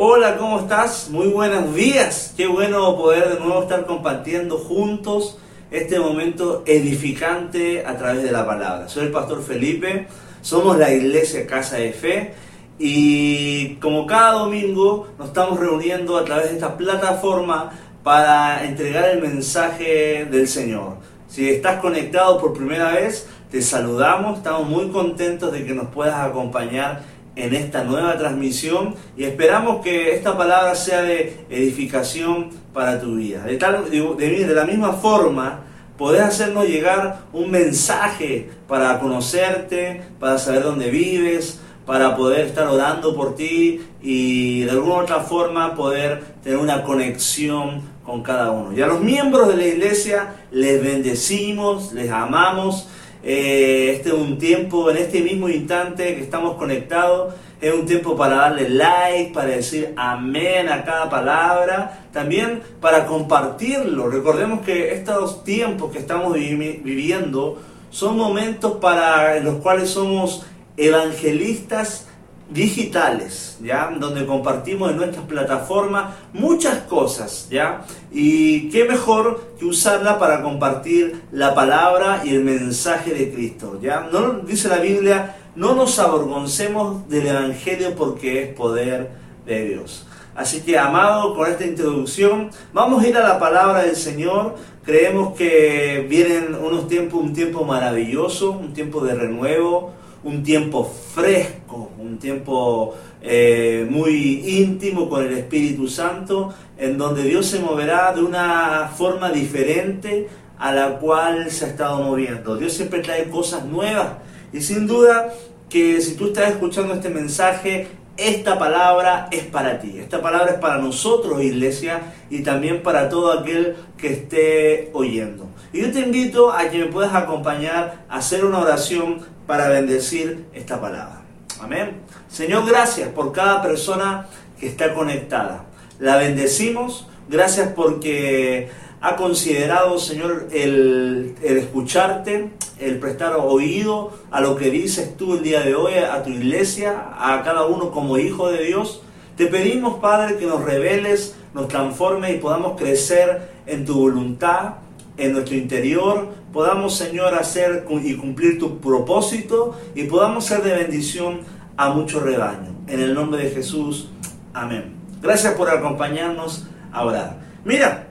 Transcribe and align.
Hola, 0.00 0.36
¿cómo 0.36 0.60
estás? 0.60 1.08
Muy 1.10 1.26
buenos 1.26 1.74
días. 1.74 2.32
Qué 2.36 2.46
bueno 2.46 2.96
poder 2.96 3.30
de 3.30 3.40
nuevo 3.40 3.62
estar 3.62 3.84
compartiendo 3.84 4.56
juntos 4.56 5.38
este 5.72 5.98
momento 5.98 6.62
edificante 6.66 7.84
a 7.84 7.98
través 7.98 8.22
de 8.22 8.30
la 8.30 8.46
palabra. 8.46 8.88
Soy 8.88 9.06
el 9.06 9.10
pastor 9.10 9.42
Felipe, 9.42 10.06
somos 10.40 10.78
la 10.78 10.94
iglesia 10.94 11.48
Casa 11.48 11.78
de 11.78 11.92
Fe 11.92 12.32
y 12.78 13.74
como 13.80 14.06
cada 14.06 14.34
domingo 14.34 15.08
nos 15.18 15.26
estamos 15.30 15.58
reuniendo 15.58 16.16
a 16.16 16.24
través 16.24 16.50
de 16.50 16.54
esta 16.54 16.76
plataforma 16.76 17.72
para 18.04 18.66
entregar 18.66 19.08
el 19.08 19.20
mensaje 19.20 20.26
del 20.30 20.46
Señor. 20.46 20.98
Si 21.26 21.50
estás 21.50 21.80
conectado 21.80 22.38
por 22.38 22.52
primera 22.52 22.92
vez, 22.92 23.26
te 23.50 23.60
saludamos, 23.62 24.38
estamos 24.38 24.68
muy 24.68 24.90
contentos 24.90 25.50
de 25.50 25.66
que 25.66 25.74
nos 25.74 25.88
puedas 25.88 26.20
acompañar 26.24 27.02
en 27.38 27.54
esta 27.54 27.84
nueva 27.84 28.18
transmisión 28.18 28.96
y 29.16 29.22
esperamos 29.22 29.80
que 29.80 30.14
esta 30.14 30.36
palabra 30.36 30.74
sea 30.74 31.02
de 31.02 31.46
edificación 31.48 32.50
para 32.74 33.00
tu 33.00 33.14
vida. 33.14 33.44
De, 33.44 33.56
tal, 33.56 33.88
de, 33.88 34.54
la 34.54 34.64
misma 34.64 34.94
forma, 34.94 35.60
podés 35.96 36.22
hacernos 36.22 36.66
llegar 36.66 37.20
un 37.32 37.50
mensaje 37.50 38.50
para 38.66 38.98
conocerte, 38.98 40.02
para 40.18 40.36
saber 40.38 40.64
dónde 40.64 40.90
vives, 40.90 41.60
para 41.86 42.16
poder 42.16 42.46
estar 42.46 42.66
orando 42.66 43.14
por 43.14 43.36
ti 43.36 43.82
y 44.02 44.62
de 44.64 44.72
alguna 44.72 44.96
otra 44.96 45.20
forma 45.20 45.76
poder 45.76 46.22
tener 46.42 46.58
una 46.58 46.82
conexión 46.82 47.82
con 48.04 48.22
cada 48.22 48.50
uno. 48.50 48.76
Y 48.76 48.82
a 48.82 48.88
los 48.88 49.00
miembros 49.00 49.46
de 49.48 49.56
la 49.56 49.64
iglesia 49.64 50.34
les 50.50 50.82
bendecimos, 50.82 51.92
les 51.92 52.10
amamos 52.10 52.88
eh, 53.30 53.92
este 53.94 54.08
es 54.08 54.14
un 54.14 54.38
tiempo, 54.38 54.90
en 54.90 54.96
este 54.96 55.20
mismo 55.20 55.50
instante 55.50 56.14
que 56.14 56.22
estamos 56.22 56.56
conectados, 56.56 57.34
es 57.60 57.74
un 57.74 57.84
tiempo 57.84 58.16
para 58.16 58.36
darle 58.36 58.70
like, 58.70 59.34
para 59.34 59.48
decir 59.48 59.92
amén 59.98 60.70
a 60.70 60.82
cada 60.82 61.10
palabra, 61.10 62.06
también 62.10 62.62
para 62.80 63.04
compartirlo. 63.04 64.08
Recordemos 64.08 64.64
que 64.64 64.94
estos 64.94 65.44
tiempos 65.44 65.92
que 65.92 65.98
estamos 65.98 66.32
viviendo 66.32 67.60
son 67.90 68.16
momentos 68.16 68.78
para 68.80 69.38
los 69.40 69.56
cuales 69.56 69.90
somos 69.90 70.46
evangelistas 70.78 72.07
digitales, 72.50 73.58
¿ya? 73.62 73.90
Donde 73.98 74.24
compartimos 74.24 74.90
en 74.90 74.96
nuestras 74.96 75.26
plataformas 75.26 76.14
muchas 76.32 76.78
cosas, 76.82 77.48
¿ya? 77.50 77.84
Y 78.10 78.70
qué 78.70 78.84
mejor 78.84 79.52
que 79.58 79.66
usarla 79.66 80.18
para 80.18 80.42
compartir 80.42 81.22
la 81.30 81.54
palabra 81.54 82.22
y 82.24 82.34
el 82.34 82.44
mensaje 82.44 83.12
de 83.12 83.32
Cristo, 83.32 83.78
¿ya? 83.82 84.08
No 84.10 84.40
dice 84.40 84.68
la 84.68 84.78
Biblia, 84.78 85.36
no 85.56 85.74
nos 85.74 85.98
avergoncemos 85.98 87.08
del 87.08 87.26
evangelio 87.26 87.94
porque 87.94 88.44
es 88.44 88.54
poder 88.54 89.10
de 89.44 89.68
Dios. 89.68 90.06
Así 90.34 90.60
que, 90.60 90.78
amado, 90.78 91.34
con 91.34 91.50
esta 91.50 91.66
introducción, 91.66 92.50
vamos 92.72 93.02
a 93.02 93.08
ir 93.08 93.16
a 93.16 93.26
la 93.26 93.40
palabra 93.40 93.82
del 93.82 93.96
Señor. 93.96 94.54
Creemos 94.84 95.36
que 95.36 96.06
vienen 96.08 96.54
unos 96.54 96.86
tiempos, 96.86 97.20
un 97.20 97.32
tiempo 97.32 97.64
maravilloso, 97.64 98.52
un 98.52 98.72
tiempo 98.72 99.04
de 99.04 99.16
renuevo, 99.16 99.92
un 100.24 100.42
tiempo 100.42 100.84
fresco, 100.84 101.90
un 101.98 102.18
tiempo 102.18 102.94
eh, 103.22 103.86
muy 103.88 104.58
íntimo 104.60 105.08
con 105.08 105.24
el 105.24 105.32
Espíritu 105.32 105.88
Santo, 105.88 106.52
en 106.76 106.98
donde 106.98 107.22
Dios 107.22 107.46
se 107.46 107.60
moverá 107.60 108.12
de 108.12 108.22
una 108.22 108.90
forma 108.96 109.30
diferente 109.30 110.28
a 110.58 110.72
la 110.72 110.98
cual 110.98 111.50
se 111.50 111.66
ha 111.66 111.68
estado 111.68 112.02
moviendo. 112.02 112.56
Dios 112.56 112.72
siempre 112.72 113.00
trae 113.00 113.28
cosas 113.30 113.64
nuevas 113.64 114.08
y 114.52 114.60
sin 114.60 114.86
duda 114.86 115.32
que 115.68 116.00
si 116.00 116.14
tú 116.14 116.28
estás 116.28 116.50
escuchando 116.50 116.94
este 116.94 117.10
mensaje, 117.10 117.88
esta 118.16 118.58
palabra 118.58 119.28
es 119.30 119.44
para 119.44 119.78
ti, 119.78 119.98
esta 119.98 120.20
palabra 120.20 120.54
es 120.54 120.58
para 120.58 120.78
nosotros, 120.78 121.40
iglesia, 121.42 122.00
y 122.30 122.42
también 122.42 122.82
para 122.82 123.08
todo 123.08 123.32
aquel 123.32 123.76
que 123.96 124.12
esté 124.12 124.90
oyendo. 124.92 125.46
Y 125.72 125.82
yo 125.82 125.92
te 125.92 126.00
invito 126.00 126.50
a 126.50 126.68
que 126.68 126.78
me 126.78 126.86
puedas 126.86 127.14
acompañar 127.14 128.04
a 128.08 128.16
hacer 128.16 128.44
una 128.44 128.58
oración 128.58 129.20
para 129.48 129.70
bendecir 129.70 130.44
esta 130.52 130.78
palabra. 130.78 131.22
Amén. 131.58 132.02
Señor, 132.28 132.68
gracias 132.68 133.08
por 133.08 133.32
cada 133.32 133.62
persona 133.62 134.26
que 134.60 134.66
está 134.66 134.92
conectada. 134.92 135.64
La 135.98 136.18
bendecimos. 136.18 137.08
Gracias 137.30 137.70
porque 137.74 138.68
ha 139.00 139.16
considerado, 139.16 139.98
Señor, 139.98 140.48
el, 140.52 141.34
escucharte, 141.42 142.50
el 142.78 142.98
prestar 142.98 143.36
oído 143.36 144.12
a 144.30 144.42
lo 144.42 144.54
que 144.54 144.70
dices 144.70 145.16
tú 145.16 145.36
el 145.36 145.42
día 145.42 145.62
de 145.62 145.74
hoy, 145.74 145.94
a 145.94 146.22
tu 146.22 146.28
iglesia, 146.28 147.08
a 147.18 147.42
cada 147.42 147.64
uno 147.64 147.90
como 147.90 148.18
hijo 148.18 148.50
de 148.50 148.66
Dios. 148.66 149.00
Te 149.38 149.46
pedimos, 149.46 149.98
Padre, 149.98 150.36
que 150.36 150.44
nos 150.44 150.62
reveles, 150.62 151.36
nos 151.54 151.68
transforme 151.68 152.34
y 152.34 152.38
podamos 152.38 152.78
crecer 152.78 153.50
en 153.64 153.86
tu 153.86 153.94
voluntad, 153.94 154.74
en 155.16 155.32
nuestro 155.32 155.56
interior, 155.56 156.28
podamos, 156.58 156.96
Señor, 156.96 157.34
hacer 157.34 157.86
y 158.02 158.14
cumplir 158.16 158.58
tu 158.58 158.80
propósito 158.80 159.78
y 159.94 160.02
podamos 160.08 160.44
ser 160.44 160.64
de 160.64 160.74
bendición 160.74 161.42
a 161.76 161.90
mucho 161.90 162.18
rebaño. 162.18 162.74
En 162.88 162.98
el 162.98 163.14
nombre 163.14 163.44
de 163.44 163.50
Jesús, 163.50 164.08
amén. 164.52 164.92
Gracias 165.22 165.54
por 165.54 165.70
acompañarnos 165.70 166.66
a 166.92 167.04
orar. 167.04 167.36
Mira, 167.64 168.08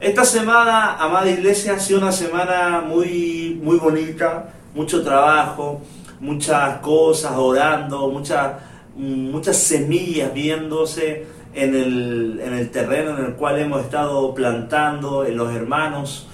esta 0.00 0.24
semana, 0.24 0.96
amada 0.96 1.30
iglesia, 1.30 1.74
ha 1.74 1.78
sido 1.78 2.00
una 2.00 2.10
semana 2.10 2.80
muy, 2.84 3.60
muy 3.62 3.76
bonita, 3.76 4.48
mucho 4.74 5.04
trabajo, 5.04 5.80
muchas 6.18 6.78
cosas 6.78 7.34
orando, 7.36 8.08
muchas, 8.08 8.54
muchas 8.96 9.56
semillas 9.56 10.34
viéndose 10.34 11.26
en 11.54 11.76
el, 11.76 12.40
en 12.44 12.54
el 12.54 12.70
terreno 12.72 13.16
en 13.16 13.24
el 13.26 13.34
cual 13.34 13.60
hemos 13.60 13.82
estado 13.82 14.34
plantando, 14.34 15.24
en 15.24 15.36
los 15.36 15.54
hermanos. 15.54 16.26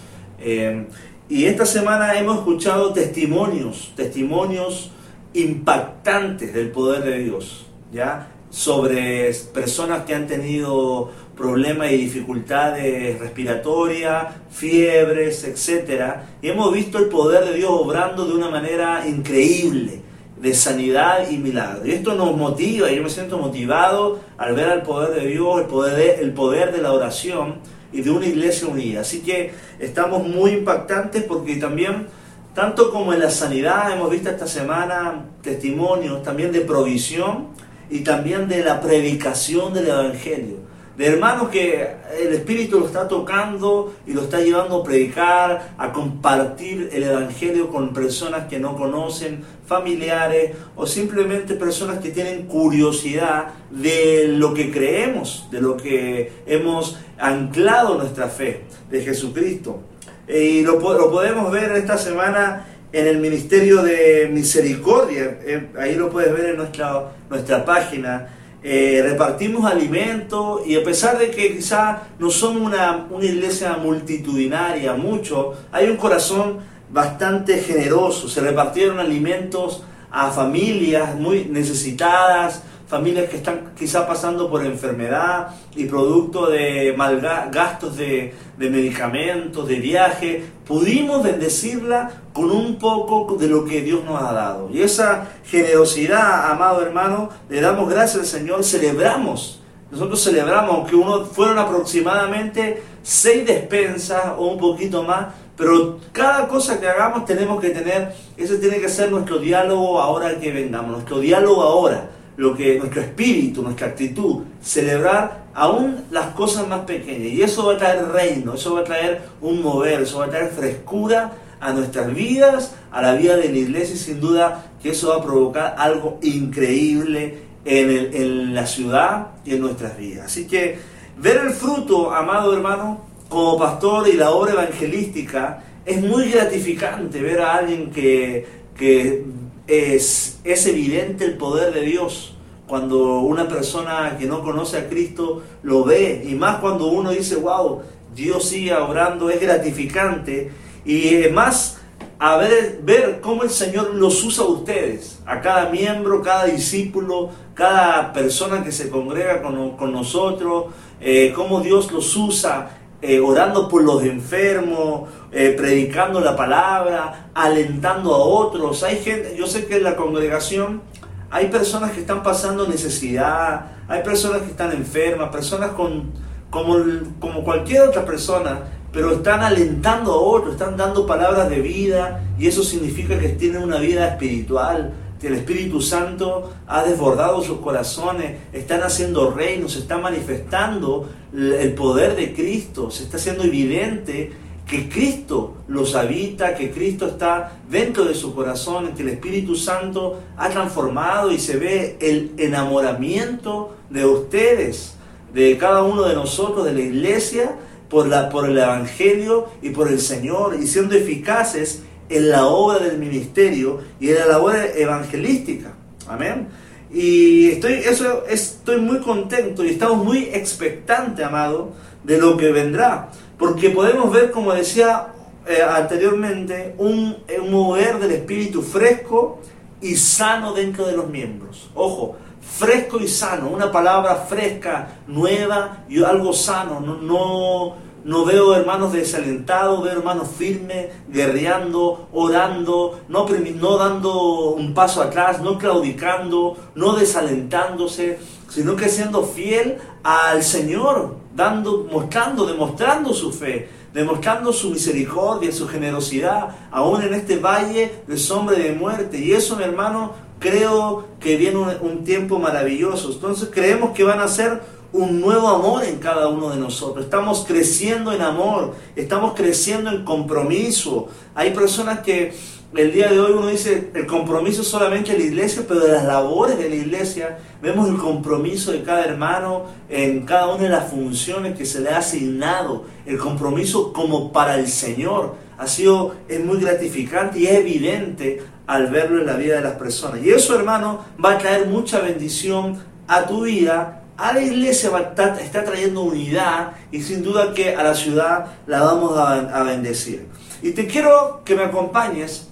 Eh, 0.43 0.87
y 1.31 1.45
esta 1.45 1.65
semana 1.65 2.19
hemos 2.19 2.39
escuchado 2.39 2.93
testimonios, 2.93 3.93
testimonios 3.95 4.91
impactantes 5.33 6.53
del 6.53 6.73
poder 6.73 7.05
de 7.05 7.19
Dios, 7.21 7.67
¿ya? 7.93 8.33
Sobre 8.51 9.33
personas 9.55 10.05
que 10.05 10.15
han 10.17 10.27
tenido 10.27 11.13
problemas 11.37 11.93
y 11.93 11.99
dificultades 11.99 13.21
respiratorias, 13.21 14.27
fiebres, 14.51 15.45
etc. 15.45 16.17
Y 16.43 16.49
hemos 16.49 16.75
visto 16.75 16.99
el 16.99 17.07
poder 17.07 17.45
de 17.45 17.55
Dios 17.55 17.71
obrando 17.71 18.27
de 18.27 18.35
una 18.35 18.51
manera 18.51 19.07
increíble, 19.07 20.03
de 20.37 20.53
sanidad 20.53 21.31
y 21.31 21.39
milagro. 21.39 21.87
Y 21.87 21.93
esto 21.93 22.17
nos 22.17 22.37
motiva, 22.37 22.91
yo 22.91 23.05
me 23.05 23.09
siento 23.09 23.39
motivado 23.39 24.19
al 24.37 24.57
ver 24.57 24.69
al 24.69 24.83
poder 24.83 25.21
de 25.21 25.29
Dios, 25.29 25.61
el 25.61 25.67
poder 25.67 26.19
el 26.19 26.33
poder 26.33 26.73
de 26.73 26.83
la 26.83 26.93
oración 26.93 27.61
y 27.93 28.03
de 28.03 28.11
una 28.11 28.27
iglesia 28.27 28.69
unida. 28.69 29.01
Así 29.01 29.21
que 29.21 29.53
estamos 29.79 30.27
muy 30.27 30.53
impactantes 30.53 31.25
porque 31.25 31.57
también, 31.57 32.07
tanto 32.55 32.91
como 32.91 33.13
en 33.13 33.21
la 33.21 33.31
sanidad, 33.31 33.93
hemos 33.93 34.11
visto 34.11 34.31
esta 34.31 34.47
semana 34.47 35.25
testimonios 35.43 36.23
también 36.23 36.53
de 36.53 36.61
provisión 36.61 37.49
y 37.91 38.01
también 38.01 38.49
de 38.49 38.63
la 38.63 38.81
predicación 38.81 39.75
del 39.75 39.89
Evangelio 39.89 40.70
de 41.01 41.07
hermanos 41.07 41.49
que 41.49 41.89
el 42.21 42.35
Espíritu 42.35 42.79
lo 42.79 42.85
está 42.85 43.09
tocando 43.09 43.95
y 44.07 44.13
lo 44.13 44.21
está 44.21 44.39
llevando 44.41 44.83
a 44.83 44.85
predicar, 44.85 45.73
a 45.79 45.95
compartir 45.95 46.91
el 46.93 47.05
Evangelio 47.05 47.71
con 47.71 47.95
personas 47.95 48.49
que 48.49 48.59
no 48.59 48.77
conocen, 48.77 49.43
familiares 49.65 50.51
o 50.77 50.87
simplemente 50.87 51.55
personas 51.55 52.01
que 52.01 52.11
tienen 52.11 52.43
curiosidad 52.43 53.47
de 53.71 54.29
lo 54.29 54.53
que 54.53 54.71
creemos, 54.71 55.49
de 55.51 55.63
lo 55.63 55.79
que 55.79 56.33
hemos 56.45 56.99
anclado 57.19 57.97
nuestra 57.97 58.29
fe 58.29 58.65
de 58.91 59.01
Jesucristo. 59.01 59.81
Y 60.29 60.61
lo, 60.61 60.79
podemos 60.79 61.51
ver 61.51 61.73
esta 61.73 61.97
semana 61.97 62.67
en 62.93 63.07
el 63.07 63.21
Ministerio 63.21 63.83
de 63.83 64.29
Misericordia, 64.31 65.39
eh, 65.47 65.67
ahí 65.79 65.95
lo 65.95 66.11
puedes 66.11 66.31
ver 66.35 66.51
en 66.51 66.57
nuestra, 66.59 67.13
nuestra 67.31 67.65
página 67.65 68.37
eh, 68.63 69.01
repartimos 69.03 69.71
alimentos 69.71 70.67
y 70.67 70.77
a 70.77 70.85
pesar 70.85 71.19
de 71.19 71.31
que 71.31 71.57
quizá 71.57 72.03
no 72.19 72.31
somos 72.31 72.63
una, 72.63 73.07
una 73.11 73.25
iglesia 73.25 73.77
multitudinaria, 73.77 74.93
mucho, 74.95 75.55
hay 75.73 75.89
un 75.89 75.97
corazón 75.97 76.59
bastante 76.91 77.59
generoso. 77.59 78.29
Se 78.29 78.41
repartieron 78.41 78.99
alimentos 78.99 79.83
a 80.11 80.31
familias 80.31 81.15
muy 81.15 81.47
necesitadas, 81.47 82.63
familias 82.91 83.31
que 83.31 83.37
están 83.37 83.73
quizá 83.79 84.05
pasando 84.05 84.51
por 84.51 84.67
enfermedad 84.67 85.55
y 85.77 85.85
producto 85.85 86.51
de 86.51 86.93
mal 86.97 87.21
gastos 87.53 87.97
de, 87.97 88.35
medicamentos, 88.59 89.69
de 89.69 89.77
viaje, 89.77 90.45
pudimos 90.67 91.23
bendecirla 91.23 92.11
con 92.33 92.51
un 92.51 92.81
poco 92.81 93.37
de 93.37 93.47
lo 93.47 93.65
que 93.65 93.83
Dios 93.83 94.05
nos 94.05 94.21
ha 94.21 94.33
dado. 94.33 94.69
Y 94.73 94.83
esa 94.83 95.29
generosidad, 95.45 96.51
amado 96.51 96.83
hermano, 96.83 97.31
le 97.49 97.61
damos 97.61 97.89
gracias 97.89 98.19
al 98.19 98.27
Señor, 98.27 98.65
celebramos. 98.65 99.63
Nosotros 99.93 100.23
celebramos, 100.23 100.75
aunque 100.75 100.97
uno 100.97 101.25
fueron 101.27 101.61
aproximadamente 101.61 102.83
seis 103.05 103.47
despensas 103.47 104.33
o 104.37 104.47
un 104.47 104.59
poquito 104.59 105.05
más, 105.05 105.27
pero 105.57 106.01
cada 106.11 106.49
cosa 106.49 106.81
que 106.81 106.89
hagamos 106.89 107.25
tenemos 107.25 107.61
que 107.61 107.71
tener, 107.71 108.13
ese 108.37 108.59
tiene 108.59 108.81
que 108.81 108.89
ser 108.89 109.13
nuestro 109.13 109.39
diálogo 109.39 110.01
ahora 110.01 110.41
que 110.41 110.51
vengamos, 110.51 110.91
nuestro 110.91 111.21
diálogo 111.21 111.63
ahora 111.63 112.20
lo 112.41 112.57
que 112.57 112.79
nuestro 112.79 113.03
espíritu, 113.03 113.63
nuestra 113.63 113.89
actitud, 113.89 114.45
celebrar 114.63 115.45
aún 115.53 116.07
las 116.11 116.29
cosas 116.29 116.67
más 116.67 116.87
pequeñas. 116.87 117.35
Y 117.35 117.43
eso 117.43 117.67
va 117.67 117.75
a 117.75 117.77
traer 117.77 118.09
reino, 118.09 118.55
eso 118.55 118.77
va 118.77 118.81
a 118.81 118.85
traer 118.85 119.21
un 119.43 119.61
mover, 119.61 120.01
eso 120.01 120.21
va 120.21 120.25
a 120.25 120.31
traer 120.31 120.49
frescura 120.49 121.33
a 121.61 121.75
nuestras 121.75 122.15
vidas, 122.15 122.75
a 122.91 123.03
la 123.03 123.13
vida 123.13 123.37
de 123.37 123.51
la 123.51 123.59
iglesia 123.59 123.95
y 123.95 123.99
sin 123.99 124.21
duda 124.21 124.71
que 124.83 124.93
eso 124.93 125.11
va 125.11 125.17
a 125.17 125.23
provocar 125.23 125.75
algo 125.77 126.19
increíble 126.23 127.43
en, 127.67 128.15
en 128.15 128.55
la 128.55 128.67
ciudad 128.67 129.33
y 129.45 129.57
en 129.57 129.61
nuestras 129.61 129.99
vidas. 129.99 130.25
Así 130.25 130.47
que 130.47 130.79
ver 131.19 131.43
el 131.45 131.51
fruto, 131.51 132.11
amado 132.11 132.55
hermano, 132.55 133.03
como 133.29 133.59
pastor 133.59 134.09
y 134.09 134.15
la 134.15 134.31
obra 134.31 134.53
evangelística, 134.53 135.63
es 135.85 136.01
muy 136.01 136.31
gratificante 136.31 137.21
ver 137.21 137.43
a 137.43 137.57
alguien 137.57 137.91
que, 137.91 138.47
que 138.75 139.27
es, 139.71 140.41
es 140.43 140.67
evidente 140.67 141.25
el 141.25 141.37
poder 141.37 141.73
de 141.73 141.83
Dios 141.83 142.35
cuando 142.67 143.21
una 143.21 143.49
persona 143.49 144.17
que 144.19 144.27
no 144.27 144.43
conoce 144.43 144.79
a 144.79 144.89
Cristo 144.89 145.43
lo 145.63 145.85
ve, 145.85 146.25
y 146.29 146.35
más 146.35 146.61
cuando 146.61 146.87
uno 146.87 147.11
dice, 147.11 147.37
wow, 147.37 147.83
Dios 148.15 148.49
sigue 148.49 148.75
obrando, 148.75 149.29
es 149.29 149.41
gratificante, 149.41 150.53
y 150.85 151.29
más 151.33 151.79
a 152.21 152.37
ver, 152.37 152.81
ver 152.83 153.21
cómo 153.23 153.45
el 153.45 153.51
Señor 153.51 153.95
los 153.95 154.23
usa 154.23 154.45
a 154.45 154.49
ustedes, 154.49 155.21
a 155.25 155.41
cada 155.41 155.71
miembro, 155.71 156.23
cada 156.23 156.45
discípulo, 156.45 157.31
cada 157.55 158.13
persona 158.13 158.63
que 158.63 158.71
se 158.73 158.91
congrega 158.91 159.43
con, 159.43 159.93
nosotros, 159.93 160.67
eh, 161.01 161.33
cómo 161.35 161.61
Dios 161.61 161.91
los 161.91 162.15
usa 162.17 162.79
eh, 163.03 163.19
orando 163.19 163.69
por 163.69 163.83
los 163.83 164.05
enfermos, 164.05 165.09
eh, 165.33 165.55
predicando 165.57 166.21
la 166.21 166.35
palabra, 166.35 167.31
alentando 167.35 168.15
a 168.15 168.19
otros. 168.19 168.83
Hay 168.83 168.97
gente, 168.97 169.37
yo 169.39 169.47
sé 169.47 169.67
que 169.67 169.77
en 169.77 169.85
la 169.85 169.97
congregación 169.97 170.83
hay 171.31 171.47
personas 171.47 171.93
que 171.93 172.01
están 172.01 172.23
pasando 172.23 172.67
necesidad, 172.67 173.67
hay 173.87 174.03
personas 174.03 174.43
que 174.43 174.51
están 174.51 174.73
enfermas, 174.73 175.31
personas 175.31 175.71
con, 175.71 176.11
como, 176.51 176.77
como 177.21 177.45
cualquier 177.45 177.83
otra 177.83 178.05
persona, 178.05 178.63
pero 178.93 179.13
están 179.13 179.41
alentando 179.41 180.13
a 180.13 180.17
otros, 180.17 180.55
están 180.55 180.77
dando 180.77 181.07
palabras 181.07 181.49
de 181.49 181.61
vida 181.61 182.25
y 182.39 182.49
eso 182.49 182.65
significa 182.65 183.19
que 183.19 183.29
tienen 183.29 183.63
una 183.63 183.79
vida 183.79 184.09
espiritual, 184.09 184.93
que 185.21 185.29
el 185.29 185.35
Espíritu 185.35 185.81
Santo 185.81 186.51
ha 186.67 186.83
desbordado 186.83 187.43
sus 187.43 187.61
corazones, 187.61 188.37
están 188.53 188.83
haciendo 188.83 189.31
reinos, 189.31 189.75
se 189.75 189.81
está 189.81 189.99
manifestando 189.99 191.09
el 191.33 191.75
poder 191.75 192.17
de 192.17 192.35
Cristo, 192.35 192.91
se 192.91 193.05
está 193.05 193.19
haciendo 193.19 193.45
evidente 193.45 194.33
que 194.71 194.89
Cristo 194.89 195.57
los 195.67 195.97
habita, 195.97 196.55
que 196.55 196.71
Cristo 196.71 197.09
está 197.09 197.55
dentro 197.69 198.05
de 198.05 198.15
su 198.15 198.33
corazón, 198.33 198.95
que 198.95 199.03
el 199.03 199.09
Espíritu 199.09 199.57
Santo 199.57 200.21
ha 200.37 200.49
transformado 200.49 201.33
y 201.33 201.41
se 201.41 201.57
ve 201.57 201.97
el 202.01 202.31
enamoramiento 202.39 203.75
de 203.91 204.05
ustedes, 204.05 204.95
de 205.35 205.59
cada 205.59 205.83
uno 205.83 206.05
de 206.05 206.15
nosotros, 206.15 206.65
de 206.65 206.73
la 206.73 206.83
iglesia, 206.83 207.57
por, 207.89 208.07
la, 208.07 208.29
por 208.29 208.49
el 208.49 208.57
Evangelio 208.57 209.49
y 209.61 209.71
por 209.71 209.89
el 209.89 209.99
Señor, 209.99 210.57
y 210.61 210.69
siendo 210.69 210.95
eficaces 210.95 211.83
en 212.09 212.31
la 212.31 212.47
obra 212.47 212.79
del 212.79 212.99
ministerio 212.99 213.81
y 213.99 214.11
en 214.11 214.21
la 214.21 214.27
labor 214.27 214.55
evangelística. 214.77 215.75
Amén. 216.07 216.47
Y 216.93 217.51
estoy, 217.51 217.73
eso, 217.73 218.25
estoy 218.29 218.81
muy 218.81 219.01
contento 219.01 219.65
y 219.65 219.71
estamos 219.71 220.05
muy 220.05 220.31
expectantes, 220.33 221.27
amado, 221.27 221.73
de 222.05 222.19
lo 222.19 222.37
que 222.37 222.53
vendrá. 222.53 223.11
Porque 223.41 223.71
podemos 223.71 224.13
ver, 224.13 224.31
como 224.31 224.53
decía 224.53 225.15
eh, 225.47 225.63
anteriormente, 225.63 226.75
un, 226.77 227.17
un 227.41 227.51
mover 227.51 227.99
del 227.99 228.13
espíritu 228.13 228.61
fresco 228.61 229.41
y 229.81 229.97
sano 229.97 230.53
dentro 230.53 230.87
de 230.87 230.93
los 230.93 231.09
miembros. 231.09 231.71
Ojo, 231.75 232.17
fresco 232.43 232.99
y 233.01 233.09
sano, 233.09 233.49
una 233.49 233.73
palabra 233.73 234.15
fresca, 234.17 234.99
nueva 235.07 235.85
y 235.89 236.05
algo 236.05 236.35
sano. 236.35 236.81
No, 236.81 236.97
no, 236.99 237.77
no 238.05 238.25
veo 238.27 238.55
hermanos 238.55 238.93
desalentados, 238.93 239.83
veo 239.85 239.93
hermanos 239.93 240.29
firmes, 240.37 240.89
guerreando, 241.09 242.09
orando, 242.13 243.01
no, 243.09 243.27
no 243.27 243.77
dando 243.79 244.51
un 244.51 244.75
paso 244.75 245.01
atrás, 245.01 245.41
no 245.41 245.57
claudicando, 245.57 246.59
no 246.75 246.93
desalentándose, 246.93 248.19
sino 248.51 248.77
que 248.77 248.91
siendo 248.91 249.23
fiel 249.23 249.79
al 250.03 250.43
Señor, 250.43 251.20
dando, 251.41 251.89
mostrando, 251.91 252.45
demostrando 252.45 253.15
su 253.15 253.33
fe, 253.33 253.67
demostrando 253.95 254.53
su 254.53 254.69
misericordia, 254.69 255.51
su 255.51 255.67
generosidad, 255.67 256.51
aún 256.71 257.03
en 257.03 257.15
este 257.15 257.39
valle 257.39 258.03
de 258.07 258.19
sombra 258.19 258.59
y 258.59 258.63
de 258.65 258.73
muerte. 258.73 259.19
Y 259.19 259.33
eso, 259.33 259.57
mi 259.57 259.65
hermano, 259.65 260.13
creo 260.39 261.07
que 261.19 261.37
viene 261.37 261.57
un, 261.81 262.05
tiempo 262.05 262.39
maravilloso. 262.39 263.11
Entonces 263.11 263.49
creemos 263.51 263.93
que 263.93 264.05
van 264.05 264.21
a 264.21 264.29
ser 264.29 264.61
un 264.93 265.21
nuevo 265.23 265.49
amor 265.49 265.85
en 265.85 265.99
cada 265.99 266.29
uno 266.29 266.51
de 266.51 266.59
nosotros. 266.59 267.07
Estamos 267.07 267.47
creciendo 267.49 268.13
en 268.13 268.21
amor, 268.21 268.75
estamos 268.95 269.33
creciendo 269.35 269.89
en 269.91 270.05
compromiso. 270.05 271.09
Hay 271.35 271.53
personas 271.55 272.01
que 272.01 272.35
el 272.77 272.93
día 272.93 273.09
de 273.09 273.19
hoy 273.19 273.33
uno 273.33 273.49
dice 273.49 273.91
el 273.95 274.07
compromiso 274.07 274.63
solamente 274.63 275.13
de 275.13 275.19
la 275.19 275.25
iglesia, 275.25 275.65
pero 275.67 275.81
de 275.81 275.91
las 275.91 276.05
labores 276.05 276.57
de 276.57 276.69
la 276.69 276.77
iglesia 276.77 277.39
vemos 277.61 277.89
el 277.89 277.97
compromiso 277.97 278.71
de 278.71 278.83
cada 278.85 279.05
hermano 279.05 279.65
en 279.89 280.25
cada 280.25 280.55
una 280.55 280.65
de 280.65 280.69
las 280.69 280.89
funciones 280.89 281.59
que 281.59 281.67
se 281.67 281.81
le 281.81 281.91
ha 281.91 281.99
asignado, 281.99 282.85
el 283.07 283.19
compromiso 283.19 283.93
como 283.93 284.33
para 284.33 284.55
el 284.55 284.69
Señor. 284.69 285.35
Ha 285.59 285.67
sido, 285.67 286.15
es 286.29 286.43
muy 286.45 286.61
gratificante 286.61 287.41
y 287.41 287.47
es 287.47 287.55
evidente 287.55 288.41
al 288.69 288.87
verlo 288.87 289.19
en 289.21 289.27
la 289.27 289.35
vida 289.35 289.57
de 289.57 289.63
las 289.63 289.75
personas. 289.75 290.23
Y 290.23 290.31
eso, 290.31 290.55
hermano, 290.55 291.05
va 291.23 291.33
a 291.33 291.39
traer 291.39 291.67
mucha 291.67 291.99
bendición 291.99 292.79
a 293.09 293.27
tu 293.27 293.43
vida, 293.43 294.05
a 294.17 294.33
la 294.33 294.43
iglesia 294.43 294.91
va 294.91 294.99
a 294.99 295.41
está 295.41 295.65
trayendo 295.65 296.03
unidad 296.03 296.73
y 296.93 297.03
sin 297.03 297.25
duda 297.25 297.53
que 297.53 297.75
a 297.75 297.83
la 297.83 297.97
ciudad 297.97 298.47
la 298.69 298.81
vamos 298.81 299.19
a 299.19 299.63
bendecir. 299.65 300.29
Y 300.63 300.71
te 300.71 300.87
quiero 300.87 301.43
que 301.45 301.57
me 301.57 301.65
acompañes 301.65 302.50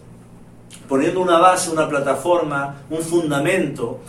poniendo 0.88 1.20
una 1.20 1.38
base, 1.38 1.70
una 1.70 1.88
plataforma, 1.88 2.82
un 2.90 3.00
fundamento, 3.00 4.00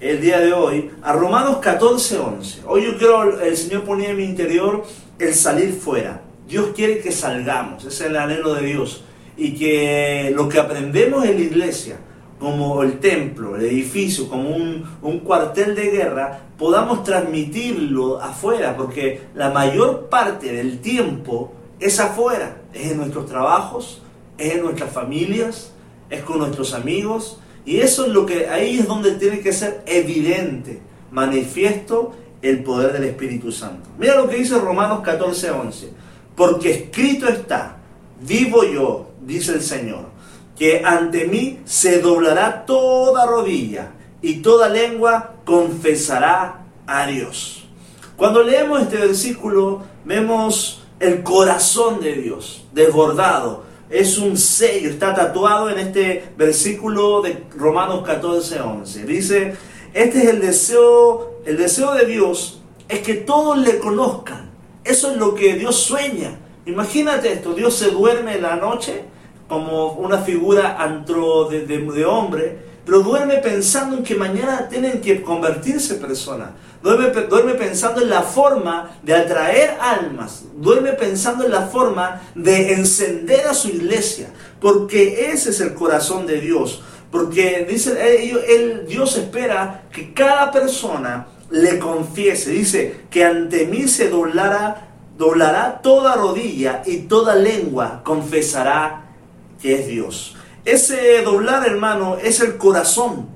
el 0.00 0.20
día 0.20 0.40
de 0.40 0.52
hoy, 0.52 0.90
a 1.02 1.12
Romanos 1.12 1.56
14, 1.58 2.18
11. 2.18 2.62
Hoy 2.66 2.84
yo 2.84 2.98
quiero, 2.98 3.40
el 3.40 3.56
Señor 3.56 3.84
ponía 3.84 4.10
en 4.10 4.16
mi 4.18 4.24
interior 4.24 4.84
el 5.18 5.34
salir 5.34 5.72
fuera. 5.72 6.20
Dios 6.46 6.68
quiere 6.74 6.98
que 6.98 7.12
salgamos, 7.12 7.84
ese 7.84 8.04
es 8.04 8.10
el 8.10 8.16
anhelo 8.16 8.54
de 8.54 8.66
Dios. 8.66 9.04
Y 9.36 9.54
que 9.54 10.32
lo 10.34 10.48
que 10.48 10.58
aprendemos 10.58 11.24
en 11.24 11.34
la 11.36 11.40
iglesia, 11.40 11.96
como 12.38 12.82
el 12.82 13.00
templo, 13.00 13.56
el 13.56 13.64
edificio, 13.64 14.28
como 14.28 14.50
un, 14.50 14.84
un, 15.02 15.20
cuartel 15.20 15.74
de 15.74 15.90
guerra, 15.90 16.40
podamos 16.58 17.02
transmitirlo 17.02 18.20
afuera, 18.20 18.76
porque 18.76 19.22
la 19.34 19.50
mayor 19.50 20.08
parte 20.08 20.52
del 20.52 20.80
tiempo 20.80 21.52
es 21.80 21.98
afuera, 21.98 22.58
es 22.72 22.92
en 22.92 22.98
nuestros 22.98 23.26
trabajos, 23.26 24.02
es 24.36 24.54
en 24.54 24.62
nuestras 24.62 24.90
familias, 24.92 25.72
es 26.10 26.22
con 26.22 26.38
nuestros 26.38 26.74
amigos. 26.74 27.38
Y 27.64 27.78
eso 27.78 28.06
es 28.06 28.12
lo 28.12 28.26
que 28.26 28.48
ahí 28.48 28.78
es 28.78 28.86
donde 28.86 29.12
tiene 29.12 29.40
que 29.40 29.52
ser 29.52 29.82
evidente, 29.86 30.80
manifiesto 31.10 32.14
el 32.42 32.62
poder 32.62 32.92
del 32.92 33.04
Espíritu 33.04 33.50
Santo. 33.50 33.88
Mira 33.98 34.16
lo 34.16 34.28
que 34.28 34.36
dice 34.36 34.58
Romanos 34.58 35.00
14, 35.02 35.50
11. 35.50 35.90
Porque 36.36 36.70
escrito 36.70 37.28
está, 37.28 37.78
vivo 38.20 38.62
yo, 38.64 39.10
dice 39.22 39.52
el 39.52 39.62
Señor, 39.62 40.06
que 40.56 40.82
ante 40.84 41.26
mí 41.26 41.60
se 41.64 42.00
doblará 42.00 42.64
toda 42.64 43.26
rodilla 43.26 43.92
y 44.22 44.36
toda 44.36 44.68
lengua 44.68 45.34
confesará 45.44 46.66
a 46.86 47.06
Dios. 47.06 47.64
Cuando 48.16 48.42
leemos 48.42 48.82
este 48.82 48.96
versículo, 48.96 49.82
vemos 50.04 50.82
el 51.00 51.22
corazón 51.22 52.00
de 52.00 52.14
Dios 52.14 52.64
desbordado, 52.72 53.64
es 53.90 54.18
un 54.18 54.36
sello, 54.36 54.90
está 54.90 55.14
tatuado 55.14 55.70
en 55.70 55.78
este 55.78 56.24
versículo 56.36 57.22
de 57.22 57.44
Romanos 57.56 58.02
14, 58.04 58.60
11. 58.60 59.04
Dice, 59.04 59.54
este 59.94 60.24
es 60.24 60.28
el 60.28 60.40
deseo, 60.40 61.40
el 61.44 61.56
deseo 61.56 61.94
de 61.94 62.06
Dios 62.06 62.60
es 62.88 63.00
que 63.00 63.14
todos 63.14 63.58
le 63.58 63.78
conozcan. 63.78 64.50
Eso 64.84 65.10
es 65.10 65.16
lo 65.16 65.34
que 65.34 65.54
Dios 65.54 65.76
sueña. 65.76 66.38
Imagínate 66.66 67.32
esto, 67.32 67.54
Dios 67.54 67.74
se 67.74 67.90
duerme 67.90 68.34
en 68.36 68.42
la 68.42 68.56
noche 68.56 69.04
como 69.48 69.92
una 69.92 70.18
figura 70.18 70.82
antro 70.82 71.48
de, 71.48 71.66
de 71.66 72.04
hombre, 72.04 72.58
pero 72.86 73.00
duerme 73.00 73.38
pensando 73.38 73.96
en 73.96 74.04
que 74.04 74.14
mañana 74.14 74.68
tienen 74.68 75.00
que 75.00 75.20
convertirse 75.20 75.96
personas. 75.96 76.50
Duerme, 76.80 77.54
pensando 77.54 78.00
en 78.00 78.08
la 78.08 78.22
forma 78.22 78.96
de 79.02 79.12
atraer 79.12 79.76
almas. 79.80 80.44
Duerme 80.54 80.92
pensando 80.92 81.44
en 81.44 81.50
la 81.50 81.62
forma 81.62 82.22
de 82.36 82.74
encender 82.74 83.48
a 83.48 83.54
su 83.54 83.70
iglesia. 83.70 84.28
Porque 84.60 85.32
ese 85.32 85.50
es 85.50 85.60
el 85.60 85.74
corazón 85.74 86.28
de 86.28 86.40
Dios. 86.40 86.80
Porque 87.10 87.66
dice, 87.68 87.96
el, 88.48 88.86
Dios 88.86 89.18
espera 89.18 89.82
que 89.90 90.14
cada 90.14 90.52
persona 90.52 91.26
le 91.50 91.80
confiese. 91.80 92.50
Dice 92.50 93.00
que 93.10 93.24
ante 93.24 93.66
mí 93.66 93.88
se 93.88 94.10
doblará, 94.10 94.90
doblará 95.18 95.80
toda 95.82 96.14
rodilla 96.14 96.82
y 96.86 96.98
toda 96.98 97.34
lengua 97.34 98.02
confesará 98.04 99.06
que 99.60 99.80
es 99.80 99.88
Dios. 99.88 100.36
Ese 100.66 101.22
doblar, 101.22 101.66
hermano, 101.66 102.18
es 102.22 102.40
el 102.40 102.56
corazón 102.56 103.28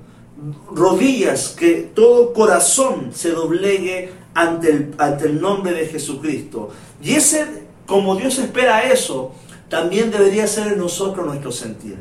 rodillas, 0.73 1.55
que 1.57 1.91
todo 1.95 2.33
corazón 2.33 3.13
se 3.15 3.31
doblegue 3.31 4.11
ante 4.35 4.71
el, 4.71 4.95
ante 4.99 5.27
el 5.27 5.41
nombre 5.41 5.73
de 5.73 5.87
Jesucristo. 5.87 6.71
Y 7.03 7.15
ese, 7.15 7.47
como 7.87 8.17
Dios 8.17 8.39
espera 8.39 8.91
eso, 8.91 9.33
también 9.69 10.11
debería 10.11 10.47
ser 10.47 10.73
en 10.73 10.79
nosotros 10.79 11.27
nuestro 11.27 11.53
sentir. 11.53 11.99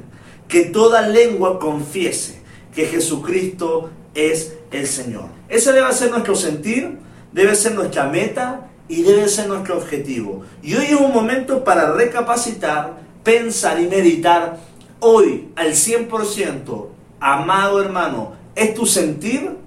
Que 0.47 0.65
toda 0.65 1.07
lengua 1.07 1.59
confiese 1.59 2.41
que 2.73 2.87
Jesucristo 2.87 3.91
es 4.15 4.55
el 4.71 4.87
Señor. 4.87 5.25
Ese 5.47 5.71
debe 5.73 5.93
ser 5.93 6.09
nuestro 6.09 6.35
sentir, 6.35 6.97
debe 7.31 7.55
ser 7.55 7.75
nuestra 7.75 8.05
meta 8.05 8.71
y 8.87 9.03
debe 9.03 9.27
ser 9.27 9.47
nuestro 9.47 9.77
objetivo. 9.77 10.43
Y 10.63 10.73
hoy 10.73 10.85
es 10.85 10.99
un 10.99 11.13
momento 11.13 11.63
para 11.63 11.93
recapacitar, 11.93 12.97
pensar 13.23 13.79
y 13.79 13.87
meditar 13.87 14.57
hoy 14.99 15.49
al 15.55 15.71
100%, 15.71 16.87
amado 17.19 17.81
hermano, 17.81 18.33
¿es 18.55 18.73
tu 18.73 18.85
sentir? 18.85 19.57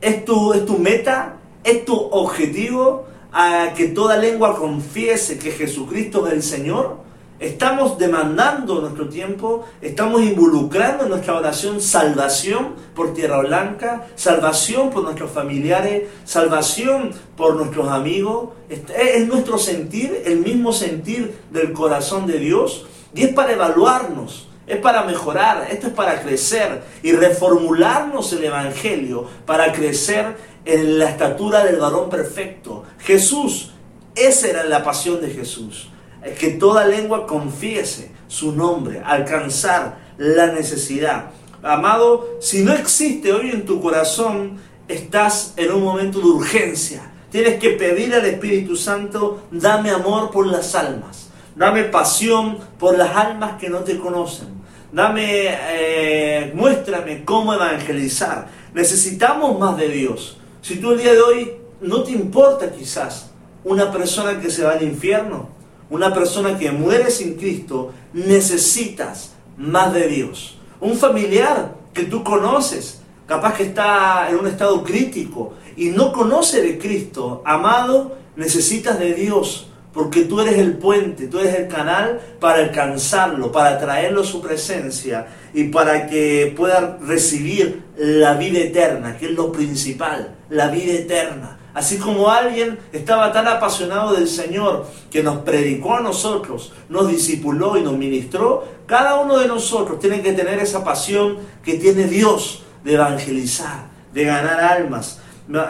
¿Es 0.00 0.24
tu, 0.24 0.52
es 0.52 0.64
tu 0.66 0.78
meta? 0.78 1.36
¿Es 1.64 1.84
tu 1.84 1.94
objetivo? 1.94 3.06
A 3.32 3.72
que 3.76 3.88
toda 3.88 4.16
lengua 4.16 4.56
confiese 4.56 5.38
que 5.38 5.50
Jesucristo 5.50 6.26
es 6.26 6.32
el 6.32 6.42
Señor. 6.42 7.06
Estamos 7.38 7.98
demandando 7.98 8.80
nuestro 8.80 9.10
tiempo, 9.10 9.66
estamos 9.82 10.22
involucrando 10.22 11.04
en 11.04 11.10
nuestra 11.10 11.36
oración 11.36 11.82
salvación 11.82 12.74
por 12.94 13.12
Tierra 13.12 13.40
Blanca, 13.40 14.06
salvación 14.14 14.88
por 14.88 15.02
nuestros 15.02 15.30
familiares, 15.32 16.04
salvación 16.24 17.10
por 17.36 17.56
nuestros 17.56 17.88
amigos. 17.88 18.50
Es 18.70 19.28
nuestro 19.28 19.58
sentir, 19.58 20.22
el 20.24 20.38
mismo 20.38 20.72
sentir 20.72 21.38
del 21.50 21.74
corazón 21.74 22.26
de 22.26 22.38
Dios. 22.38 22.86
Y 23.14 23.24
es 23.24 23.34
para 23.34 23.52
evaluarnos, 23.52 24.48
es 24.66 24.78
para 24.78 25.04
mejorar, 25.04 25.68
esto 25.70 25.88
es 25.88 25.92
para 25.92 26.20
crecer 26.22 26.82
y 27.02 27.12
reformularnos 27.12 28.32
el 28.32 28.44
Evangelio 28.44 29.28
para 29.46 29.72
crecer 29.72 30.36
en 30.64 30.98
la 30.98 31.10
estatura 31.10 31.64
del 31.64 31.76
varón 31.76 32.10
perfecto. 32.10 32.84
Jesús, 32.98 33.72
esa 34.14 34.48
era 34.48 34.64
la 34.64 34.82
pasión 34.82 35.20
de 35.20 35.30
Jesús 35.30 35.90
que 36.34 36.50
toda 36.50 36.86
lengua 36.86 37.26
confiese 37.26 38.10
su 38.28 38.52
nombre, 38.52 39.02
alcanzar 39.04 39.98
la 40.18 40.48
necesidad. 40.48 41.30
Amado, 41.62 42.36
si 42.40 42.62
no 42.62 42.72
existe 42.72 43.32
hoy 43.32 43.50
en 43.50 43.64
tu 43.64 43.80
corazón, 43.80 44.58
estás 44.88 45.54
en 45.56 45.72
un 45.72 45.84
momento 45.84 46.20
de 46.20 46.26
urgencia. 46.26 47.12
Tienes 47.30 47.58
que 47.58 47.70
pedir 47.70 48.14
al 48.14 48.24
Espíritu 48.24 48.76
Santo, 48.76 49.42
dame 49.50 49.90
amor 49.90 50.30
por 50.30 50.46
las 50.46 50.74
almas, 50.74 51.28
dame 51.54 51.84
pasión 51.84 52.58
por 52.78 52.96
las 52.96 53.16
almas 53.16 53.58
que 53.60 53.68
no 53.68 53.80
te 53.80 53.98
conocen, 53.98 54.48
dame, 54.92 55.48
eh, 55.48 56.52
muéstrame 56.54 57.24
cómo 57.24 57.54
evangelizar. 57.54 58.48
Necesitamos 58.74 59.58
más 59.58 59.76
de 59.76 59.88
Dios. 59.88 60.38
Si 60.62 60.76
tú 60.76 60.92
el 60.92 60.98
día 60.98 61.12
de 61.12 61.20
hoy 61.20 61.52
no 61.80 62.02
te 62.02 62.12
importa 62.12 62.72
quizás 62.72 63.30
una 63.64 63.92
persona 63.92 64.40
que 64.40 64.50
se 64.50 64.64
va 64.64 64.72
al 64.72 64.82
infierno, 64.82 65.48
una 65.90 66.12
persona 66.12 66.58
que 66.58 66.72
muere 66.72 67.10
sin 67.10 67.34
Cristo, 67.34 67.92
necesitas 68.12 69.32
más 69.56 69.92
de 69.92 70.08
Dios. 70.08 70.58
Un 70.80 70.96
familiar 70.96 71.74
que 71.92 72.04
tú 72.04 72.22
conoces, 72.24 73.00
capaz 73.26 73.54
que 73.54 73.64
está 73.64 74.28
en 74.30 74.36
un 74.36 74.46
estado 74.46 74.82
crítico 74.84 75.54
y 75.76 75.90
no 75.90 76.12
conoce 76.12 76.62
de 76.62 76.78
Cristo, 76.78 77.42
amado, 77.44 78.16
necesitas 78.36 78.98
de 78.98 79.14
Dios, 79.14 79.68
porque 79.96 80.24
tú 80.24 80.42
eres 80.42 80.58
el 80.58 80.74
puente, 80.74 81.26
tú 81.26 81.38
eres 81.38 81.54
el 81.54 81.68
canal 81.68 82.20
para 82.38 82.58
alcanzarlo, 82.58 83.50
para 83.50 83.78
traerlo 83.78 84.20
a 84.20 84.24
su 84.24 84.42
presencia 84.42 85.26
y 85.54 85.64
para 85.64 86.06
que 86.06 86.52
pueda 86.54 86.98
recibir 87.00 87.82
la 87.96 88.34
vida 88.34 88.58
eterna, 88.58 89.16
que 89.16 89.24
es 89.24 89.32
lo 89.32 89.50
principal, 89.50 90.34
la 90.50 90.68
vida 90.68 90.92
eterna. 90.92 91.58
Así 91.72 91.96
como 91.96 92.30
alguien 92.30 92.78
estaba 92.92 93.32
tan 93.32 93.48
apasionado 93.48 94.12
del 94.12 94.28
Señor 94.28 94.86
que 95.10 95.22
nos 95.22 95.38
predicó 95.38 95.94
a 95.94 96.00
nosotros, 96.00 96.74
nos 96.90 97.08
discipuló 97.08 97.78
y 97.78 97.82
nos 97.82 97.96
ministró, 97.96 98.68
cada 98.84 99.18
uno 99.18 99.38
de 99.38 99.48
nosotros 99.48 99.98
tiene 99.98 100.20
que 100.20 100.34
tener 100.34 100.58
esa 100.58 100.84
pasión 100.84 101.38
que 101.64 101.78
tiene 101.78 102.04
Dios 102.04 102.64
de 102.84 102.94
evangelizar, 102.94 103.86
de 104.12 104.24
ganar 104.24 104.60
almas. 104.60 105.20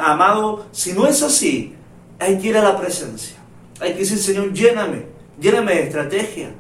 Amado, 0.01 0.67
si 0.73 0.95
no 0.95 1.07
es 1.07 1.23
así, 1.23 1.77
hay 2.19 2.39
que 2.39 2.49
ir 2.49 2.57
a 2.57 2.65
la 2.65 2.77
presencia. 2.77 3.36
Hay 3.81 3.93
que 3.93 4.01
decir, 4.01 4.19
Señor, 4.19 4.53
lléname, 4.53 5.07
lléname 5.41 5.75
de 5.75 5.83
estrategia, 5.83 6.51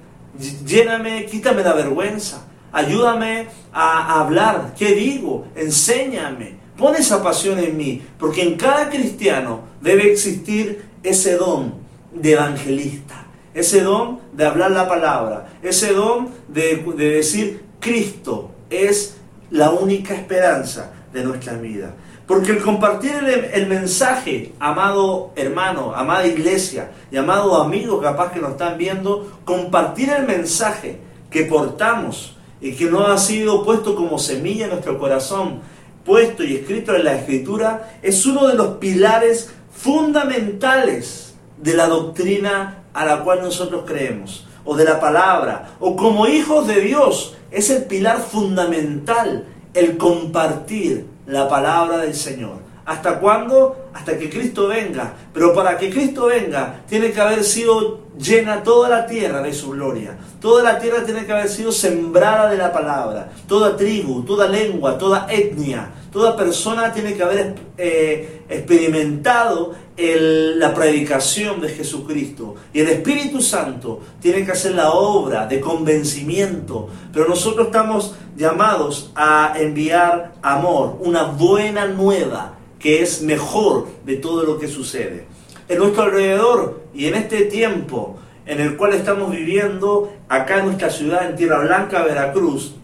lléname, 0.64 1.26
quítame 1.26 1.62
la 1.62 1.72
vergüenza, 1.72 2.46
ayúdame 2.72 3.46
a 3.72 4.20
hablar, 4.20 4.74
¿qué 4.76 4.94
digo? 4.94 5.46
Enséñame, 5.54 6.56
Pon 6.76 6.94
esa 6.94 7.22
pasión 7.22 7.58
en 7.58 7.76
mí, 7.76 8.02
porque 8.18 8.42
en 8.42 8.56
cada 8.56 8.90
cristiano 8.90 9.62
debe 9.80 10.12
existir 10.12 10.84
ese 11.02 11.36
don 11.36 11.74
de 12.12 12.32
evangelista, 12.32 13.26
ese 13.54 13.80
don 13.80 14.20
de 14.34 14.44
hablar 14.44 14.72
la 14.72 14.86
palabra, 14.86 15.58
ese 15.62 15.94
don 15.94 16.28
de, 16.48 16.84
decir 16.96 17.64
Cristo 17.80 18.50
es 18.68 19.16
la 19.50 19.70
única 19.70 20.14
esperanza 20.14 20.92
de 21.14 21.24
nuestra 21.24 21.54
vida. 21.54 21.94
Porque 22.26 22.50
el 22.50 22.62
compartir 22.62 23.12
el, 23.52 23.66
mensaje, 23.68 24.52
amado 24.58 25.30
hermano, 25.36 25.94
amada 25.94 26.26
iglesia 26.26 26.90
y 27.10 27.16
amado 27.16 27.62
amigo 27.62 28.00
capaz 28.00 28.32
que 28.32 28.40
nos 28.40 28.52
están 28.52 28.76
viendo, 28.76 29.38
compartir 29.44 30.10
el 30.10 30.26
mensaje 30.26 30.98
que 31.30 31.44
portamos 31.44 32.36
y 32.60 32.72
que 32.72 32.86
no 32.86 33.06
ha 33.06 33.16
sido 33.18 33.64
puesto 33.64 33.94
como 33.94 34.18
semilla 34.18 34.64
en 34.64 34.72
nuestro 34.72 34.98
corazón, 34.98 35.60
puesto 36.04 36.42
y 36.42 36.56
escrito 36.56 36.96
en 36.96 37.04
la 37.04 37.14
escritura 37.14 37.98
es 38.02 38.26
uno 38.26 38.48
de 38.48 38.54
los 38.54 38.78
pilares 38.78 39.52
fundamentales 39.70 41.36
de 41.58 41.74
la 41.74 41.86
doctrina 41.86 42.82
a 42.92 43.04
la 43.04 43.22
cual 43.22 43.40
nosotros 43.42 43.84
creemos, 43.86 44.48
o 44.64 44.74
de 44.74 44.84
la 44.84 44.98
palabra, 44.98 45.76
o 45.78 45.94
como 45.94 46.26
hijos 46.26 46.66
de 46.66 46.80
Dios, 46.80 47.36
es 47.52 47.70
el 47.70 47.84
pilar 47.84 48.18
fundamental, 48.18 49.44
el 49.74 49.96
compartir 49.96 51.15
la 51.26 51.48
palabra 51.48 51.98
del 51.98 52.14
Señor. 52.14 52.66
¿Hasta 52.86 53.18
cuándo? 53.18 53.88
Hasta 53.92 54.16
que 54.16 54.30
Cristo 54.30 54.68
venga. 54.68 55.12
Pero 55.34 55.52
para 55.52 55.76
que 55.76 55.90
Cristo 55.90 56.26
venga, 56.26 56.82
tiene 56.88 57.10
que 57.10 57.20
haber 57.20 57.42
sido 57.42 58.06
llena 58.16 58.62
toda 58.62 58.88
la 58.88 59.06
tierra 59.06 59.42
de 59.42 59.52
su 59.52 59.70
gloria. 59.70 60.16
Toda 60.40 60.62
la 60.62 60.78
tierra 60.78 61.04
tiene 61.04 61.26
que 61.26 61.32
haber 61.32 61.48
sido 61.48 61.72
sembrada 61.72 62.48
de 62.48 62.56
la 62.56 62.72
palabra. 62.72 63.28
Toda 63.48 63.76
tribu, 63.76 64.22
toda 64.22 64.46
lengua, 64.46 64.96
toda 64.96 65.26
etnia, 65.28 65.90
toda 66.12 66.36
persona 66.36 66.92
tiene 66.92 67.14
que 67.14 67.22
haber 67.24 67.56
eh, 67.76 68.42
experimentado 68.48 69.74
la 69.96 70.74
predicación 70.74 71.60
de 71.60 71.70
Jesucristo. 71.70 72.54
Y 72.72 72.80
el 72.80 72.88
Espíritu 72.88 73.40
Santo 73.40 74.00
tiene 74.20 74.44
que 74.44 74.52
hacer 74.52 74.74
la 74.74 74.90
obra 74.90 75.46
de 75.46 75.60
convencimiento. 75.60 76.88
Pero 77.12 77.28
nosotros 77.28 77.66
estamos 77.66 78.14
llamados 78.36 79.10
a 79.14 79.54
enviar 79.56 80.34
amor, 80.42 80.98
una 81.00 81.24
buena 81.24 81.86
nueva 81.86 82.58
que 82.78 83.02
es 83.02 83.22
mejor 83.22 83.88
de 84.04 84.16
todo 84.16 84.42
lo 84.44 84.58
que 84.58 84.68
sucede. 84.68 85.26
En 85.68 85.78
nuestro 85.78 86.04
alrededor 86.04 86.82
y 86.94 87.06
en 87.06 87.14
este 87.14 87.46
tiempo 87.46 88.18
en 88.44 88.60
el 88.60 88.76
cual 88.76 88.94
estamos 88.94 89.32
viviendo 89.32 90.12
acá 90.28 90.60
en 90.60 90.66
nuestra 90.66 90.90
ciudad, 90.90 91.28
en 91.28 91.36
Tierra 91.36 91.58
Blanca, 91.58 92.04
Veracruz, 92.04 92.74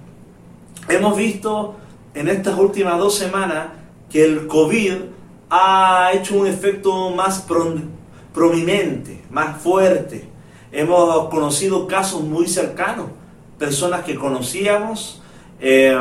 hemos 0.88 1.16
visto 1.16 1.76
en 2.14 2.28
estas 2.28 2.58
últimas 2.58 2.98
dos 2.98 3.14
semanas 3.14 3.68
que 4.10 4.24
el 4.24 4.46
COVID 4.48 4.94
ha 5.54 6.12
hecho 6.14 6.36
un 6.36 6.46
efecto 6.46 7.10
más 7.10 7.46
prominente, 8.32 9.20
más 9.30 9.60
fuerte. 9.60 10.24
Hemos 10.72 11.28
conocido 11.28 11.86
casos 11.86 12.22
muy 12.22 12.48
cercanos, 12.48 13.08
personas 13.58 14.02
que 14.02 14.14
conocíamos, 14.14 15.20
eh, 15.60 15.94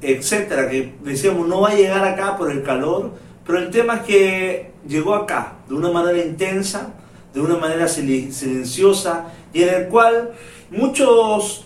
etcétera, 0.00 0.70
que 0.70 0.94
decíamos 1.02 1.48
no 1.48 1.62
va 1.62 1.70
a 1.70 1.74
llegar 1.74 2.04
acá 2.04 2.36
por 2.36 2.52
el 2.52 2.62
calor, 2.62 3.10
pero 3.44 3.58
el 3.58 3.70
tema 3.70 3.96
es 3.96 4.00
que 4.02 4.70
llegó 4.86 5.16
acá 5.16 5.54
de 5.68 5.74
una 5.74 5.90
manera 5.90 6.24
intensa, 6.24 6.92
de 7.34 7.40
una 7.40 7.56
manera 7.56 7.88
silenciosa 7.88 9.32
y 9.52 9.64
en 9.64 9.74
el 9.74 9.88
cual 9.88 10.30
muchos, 10.70 11.64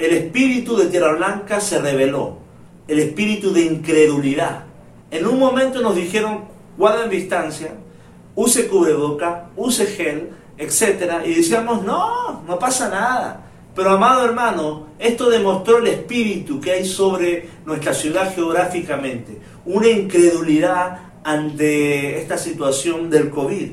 el 0.00 0.12
espíritu 0.12 0.76
de 0.76 0.86
Tierra 0.86 1.12
Blanca 1.12 1.60
se 1.60 1.78
reveló, 1.78 2.38
el 2.88 2.98
espíritu 2.98 3.52
de 3.52 3.60
incredulidad. 3.60 4.64
En 5.12 5.28
un 5.28 5.38
momento 5.38 5.80
nos 5.80 5.94
dijeron, 5.94 6.53
guarden 6.76 7.10
distancia, 7.10 7.74
use 8.34 8.68
cubreboca, 8.68 9.50
use 9.56 9.86
gel, 9.86 10.30
etc. 10.58 11.24
Y 11.24 11.34
decíamos, 11.34 11.82
no, 11.84 12.42
no 12.46 12.58
pasa 12.58 12.88
nada. 12.88 13.40
Pero 13.74 13.90
amado 13.90 14.24
hermano, 14.24 14.86
esto 14.98 15.28
demostró 15.28 15.78
el 15.78 15.88
espíritu 15.88 16.60
que 16.60 16.72
hay 16.72 16.84
sobre 16.84 17.48
nuestra 17.66 17.92
ciudad 17.92 18.32
geográficamente, 18.32 19.40
una 19.64 19.88
incredulidad 19.88 21.00
ante 21.24 22.20
esta 22.20 22.38
situación 22.38 23.10
del 23.10 23.30
COVID. 23.30 23.70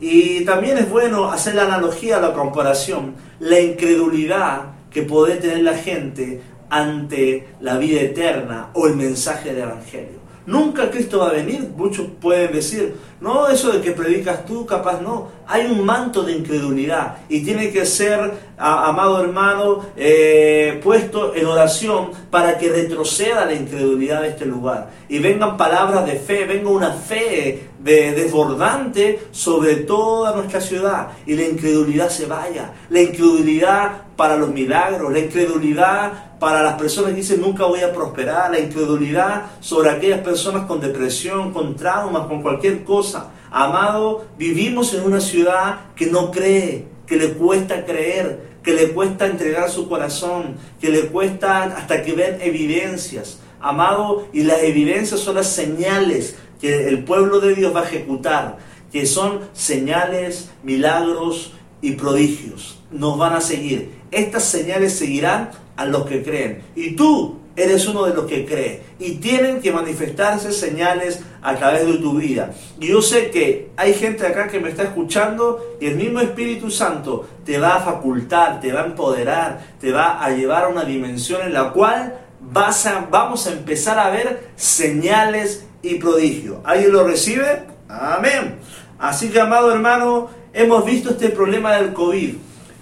Y 0.00 0.44
también 0.44 0.78
es 0.78 0.90
bueno 0.90 1.30
hacer 1.30 1.54
la 1.54 1.64
analogía, 1.64 2.20
la 2.20 2.32
comparación, 2.32 3.14
la 3.38 3.60
incredulidad 3.60 4.72
que 4.90 5.02
puede 5.02 5.36
tener 5.36 5.62
la 5.62 5.76
gente 5.76 6.42
ante 6.68 7.48
la 7.60 7.78
vida 7.78 8.00
eterna 8.00 8.70
o 8.74 8.86
el 8.86 8.96
mensaje 8.96 9.54
del 9.54 9.62
Evangelio. 9.62 10.15
Nunca 10.46 10.90
Cristo 10.90 11.18
va 11.18 11.28
a 11.28 11.32
venir. 11.32 11.68
Muchos 11.76 12.06
pueden 12.20 12.52
decir, 12.52 12.94
no, 13.26 13.48
eso 13.48 13.72
de 13.72 13.80
que 13.80 13.90
predicas 13.90 14.46
tú, 14.46 14.64
capaz 14.64 15.00
no. 15.00 15.28
Hay 15.48 15.66
un 15.66 15.84
manto 15.84 16.22
de 16.22 16.32
incredulidad 16.32 17.18
y 17.28 17.42
tiene 17.44 17.70
que 17.72 17.84
ser, 17.84 18.32
amado 18.56 19.20
hermano, 19.20 19.80
eh, 19.96 20.80
puesto 20.82 21.34
en 21.34 21.46
oración 21.46 22.10
para 22.30 22.56
que 22.56 22.70
retroceda 22.70 23.44
la 23.44 23.54
incredulidad 23.54 24.22
de 24.22 24.28
este 24.28 24.46
lugar. 24.46 24.90
Y 25.08 25.18
vengan 25.18 25.56
palabras 25.56 26.06
de 26.06 26.16
fe, 26.16 26.44
venga 26.44 26.70
una 26.70 26.92
fe 26.92 27.68
de, 27.78 28.12
desbordante 28.12 29.28
sobre 29.30 29.76
toda 29.76 30.34
nuestra 30.34 30.60
ciudad 30.60 31.08
y 31.26 31.34
la 31.34 31.44
incredulidad 31.44 32.08
se 32.08 32.26
vaya. 32.26 32.72
La 32.90 33.00
incredulidad 33.00 34.02
para 34.16 34.36
los 34.36 34.50
milagros, 34.50 35.12
la 35.12 35.18
incredulidad 35.18 36.38
para 36.38 36.62
las 36.62 36.74
personas 36.74 37.10
que 37.10 37.16
dicen 37.16 37.40
nunca 37.40 37.64
voy 37.64 37.80
a 37.80 37.92
prosperar, 37.92 38.50
la 38.50 38.58
incredulidad 38.58 39.46
sobre 39.60 39.90
aquellas 39.90 40.20
personas 40.20 40.66
con 40.66 40.80
depresión, 40.80 41.52
con 41.52 41.76
traumas, 41.76 42.26
con 42.26 42.42
cualquier 42.42 42.84
cosa. 42.84 43.15
Amado, 43.58 44.26
vivimos 44.36 44.92
en 44.92 45.02
una 45.04 45.18
ciudad 45.18 45.86
que 45.94 46.08
no 46.08 46.30
cree, 46.30 46.84
que 47.06 47.16
le 47.16 47.32
cuesta 47.32 47.86
creer, 47.86 48.38
que 48.62 48.74
le 48.74 48.90
cuesta 48.90 49.24
entregar 49.24 49.70
su 49.70 49.88
corazón, 49.88 50.56
que 50.78 50.90
le 50.90 51.06
cuesta 51.06 51.62
hasta 51.62 52.02
que 52.02 52.12
ven 52.12 52.36
evidencias. 52.42 53.38
Amado, 53.58 54.28
y 54.34 54.42
las 54.42 54.62
evidencias 54.62 55.20
son 55.20 55.36
las 55.36 55.48
señales 55.48 56.36
que 56.60 56.86
el 56.86 57.04
pueblo 57.04 57.40
de 57.40 57.54
Dios 57.54 57.74
va 57.74 57.80
a 57.80 57.84
ejecutar, 57.84 58.58
que 58.92 59.06
son 59.06 59.40
señales, 59.54 60.50
milagros 60.62 61.54
y 61.80 61.92
prodigios. 61.92 62.82
Nos 62.90 63.16
van 63.16 63.32
a 63.32 63.40
seguir. 63.40 63.90
Estas 64.10 64.44
señales 64.44 64.98
seguirán 64.98 65.52
a 65.76 65.86
los 65.86 66.04
que 66.04 66.22
creen. 66.22 66.60
Y 66.74 66.94
tú 66.94 67.38
eres 67.56 67.86
uno 67.88 68.04
de 68.04 68.14
los 68.14 68.26
que 68.26 68.44
cree. 68.44 68.82
Y 68.98 69.16
tienen 69.16 69.60
que 69.60 69.72
manifestarse 69.72 70.52
señales 70.52 71.20
a 71.42 71.56
través 71.56 71.86
de 71.86 71.94
tu 71.94 72.18
vida. 72.18 72.52
Y 72.78 72.88
yo 72.88 73.02
sé 73.02 73.30
que 73.30 73.70
hay 73.76 73.94
gente 73.94 74.26
acá 74.26 74.48
que 74.48 74.60
me 74.60 74.68
está 74.68 74.84
escuchando 74.84 75.76
y 75.80 75.86
el 75.86 75.96
mismo 75.96 76.20
Espíritu 76.20 76.70
Santo 76.70 77.26
te 77.44 77.58
va 77.58 77.76
a 77.76 77.80
facultar, 77.80 78.60
te 78.60 78.72
va 78.72 78.82
a 78.82 78.86
empoderar, 78.86 79.60
te 79.80 79.90
va 79.90 80.22
a 80.22 80.30
llevar 80.30 80.64
a 80.64 80.68
una 80.68 80.84
dimensión 80.84 81.42
en 81.42 81.54
la 81.54 81.72
cual 81.72 82.20
vas 82.40 82.86
a, 82.86 83.06
vamos 83.10 83.46
a 83.46 83.52
empezar 83.52 83.98
a 83.98 84.10
ver 84.10 84.50
señales 84.56 85.66
y 85.82 85.96
prodigios. 85.96 86.58
¿Alguien 86.64 86.92
lo 86.92 87.06
recibe? 87.06 87.64
Amén. 87.88 88.56
Así 88.98 89.28
que, 89.28 89.40
amado 89.40 89.72
hermano, 89.72 90.30
hemos 90.52 90.84
visto 90.84 91.10
este 91.10 91.28
problema 91.30 91.76
del 91.76 91.92
COVID. 91.92 92.34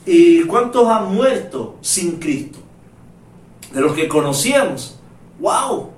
¿Y 0.06 0.42
cuántos 0.42 0.88
han 0.88 1.14
muerto 1.14 1.76
sin 1.80 2.18
Cristo? 2.18 2.58
De 3.74 3.80
los 3.80 3.92
que 3.92 4.08
conocíamos. 4.08 4.98
¡Wow! 5.40 5.90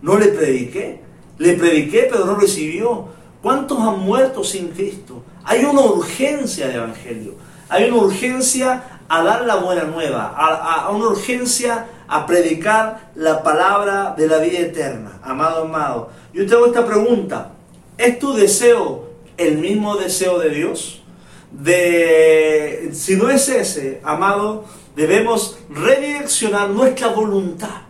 No 0.00 0.18
le 0.18 0.28
prediqué. 0.28 1.00
Le 1.38 1.54
prediqué, 1.54 2.08
pero 2.10 2.24
no 2.24 2.36
recibió. 2.36 3.08
¿Cuántos 3.42 3.78
han 3.80 3.98
muerto 3.98 4.44
sin 4.44 4.68
Cristo? 4.68 5.22
Hay 5.42 5.64
una 5.64 5.82
urgencia 5.82 6.68
de 6.68 6.74
evangelio. 6.74 7.34
Hay 7.68 7.90
una 7.90 8.02
urgencia 8.02 9.00
a 9.08 9.22
dar 9.22 9.44
la 9.44 9.56
buena 9.56 9.84
nueva, 9.84 10.34
a, 10.36 10.90
una 10.90 11.08
urgencia 11.08 11.86
a 12.08 12.26
predicar 12.26 13.10
la 13.14 13.42
palabra 13.42 14.14
de 14.16 14.28
la 14.28 14.38
vida 14.38 14.60
eterna. 14.60 15.18
Amado, 15.22 15.64
amado. 15.64 16.10
Yo 16.32 16.46
te 16.46 16.54
hago 16.54 16.66
esta 16.66 16.86
pregunta. 16.86 17.50
¿Es 17.98 18.18
tu 18.18 18.32
deseo 18.32 19.10
el 19.36 19.58
mismo 19.58 19.96
deseo 19.96 20.38
de 20.38 20.50
Dios? 20.50 21.02
De, 21.50 22.90
si 22.92 23.16
no 23.16 23.28
es 23.28 23.48
ese, 23.48 24.00
amado, 24.04 24.64
debemos 24.96 25.58
redireccionar 25.70 26.70
nuestra 26.70 27.08
voluntad. 27.08 27.82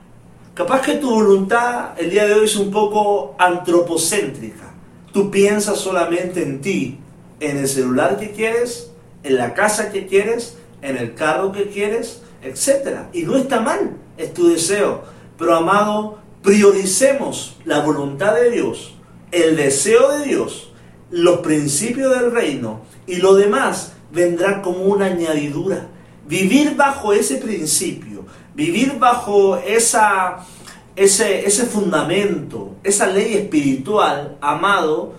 Capaz 0.54 0.82
que 0.82 0.94
tu 0.94 1.10
voluntad 1.10 1.98
el 1.98 2.10
día 2.10 2.26
de 2.26 2.34
hoy 2.34 2.44
es 2.44 2.56
un 2.56 2.70
poco 2.70 3.34
antropocéntrica. 3.38 4.72
Tú 5.12 5.30
piensas 5.30 5.78
solamente 5.78 6.42
en 6.42 6.60
ti, 6.60 6.98
en 7.40 7.58
el 7.58 7.68
celular 7.68 8.18
que 8.18 8.32
quieres, 8.32 8.90
en 9.22 9.36
la 9.36 9.54
casa 9.54 9.90
que 9.90 10.06
quieres, 10.06 10.56
en 10.82 10.96
el 10.96 11.14
carro 11.14 11.52
que 11.52 11.68
quieres, 11.68 12.22
etc. 12.42 13.06
Y 13.12 13.22
no 13.22 13.36
está 13.36 13.60
mal, 13.60 13.96
es 14.16 14.32
tu 14.32 14.48
deseo. 14.48 15.02
Pero 15.38 15.56
amado, 15.56 16.18
prioricemos 16.42 17.56
la 17.64 17.80
voluntad 17.80 18.34
de 18.34 18.50
Dios, 18.50 18.94
el 19.32 19.56
deseo 19.56 20.12
de 20.18 20.24
Dios, 20.24 20.70
los 21.10 21.40
principios 21.40 22.18
del 22.18 22.32
reino 22.32 22.82
y 23.06 23.16
lo 23.16 23.34
demás 23.34 23.92
vendrá 24.12 24.62
como 24.62 24.84
una 24.84 25.06
añadidura. 25.06 25.88
Vivir 26.26 26.74
bajo 26.74 27.12
ese 27.12 27.36
principio, 27.36 28.24
vivir 28.54 28.98
bajo 28.98 29.56
esa, 29.58 30.38
ese, 30.96 31.46
ese 31.46 31.66
fundamento, 31.66 32.76
esa 32.82 33.06
ley 33.06 33.34
espiritual, 33.34 34.38
amado, 34.40 35.14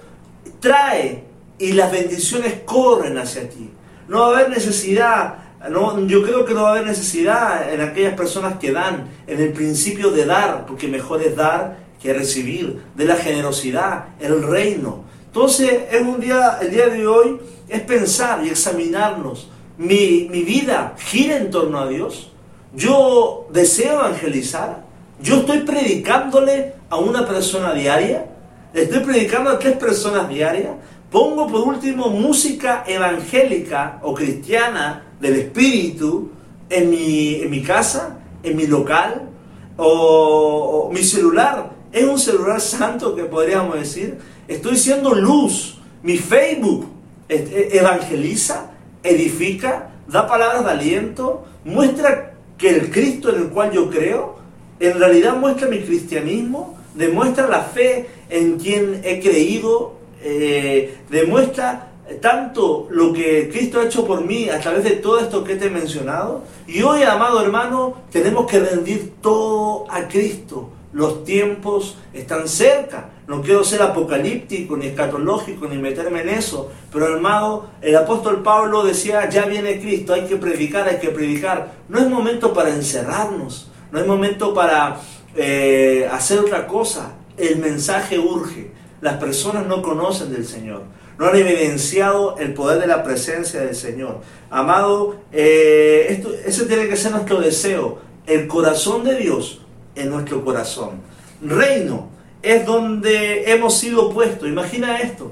trae 0.60 1.26
y 1.60 1.74
las 1.74 1.92
bendiciones 1.92 2.62
corren 2.66 3.18
hacia 3.18 3.50
ti. 3.50 3.70
No 4.08 4.20
va 4.20 4.26
a 4.26 4.30
haber 4.32 4.50
necesidad, 4.50 5.36
no, 5.70 6.06
yo 6.08 6.24
creo 6.24 6.46
que 6.46 6.54
no 6.54 6.64
va 6.64 6.70
a 6.70 6.72
haber 6.74 6.88
necesidad 6.88 7.72
en 7.74 7.82
aquellas 7.82 8.16
personas 8.16 8.58
que 8.58 8.72
dan, 8.72 9.08
en 9.28 9.40
el 9.40 9.54
principio 9.54 10.12
de 10.12 10.26
dar, 10.26 10.66
porque 10.66 10.88
mejor 10.88 11.22
es 11.22 11.36
dar 11.36 11.78
que 12.02 12.14
recibir, 12.14 12.82
de 12.96 13.06
la 13.06 13.16
generosidad, 13.16 14.06
el 14.20 14.44
reino. 14.44 15.06
Entonces, 15.28 15.84
es 15.92 16.02
un 16.02 16.20
día, 16.20 16.60
el 16.62 16.72
día 16.72 16.88
de 16.88 17.08
hoy 17.08 17.40
es 17.68 17.82
pensar 17.82 18.46
y 18.46 18.50
examinarnos 18.50 19.50
mi, 19.78 20.28
vida 20.28 20.96
gira 20.98 21.38
en 21.38 21.52
torno 21.52 21.80
a 21.80 21.88
Dios. 21.88 22.32
Yo 22.74 23.48
deseo 23.52 24.00
evangelizar. 24.00 24.86
Yo 25.22 25.38
estoy 25.38 25.60
predicándole 25.60 26.74
a 26.90 26.98
una 26.98 27.26
persona 27.26 27.74
diaria. 27.74 28.26
Estoy 28.74 29.00
predicando 29.00 29.50
a 29.50 29.60
tres 29.60 29.78
personas 29.78 30.28
diarias. 30.30 30.74
Pongo 31.10 31.48
por 31.48 31.62
último 31.62 32.10
música 32.10 32.84
evangélica 32.86 34.00
o 34.04 34.14
cristiana 34.14 35.04
del 35.22 35.36
Espíritu 35.36 36.32
en 36.70 36.90
mi, 36.90 37.36
en 37.36 37.50
mi 37.50 37.62
casa, 37.62 38.18
en 38.44 38.58
mi 38.58 38.68
local, 38.68 39.30
o, 39.78 40.90
mi 40.94 41.04
celular. 41.04 41.72
Es 41.92 42.04
un 42.04 42.20
celular 42.20 42.60
santo 42.60 43.16
que 43.16 43.24
podríamos 43.24 43.76
decir. 43.76 44.18
Estoy 44.48 44.76
siendo 44.76 45.14
luz. 45.14 45.80
Mi 46.04 46.18
Facebook 46.18 46.88
evangeliza 47.30 48.75
edifica, 49.06 49.92
da 50.08 50.28
palabras 50.28 50.66
de 50.66 50.72
aliento, 50.72 51.46
muestra 51.64 52.34
que 52.58 52.70
el 52.70 52.92
Cristo 52.92 53.30
en 53.30 53.44
el 53.44 53.50
cual 53.50 53.72
yo 53.72 53.90
creo, 53.90 54.38
en 54.80 55.00
realidad 55.00 55.36
muestra 55.36 55.68
mi 55.68 55.80
cristianismo, 55.80 56.78
demuestra 56.94 57.48
la 57.48 57.62
fe 57.62 58.08
en 58.30 58.58
quien 58.58 59.02
he 59.04 59.20
creído, 59.20 59.96
eh, 60.22 60.98
demuestra 61.10 61.92
tanto 62.22 62.88
lo 62.92 63.12
que 63.14 63.50
Cristo 63.50 63.80
ha 63.80 63.86
hecho 63.86 64.06
por 64.06 64.26
mí 64.26 64.50
a 64.50 64.60
través 64.60 64.84
de 64.84 64.92
todo 64.92 65.20
esto 65.20 65.44
que 65.44 65.56
te 65.56 65.68
he 65.68 65.70
mencionado. 65.70 66.44
Y 66.68 66.82
hoy, 66.82 67.04
amado 67.04 67.42
hermano, 67.42 67.96
tenemos 68.12 68.46
que 68.46 68.60
rendir 68.60 69.14
todo 69.22 69.86
a 69.90 70.08
Cristo. 70.08 70.70
Los 70.94 71.24
tiempos 71.24 71.98
están 72.14 72.48
cerca. 72.48 73.10
No 73.28 73.42
quiero 73.42 73.64
ser 73.64 73.82
apocalíptico, 73.82 74.78
ni 74.78 74.88
escatológico, 74.88 75.68
ni 75.68 75.78
meterme 75.78 76.22
en 76.22 76.30
eso. 76.30 76.72
Pero 76.92 77.08
hermano, 77.08 77.66
el 77.82 77.96
apóstol 77.96 78.44
Pablo 78.44 78.84
decía, 78.84 79.28
ya 79.30 79.46
viene 79.46 79.80
Cristo, 79.80 80.14
hay 80.14 80.26
que 80.26 80.36
predicar, 80.36 80.88
hay 80.88 81.00
que 81.00 81.10
predicar. 81.10 81.74
No 81.90 82.00
es 82.00 82.08
momento 82.08 82.54
para 82.54 82.70
encerrarnos, 82.70 83.72
no 83.92 84.00
es 84.00 84.06
momento 84.06 84.54
para 84.54 85.00
eh, 85.36 86.08
hacer 86.12 86.40
otra 86.40 86.68
cosa. 86.68 87.14
El 87.38 87.58
mensaje 87.58 88.20
urge. 88.20 88.72
Las 89.02 89.18
personas 89.18 89.66
no 89.66 89.82
conocen 89.82 90.32
del 90.32 90.46
Señor. 90.46 90.84
No 91.18 91.28
han 91.28 91.36
evidenciado 91.36 92.38
el 92.38 92.54
poder 92.54 92.80
de 92.80 92.88
la 92.88 93.04
presencia 93.04 93.62
del 93.62 93.76
Señor. 93.76 94.22
Amado, 94.52 95.16
eh, 95.32 96.24
ese 96.46 96.66
tiene 96.66 96.88
que 96.88 96.96
ser 96.96 97.12
nuestro 97.12 97.40
deseo. 97.42 98.00
El 98.28 98.48
corazón 98.48 99.04
de 99.04 99.18
Dios 99.18 99.62
en 99.96 100.10
nuestro 100.12 100.44
corazón. 100.44 101.02
Reino 101.42 102.15
es 102.46 102.64
donde 102.64 103.52
hemos 103.52 103.76
sido 103.76 104.12
puestos. 104.12 104.48
Imagina 104.48 105.00
esto. 105.00 105.32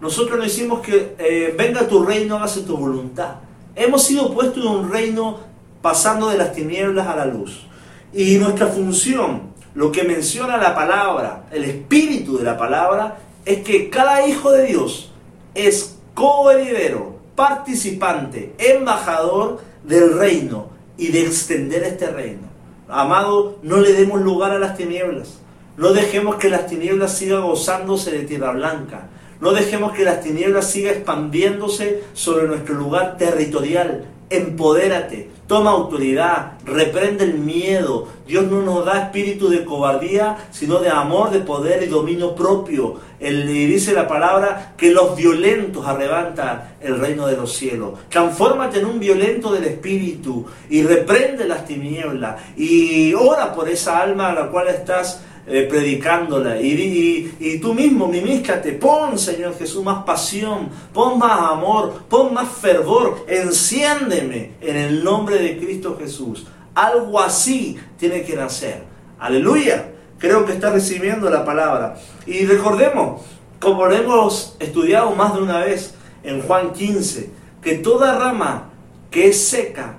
Nosotros 0.00 0.36
no 0.36 0.44
hicimos 0.44 0.80
que 0.80 1.14
eh, 1.18 1.54
venga 1.56 1.86
tu 1.86 2.02
reino, 2.02 2.36
hágase 2.36 2.62
tu 2.62 2.76
voluntad. 2.76 3.36
Hemos 3.76 4.02
sido 4.02 4.34
puestos 4.34 4.64
en 4.64 4.70
un 4.70 4.90
reino 4.90 5.38
pasando 5.80 6.28
de 6.28 6.38
las 6.38 6.52
tinieblas 6.52 7.06
a 7.06 7.14
la 7.14 7.26
luz. 7.26 7.66
Y 8.12 8.36
nuestra 8.38 8.66
función, 8.66 9.42
lo 9.74 9.92
que 9.92 10.02
menciona 10.02 10.56
la 10.56 10.74
palabra, 10.74 11.46
el 11.52 11.64
espíritu 11.64 12.38
de 12.38 12.44
la 12.44 12.58
palabra, 12.58 13.18
es 13.44 13.62
que 13.62 13.88
cada 13.88 14.26
hijo 14.26 14.50
de 14.50 14.66
Dios 14.66 15.12
es 15.54 15.98
coheredero, 16.14 17.14
participante, 17.36 18.54
embajador 18.58 19.60
del 19.84 20.18
reino 20.18 20.66
y 20.98 21.08
de 21.08 21.22
extender 21.22 21.84
este 21.84 22.10
reino. 22.10 22.42
Amado, 22.88 23.58
no 23.62 23.76
le 23.76 23.92
demos 23.92 24.20
lugar 24.20 24.50
a 24.50 24.58
las 24.58 24.76
tinieblas. 24.76 25.40
No 25.76 25.92
dejemos 25.92 26.36
que 26.36 26.50
las 26.50 26.66
tinieblas 26.66 27.16
sigan 27.16 27.42
gozándose 27.42 28.10
de 28.10 28.24
tierra 28.24 28.52
blanca. 28.52 29.08
No 29.40 29.52
dejemos 29.52 29.92
que 29.92 30.04
las 30.04 30.20
tinieblas 30.20 30.70
sigan 30.70 30.96
expandiéndose 30.96 32.04
sobre 32.12 32.46
nuestro 32.46 32.74
lugar 32.74 33.16
territorial. 33.16 34.04
empodérate, 34.32 35.28
toma 35.48 35.70
autoridad, 35.72 36.52
reprende 36.64 37.24
el 37.24 37.34
miedo. 37.34 38.06
Dios 38.28 38.44
no 38.44 38.62
nos 38.62 38.84
da 38.84 39.02
espíritu 39.02 39.48
de 39.48 39.64
cobardía, 39.64 40.36
sino 40.52 40.78
de 40.78 40.88
amor, 40.88 41.32
de 41.32 41.40
poder 41.40 41.82
y 41.82 41.86
dominio 41.86 42.36
propio. 42.36 43.00
Él 43.18 43.48
dice 43.48 43.92
la 43.92 44.06
palabra 44.06 44.74
que 44.76 44.92
los 44.92 45.16
violentos 45.16 45.84
arrebatan 45.84 46.76
el 46.80 47.00
reino 47.00 47.26
de 47.26 47.36
los 47.36 47.52
cielos. 47.52 47.98
Transfórmate 48.08 48.78
en 48.78 48.86
un 48.86 49.00
violento 49.00 49.52
del 49.52 49.64
espíritu 49.64 50.46
y 50.68 50.84
reprende 50.84 51.48
las 51.48 51.66
tinieblas 51.66 52.40
y 52.56 53.12
ora 53.14 53.52
por 53.52 53.68
esa 53.68 53.98
alma 53.98 54.28
a 54.28 54.34
la 54.34 54.48
cual 54.48 54.68
estás 54.68 55.24
eh, 55.46 55.66
predicándola. 55.68 56.60
Y, 56.60 57.58
tú 57.60 57.74
mismo, 57.74 58.06
ministrate, 58.06 58.72
pon, 58.72 59.18
Señor 59.18 59.56
Jesús, 59.58 59.82
más 59.82 60.04
pasión, 60.04 60.68
pon 60.92 61.18
más 61.18 61.50
amor, 61.52 62.04
pon 62.08 62.34
más 62.34 62.48
fervor, 62.48 63.24
enciéndeme 63.26 64.52
en 64.60 64.76
el 64.76 65.02
nombre 65.02 65.38
de 65.38 65.58
Cristo 65.58 65.96
Jesús. 65.98 66.46
Algo 66.74 67.18
así 67.20 67.78
tiene 67.98 68.22
que 68.22 68.36
nacer. 68.36 68.84
Aleluya. 69.18 69.92
Creo 70.18 70.44
que 70.44 70.52
está 70.52 70.70
recibiendo 70.70 71.30
la 71.30 71.44
palabra. 71.44 71.96
Y 72.26 72.44
recordemos, 72.44 73.22
como 73.58 73.86
lo 73.86 73.96
hemos 73.96 74.56
estudiado 74.60 75.14
más 75.14 75.34
de 75.34 75.42
una 75.42 75.60
vez 75.60 75.94
en 76.22 76.42
Juan 76.42 76.72
15, 76.74 77.30
que 77.62 77.76
toda 77.76 78.18
rama 78.18 78.70
que 79.10 79.28
es 79.28 79.48
seca 79.48 79.96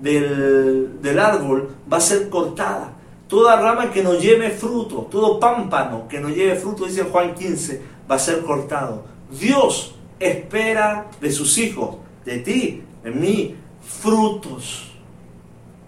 del, 0.00 1.00
del 1.00 1.18
árbol 1.18 1.70
va 1.90 1.96
a 1.96 2.00
ser 2.00 2.28
cortada 2.28 2.95
Toda 3.28 3.56
rama 3.56 3.90
que 3.90 4.02
no 4.02 4.14
lleve 4.14 4.50
fruto, 4.50 5.08
todo 5.10 5.40
pámpano 5.40 6.06
que 6.08 6.20
no 6.20 6.28
lleve 6.28 6.54
fruto, 6.56 6.84
dice 6.84 7.04
Juan 7.04 7.34
15, 7.34 7.82
va 8.10 8.14
a 8.14 8.18
ser 8.20 8.42
cortado. 8.42 9.04
Dios 9.30 9.96
espera 10.20 11.06
de 11.20 11.30
sus 11.32 11.58
hijos, 11.58 11.96
de 12.24 12.38
ti, 12.38 12.82
de 13.02 13.10
mí, 13.10 13.56
frutos, 13.82 14.92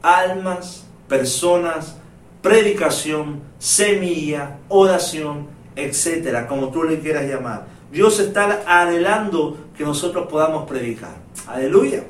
almas, 0.02 0.86
personas, 1.08 1.96
predicación, 2.42 3.40
semilla, 3.58 4.58
oración, 4.68 5.48
etcétera, 5.76 6.46
como 6.48 6.70
tú 6.70 6.82
le 6.82 7.00
quieras 7.00 7.24
llamar. 7.24 7.66
Dios 7.90 8.18
está 8.20 8.62
anhelando 8.66 9.56
que 9.76 9.84
nosotros 9.84 10.26
podamos 10.28 10.68
predicar. 10.68 11.16
Aleluya. 11.46 12.04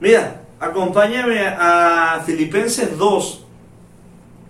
Mira, 0.00 0.42
acompáñame 0.60 1.46
a 1.46 2.22
Filipenses 2.26 2.98
2, 2.98 3.43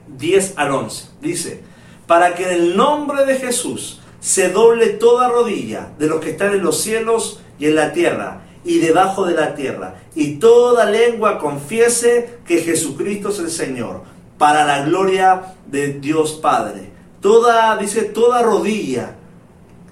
10 0.08 0.54
al 0.56 0.72
11. 0.72 1.08
Dice, 1.20 1.62
para 2.06 2.34
que 2.34 2.44
en 2.44 2.50
el 2.50 2.76
nombre 2.76 3.24
de 3.24 3.36
Jesús 3.36 4.00
se 4.20 4.50
doble 4.50 4.88
toda 4.88 5.28
rodilla 5.28 5.90
de 5.98 6.06
los 6.06 6.20
que 6.20 6.30
están 6.30 6.52
en 6.52 6.62
los 6.62 6.80
cielos 6.80 7.40
y 7.58 7.66
en 7.66 7.76
la 7.76 7.92
tierra 7.92 8.42
y 8.64 8.78
debajo 8.78 9.26
de 9.26 9.34
la 9.34 9.54
tierra, 9.54 9.96
y 10.14 10.36
toda 10.36 10.86
lengua 10.86 11.38
confiese 11.38 12.38
que 12.46 12.62
Jesucristo 12.62 13.28
es 13.28 13.38
el 13.38 13.50
Señor, 13.50 14.02
para 14.38 14.64
la 14.64 14.84
gloria 14.84 15.54
de 15.66 15.94
Dios 15.94 16.32
Padre. 16.32 16.90
Toda, 17.20 17.76
dice, 17.76 18.02
toda 18.02 18.42
rodilla 18.42 19.16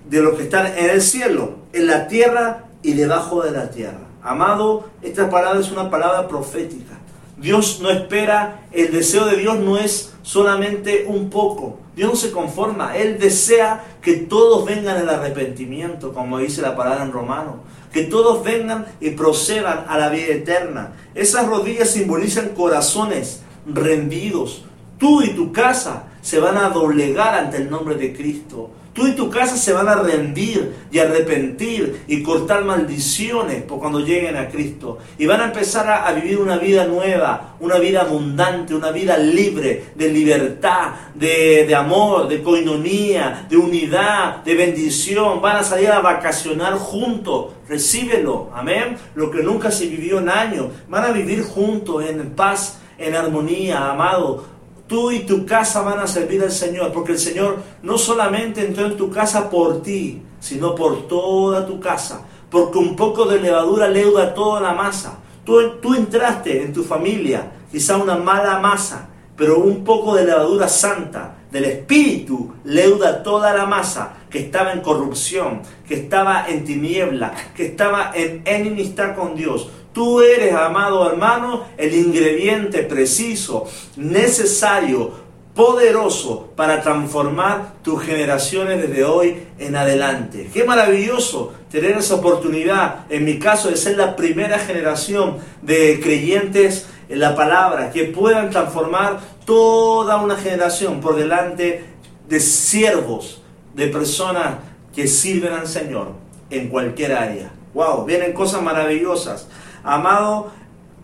de 0.08 0.22
los 0.22 0.36
que 0.36 0.44
están 0.44 0.66
en 0.66 0.90
el 0.90 1.02
cielo, 1.02 1.56
en 1.72 1.86
la 1.86 2.08
tierra 2.08 2.64
y 2.82 2.94
debajo 2.94 3.42
de 3.42 3.50
la 3.50 3.70
tierra. 3.70 4.00
Amado, 4.22 4.88
esta 5.02 5.28
palabra 5.28 5.60
es 5.60 5.70
una 5.70 5.90
palabra 5.90 6.28
profética. 6.28 6.98
Dios 7.42 7.80
no 7.82 7.90
espera, 7.90 8.62
el 8.70 8.92
deseo 8.92 9.26
de 9.26 9.36
Dios 9.36 9.58
no 9.58 9.76
es 9.76 10.14
solamente 10.22 11.06
un 11.08 11.28
poco. 11.28 11.80
Dios 11.96 12.10
no 12.10 12.16
se 12.16 12.30
conforma, 12.30 12.96
Él 12.96 13.18
desea 13.18 13.84
que 14.00 14.14
todos 14.14 14.64
vengan 14.64 14.96
al 14.96 15.08
arrepentimiento, 15.08 16.12
como 16.12 16.38
dice 16.38 16.62
la 16.62 16.76
palabra 16.76 17.02
en 17.02 17.10
Romano, 17.10 17.56
que 17.92 18.04
todos 18.04 18.44
vengan 18.44 18.86
y 19.00 19.10
procedan 19.10 19.86
a 19.88 19.98
la 19.98 20.08
vida 20.08 20.28
eterna. 20.28 20.92
Esas 21.16 21.48
rodillas 21.48 21.90
simbolizan 21.90 22.50
corazones 22.50 23.42
rendidos. 23.66 24.64
Tú 24.96 25.22
y 25.22 25.30
tu 25.30 25.50
casa 25.50 26.04
se 26.22 26.38
van 26.38 26.56
a 26.56 26.68
doblegar 26.68 27.34
ante 27.34 27.56
el 27.56 27.68
nombre 27.68 27.96
de 27.96 28.14
Cristo. 28.14 28.70
Tú 28.92 29.06
y 29.06 29.12
tu 29.12 29.30
casa 29.30 29.56
se 29.56 29.72
van 29.72 29.88
a 29.88 29.94
rendir 29.94 30.74
y 30.90 30.98
arrepentir 30.98 32.04
y 32.06 32.22
cortar 32.22 32.62
maldiciones 32.64 33.62
por 33.62 33.78
cuando 33.78 34.00
lleguen 34.00 34.36
a 34.36 34.48
Cristo. 34.48 34.98
Y 35.16 35.24
van 35.24 35.40
a 35.40 35.44
empezar 35.44 35.88
a, 35.88 36.12
vivir 36.12 36.38
una 36.38 36.58
vida 36.58 36.84
nueva, 36.84 37.56
una 37.60 37.78
vida 37.78 38.02
abundante, 38.02 38.74
una 38.74 38.90
vida 38.90 39.16
libre, 39.16 39.92
de 39.94 40.10
libertad, 40.10 40.92
de, 41.14 41.64
de 41.66 41.74
amor, 41.74 42.28
de 42.28 42.42
coinonía, 42.42 43.46
de 43.48 43.56
unidad, 43.56 44.44
de 44.44 44.54
bendición. 44.54 45.40
Van 45.40 45.56
a 45.56 45.64
salir 45.64 45.88
a 45.88 46.00
vacacionar 46.00 46.74
juntos. 46.74 47.52
Recíbelo, 47.66 48.50
amén. 48.54 48.98
Lo 49.14 49.30
que 49.30 49.42
nunca 49.42 49.70
se 49.70 49.86
vivió 49.86 50.18
en 50.18 50.28
años. 50.28 50.66
Van 50.90 51.04
a 51.04 51.12
vivir 51.12 51.42
juntos 51.42 52.04
en 52.04 52.30
paz, 52.32 52.78
en 52.98 53.14
armonía, 53.14 53.90
amado 53.90 54.51
Tú 54.92 55.10
y 55.10 55.20
tu 55.20 55.46
casa 55.46 55.80
van 55.80 56.00
a 56.00 56.06
servir 56.06 56.42
al 56.42 56.52
Señor, 56.52 56.92
porque 56.92 57.12
el 57.12 57.18
Señor 57.18 57.56
no 57.82 57.96
solamente 57.96 58.62
entró 58.62 58.84
en 58.84 58.98
tu 58.98 59.10
casa 59.10 59.48
por 59.48 59.82
ti, 59.82 60.20
sino 60.38 60.74
por 60.74 61.08
toda 61.08 61.66
tu 61.66 61.80
casa, 61.80 62.26
porque 62.50 62.76
un 62.76 62.94
poco 62.94 63.24
de 63.24 63.40
levadura 63.40 63.88
leuda 63.88 64.34
toda 64.34 64.60
la 64.60 64.74
masa. 64.74 65.20
Tú, 65.46 65.94
entraste 65.94 66.62
en 66.62 66.74
tu 66.74 66.84
familia, 66.84 67.52
quizá 67.72 67.96
una 67.96 68.16
mala 68.16 68.58
masa, 68.58 69.08
pero 69.34 69.60
un 69.60 69.82
poco 69.82 70.14
de 70.14 70.26
levadura 70.26 70.68
santa 70.68 71.38
del 71.50 71.64
Espíritu 71.64 72.52
leuda 72.64 73.22
toda 73.22 73.54
la 73.54 73.64
masa 73.64 74.16
que 74.28 74.40
estaba 74.40 74.74
en 74.74 74.82
corrupción, 74.82 75.62
que 75.88 75.94
estaba 75.94 76.46
en 76.50 76.66
tiniebla, 76.66 77.32
que 77.56 77.64
estaba 77.64 78.12
en 78.14 78.42
enemistad 78.44 79.16
con 79.16 79.36
Dios. 79.36 79.70
Tú 79.92 80.22
eres, 80.22 80.54
amado 80.54 81.08
hermano, 81.10 81.64
el 81.76 81.94
ingrediente 81.94 82.82
preciso, 82.82 83.66
necesario, 83.96 85.22
poderoso 85.54 86.50
para 86.56 86.80
transformar 86.80 87.74
tus 87.82 88.02
generaciones 88.02 88.80
desde 88.80 89.04
hoy 89.04 89.42
en 89.58 89.76
adelante. 89.76 90.48
Qué 90.52 90.64
maravilloso 90.64 91.52
tener 91.70 91.98
esa 91.98 92.14
oportunidad, 92.14 93.04
en 93.10 93.24
mi 93.24 93.38
caso, 93.38 93.68
de 93.68 93.76
ser 93.76 93.98
la 93.98 94.16
primera 94.16 94.58
generación 94.58 95.38
de 95.60 96.00
creyentes 96.02 96.86
en 97.08 97.20
la 97.20 97.36
palabra, 97.36 97.90
que 97.90 98.04
puedan 98.04 98.48
transformar 98.48 99.20
toda 99.44 100.16
una 100.16 100.36
generación 100.36 101.00
por 101.00 101.16
delante 101.16 101.84
de 102.28 102.40
siervos, 102.40 103.42
de 103.74 103.88
personas 103.88 104.54
que 104.94 105.06
sirven 105.06 105.52
al 105.52 105.66
Señor 105.66 106.12
en 106.48 106.68
cualquier 106.68 107.12
área. 107.12 107.50
Wow, 107.74 108.04
vienen 108.04 108.32
cosas 108.32 108.62
maravillosas. 108.62 109.48
Amado, 109.84 110.50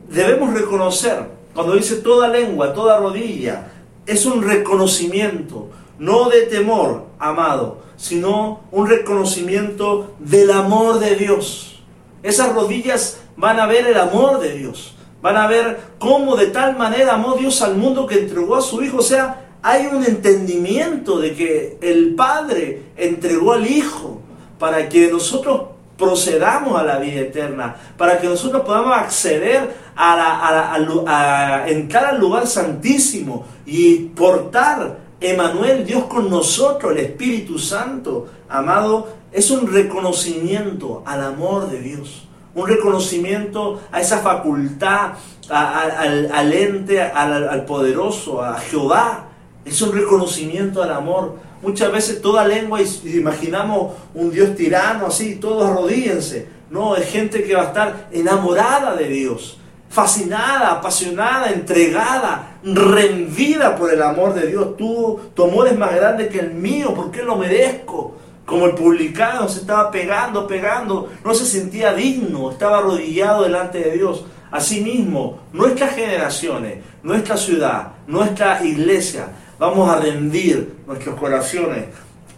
debemos 0.09 0.55
reconocer, 0.55 1.29
cuando 1.55 1.75
dice 1.75 1.97
toda 1.97 2.29
lengua, 2.29 2.73
toda 2.73 2.99
rodilla, 2.99 3.73
es 4.07 4.25
un 4.25 4.43
reconocimiento, 4.43 5.69
no 5.99 6.29
de 6.29 6.43
temor, 6.43 7.07
amado, 7.19 7.79
sino 7.97 8.61
un 8.71 8.87
reconocimiento 8.88 10.14
del 10.19 10.51
amor 10.51 11.01
de 11.01 11.17
Dios. 11.17 11.83
Esas 12.23 12.55
rodillas 12.55 13.21
van 13.37 13.61
a 13.61 13.67
ver 13.67 13.87
el 13.87 13.99
amor 13.99 14.41
de 14.41 14.53
Dios. 14.53 14.95
Van 15.21 15.37
a 15.37 15.49
ver 15.49 15.81
cómo 15.99 16.37
de 16.37 16.47
tal 16.47 16.77
manera 16.77 17.14
amó 17.14 17.35
Dios 17.35 17.61
al 17.62 17.77
mundo 17.77 18.07
que 18.07 18.21
entregó 18.21 18.55
a 18.57 18.61
su 18.62 18.83
Hijo. 18.83 18.99
O 18.99 19.03
sea, 19.03 19.49
hay 19.62 19.87
un 19.87 20.05
entendimiento 20.05 21.19
de 21.19 21.35
que 21.35 21.79
el 21.83 22.14
Padre 22.14 22.85
entregó 22.97 23.53
al 23.53 23.67
Hijo 23.67 24.21
para 24.59 24.88
que 24.88 25.09
nosotros 25.09 25.62
procedamos 25.98 26.80
a 26.80 26.84
la 26.84 26.98
vida 26.98 27.20
eterna, 27.20 27.74
para 27.96 28.18
que 28.18 28.28
nosotros 28.28 28.62
podamos 28.62 28.96
acceder 28.96 29.74
a, 29.96 30.74
a, 30.74 31.68
entrar 31.68 32.06
al 32.06 32.20
lugar 32.20 32.46
santísimo 32.46 33.44
y 33.66 33.96
portar 33.96 35.08
Emanuel, 35.20 35.84
Dios 35.84 36.04
con 36.04 36.30
nosotros, 36.30 36.92
el 36.92 36.98
Espíritu 36.98 37.58
Santo, 37.58 38.28
amado, 38.48 39.08
es 39.32 39.50
un 39.50 39.66
reconocimiento 39.66 41.02
al 41.04 41.24
amor 41.24 41.68
de 41.68 41.80
Dios, 41.80 42.28
un 42.54 42.68
reconocimiento 42.68 43.80
a 43.90 44.00
esa 44.00 44.18
facultad, 44.18 45.14
al, 45.50 46.52
ente, 46.52 47.02
al 47.02 47.64
poderoso, 47.64 48.40
a 48.42 48.61
Jehová, 48.61 49.24
es 49.64 49.82
un 49.82 49.92
reconocimiento 49.92 50.82
al 50.82 50.92
amor 50.92 51.47
Muchas 51.61 51.90
veces 51.90 52.23
toda 52.23 52.47
lengua 52.47 52.81
imaginamos 53.05 53.94
un 54.14 54.31
Dios 54.31 54.55
tirano 54.55 55.07
así, 55.07 55.37
todos 55.37 55.68
arrodíense. 55.68 56.49
No, 56.71 56.97
es 56.97 57.09
gente 57.11 57.42
que 57.42 57.55
va 57.55 57.62
a 57.62 57.66
estar 57.66 58.09
enamorada 58.12 58.94
de 58.94 59.09
Dios, 59.09 59.59
fascinada, 59.88 60.73
apasionada, 60.73 61.51
entregada, 61.51 62.59
rendida 62.62 63.75
por 63.75 63.92
el 63.92 64.03
amor 64.03 64.35
de 64.35 64.47
Dios. 64.47 64.77
Tú, 64.77 65.18
tu 65.35 65.44
amor 65.44 65.66
es 65.66 65.77
más 65.77 65.94
grande 65.94 66.29
que 66.29 66.40
el 66.40 66.53
mío, 66.53 66.92
porque 66.94 67.23
lo 67.23 67.37
merezco. 67.37 68.14
Como 68.44 68.66
el 68.66 68.75
publicano 68.75 69.47
se 69.49 69.61
estaba 69.61 69.90
pegando, 69.90 70.47
pegando, 70.47 71.11
no 71.23 71.35
se 71.35 71.44
sentía 71.44 71.92
digno, 71.92 72.51
estaba 72.51 72.79
arrodillado 72.79 73.42
delante 73.42 73.79
de 73.79 73.92
Dios. 73.92 74.25
Asimismo, 74.51 75.40
nuestras 75.53 75.94
generaciones, 75.94 76.79
nuestra 77.03 77.37
ciudad, 77.37 77.88
nuestra 78.07 78.64
iglesia, 78.64 79.29
vamos 79.59 79.88
a 79.88 80.01
rendir 80.01 80.77
nuestros 80.87 81.18
corazones 81.18 81.87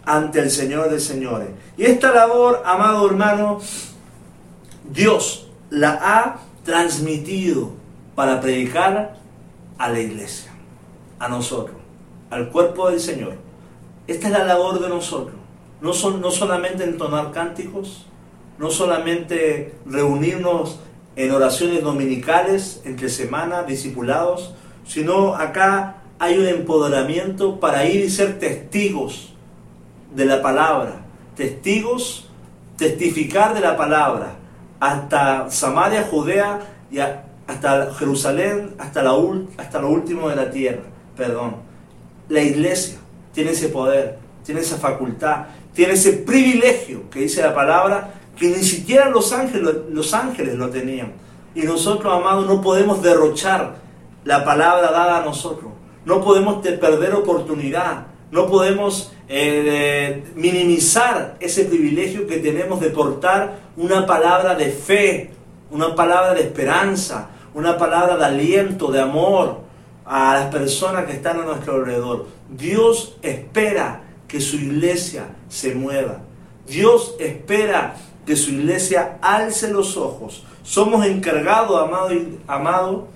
ante 0.03 0.39
el 0.39 0.49
Señor 0.49 0.89
de 0.89 0.99
señores. 0.99 1.49
Y 1.77 1.85
esta 1.85 2.11
labor, 2.11 2.63
amado 2.65 3.07
hermano, 3.07 3.59
Dios 4.89 5.47
la 5.69 5.99
ha 6.01 6.39
transmitido 6.63 7.71
para 8.15 8.41
predicar 8.41 9.17
a 9.77 9.89
la 9.89 9.99
iglesia, 9.99 10.51
a 11.19 11.27
nosotros, 11.27 11.77
al 12.29 12.49
cuerpo 12.49 12.89
del 12.89 12.99
Señor. 12.99 13.35
Esta 14.07 14.27
es 14.27 14.33
la 14.33 14.43
labor 14.43 14.79
de 14.79 14.89
nosotros. 14.89 15.35
No, 15.79 15.93
son, 15.93 16.21
no 16.21 16.31
solamente 16.31 16.83
entonar 16.83 17.31
cánticos, 17.31 18.05
no 18.57 18.69
solamente 18.69 19.75
reunirnos 19.85 20.79
en 21.15 21.31
oraciones 21.31 21.83
dominicales 21.83 22.81
entre 22.85 23.09
semana, 23.09 23.63
discipulados, 23.63 24.53
sino 24.85 25.35
acá 25.35 26.00
hay 26.21 26.37
un 26.37 26.45
empoderamiento 26.45 27.59
para 27.59 27.83
ir 27.87 28.05
y 28.05 28.09
ser 28.11 28.37
testigos 28.37 29.33
de 30.13 30.25
la 30.25 30.39
palabra, 30.39 31.01
testigos, 31.35 32.29
testificar 32.77 33.55
de 33.55 33.59
la 33.59 33.75
palabra, 33.75 34.35
hasta 34.79 35.49
Samaria, 35.49 36.07
Judea 36.11 36.59
y 36.91 36.99
hasta 36.99 37.91
Jerusalén, 37.95 38.75
hasta, 38.77 39.01
lo 39.01 39.89
último 39.89 40.29
de 40.29 40.35
la 40.35 40.51
tierra. 40.51 40.83
Perdón. 41.17 41.55
La 42.29 42.41
iglesia 42.41 42.99
tiene 43.33 43.51
ese 43.51 43.69
poder, 43.69 44.19
tiene 44.45 44.61
esa 44.61 44.77
facultad, 44.77 45.45
tiene 45.73 45.93
ese 45.93 46.13
privilegio 46.13 47.09
que 47.09 47.21
dice 47.21 47.41
la 47.41 47.55
palabra 47.55 48.13
que 48.37 48.47
ni 48.49 48.63
siquiera 48.63 49.09
los 49.09 49.33
ángeles 49.33 50.53
lo 50.53 50.69
tenían. 50.69 51.13
Y 51.55 51.63
nosotros, 51.63 52.13
amados, 52.13 52.45
no 52.45 52.61
podemos 52.61 53.01
derrochar 53.01 53.77
la 54.23 54.45
palabra 54.45 54.91
dada 54.91 55.23
a 55.23 55.25
nosotros. 55.25 55.70
No 56.05 56.21
podemos 56.21 56.65
perder 56.65 57.13
oportunidad. 57.13 58.07
No 58.31 58.47
podemos 58.47 59.11
eh, 59.27 60.23
minimizar 60.35 61.35
ese 61.39 61.65
privilegio 61.65 62.27
que 62.27 62.37
tenemos 62.37 62.79
de 62.79 62.89
portar 62.89 63.59
una 63.75 64.05
palabra 64.05 64.55
de 64.55 64.69
fe, 64.69 65.31
una 65.69 65.95
palabra 65.95 66.33
de 66.33 66.41
esperanza, 66.41 67.29
una 67.53 67.77
palabra 67.77 68.17
de 68.17 68.25
aliento, 68.25 68.91
de 68.91 69.01
amor 69.01 69.59
a 70.05 70.33
las 70.35 70.45
personas 70.53 71.05
que 71.05 71.13
están 71.13 71.39
a 71.39 71.45
nuestro 71.45 71.75
alrededor. 71.75 72.27
Dios 72.49 73.17
espera 73.21 74.01
que 74.27 74.39
su 74.39 74.55
iglesia 74.55 75.25
se 75.49 75.75
mueva. 75.75 76.21
Dios 76.67 77.15
espera 77.19 77.95
que 78.25 78.35
su 78.35 78.51
iglesia 78.51 79.17
alce 79.21 79.69
los 79.69 79.97
ojos. 79.97 80.43
Somos 80.63 81.05
encargados, 81.05 81.81
amado, 81.81 82.09
amado 82.47 83.07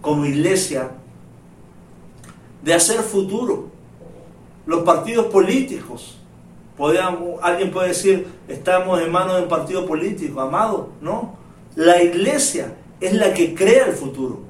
como 0.00 0.24
iglesia, 0.24 0.90
de 2.62 2.74
hacer 2.74 3.00
futuro. 3.00 3.68
Los 4.66 4.82
partidos 4.82 5.26
políticos. 5.26 6.18
alguien 7.42 7.70
puede 7.70 7.88
decir, 7.88 8.26
estamos 8.48 9.00
en 9.00 9.10
manos 9.10 9.36
de 9.36 9.42
un 9.42 9.48
partido 9.48 9.86
político, 9.86 10.40
amado. 10.40 10.90
No. 11.00 11.36
La 11.74 12.02
iglesia 12.02 12.74
es 13.00 13.14
la 13.14 13.34
que 13.34 13.54
crea 13.54 13.86
el 13.86 13.92
futuro. 13.92 14.40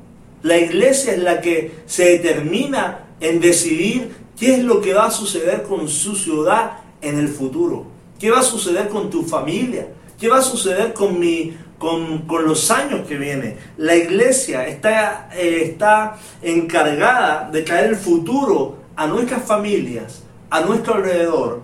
La 0.42 0.58
iglesia 0.58 1.12
es 1.12 1.22
la 1.22 1.40
que 1.40 1.72
se 1.86 2.18
determina 2.18 3.06
en 3.20 3.40
decidir 3.40 4.10
qué 4.36 4.54
es 4.54 4.64
lo 4.64 4.80
que 4.80 4.92
va 4.92 5.06
a 5.06 5.10
suceder 5.10 5.62
con 5.62 5.88
su 5.88 6.16
ciudad 6.16 6.78
en 7.00 7.18
el 7.18 7.28
futuro. 7.28 7.86
¿Qué 8.18 8.30
va 8.30 8.40
a 8.40 8.44
suceder 8.44 8.88
con 8.88 9.08
tu 9.08 9.22
familia? 9.22 9.88
¿Qué 10.18 10.28
va 10.28 10.38
a 10.38 10.42
suceder 10.42 10.92
con, 10.92 11.18
mi, 11.18 11.56
con, 11.82 12.46
los 12.46 12.70
años 12.70 13.08
que 13.08 13.16
vienen? 13.16 13.56
La 13.76 13.96
iglesia 13.96 14.68
está, 14.68 15.28
eh, 15.34 15.62
está 15.64 16.16
encargada 16.40 17.50
de 17.50 17.62
traer 17.62 17.90
el 17.90 17.96
futuro 17.96 18.76
a 18.94 19.08
nuestras 19.08 19.42
familias, 19.42 20.22
a 20.48 20.60
nuestro 20.60 20.94
alrededor 20.94 21.62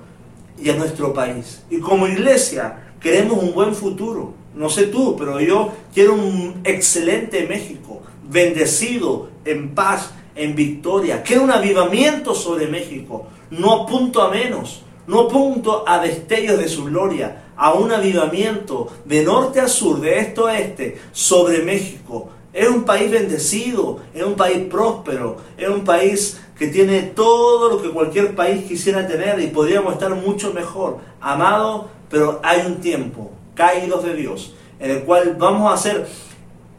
y 0.61 0.71
a 0.71 0.75
nuestro 0.75 1.15
país. 1.15 1.63
Y 1.71 1.79
como 1.79 2.09
iglesia 2.09 2.95
queremos 2.99 3.41
un 3.41 3.55
buen 3.55 3.77
futuro. 3.77 4.35
No 4.57 4.69
sé 4.69 4.89
tú, 4.89 5.15
pero 5.17 5.39
yo 5.39 5.73
quiero 5.95 6.15
un 6.15 6.63
excelente 6.65 7.47
México, 7.47 8.03
bendecido, 8.29 9.31
en 9.45 9.73
paz, 9.73 10.11
en 10.35 10.57
victoria. 10.57 11.23
Quiero 11.23 11.45
un 11.45 11.53
avivamiento 11.53 12.35
sobre 12.35 12.67
México. 12.67 13.29
No 13.53 13.83
apunto 13.83 14.21
a 14.21 14.31
menos, 14.31 14.83
no 15.07 15.21
apunto 15.21 15.85
a 15.87 16.01
destellos 16.01 16.59
de 16.59 16.69
su 16.69 16.87
gloria, 16.87 17.45
a 17.59 17.75
un 17.75 17.91
avivamiento 17.91 18.89
de 19.05 19.25
norte 19.25 19.61
a 19.61 19.69
sur, 19.69 20.01
de 20.01 20.21
este 20.21 20.41
a 20.43 20.59
este, 20.59 20.99
sobre 21.13 21.59
México. 21.59 22.31
Es 22.53 22.69
un 22.69 22.85
país 22.85 23.11
bendecido, 23.11 23.99
es 24.15 24.23
un 24.23 24.35
país 24.35 24.59
próspero, 24.71 25.37
es 25.57 25.69
un 25.69 25.85
país 25.85 26.41
que 26.57 26.69
tiene 26.69 27.03
todo 27.03 27.69
lo 27.69 27.83
que 27.83 27.91
cualquier 27.91 28.35
país 28.35 28.65
quisiera 28.65 29.07
tener 29.07 29.41
y 29.41 29.49
podríamos 29.49 29.93
estar 29.93 30.15
mucho 30.15 30.55
mejor. 30.55 30.99
Amado, 31.21 31.89
pero 32.09 32.41
hay 32.45 32.65
un 32.65 32.77
tiempo, 32.77 33.33
caídos 33.55 34.05
de 34.05 34.15
Dios, 34.15 34.55
en 34.79 34.93
el 34.93 35.03
cual 35.03 35.37
vamos 35.37 35.73
a 35.73 35.77
ser 35.77 36.07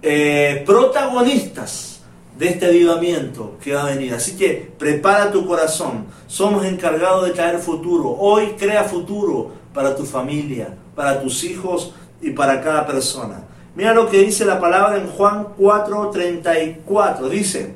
eh, 0.01 0.63
protagonistas 0.65 2.01
de 2.37 2.47
este 2.47 2.67
avivamiento 2.67 3.57
que 3.61 3.73
va 3.73 3.83
a 3.83 3.89
venir. 3.89 4.13
Así 4.13 4.37
que 4.37 4.71
prepara 4.77 5.29
tu 5.29 5.45
corazón. 5.45 6.05
Somos 6.25 6.65
encargados 6.65 7.25
de 7.25 7.31
traer 7.31 7.59
futuro. 7.59 8.15
Hoy 8.17 8.55
crea 8.57 8.85
futuro 8.85 9.58
para 9.73 9.95
tu 9.95 10.05
familia, 10.05 10.75
para 10.95 11.21
tus 11.21 11.43
hijos 11.43 11.93
y 12.21 12.31
para 12.31 12.61
cada 12.61 12.85
persona. 12.85 13.43
Mira 13.75 13.93
lo 13.93 14.09
que 14.09 14.19
dice 14.19 14.45
la 14.45 14.59
palabra 14.59 14.97
en 14.97 15.07
Juan 15.07 15.47
4:34. 15.57 17.29
Dice, 17.29 17.73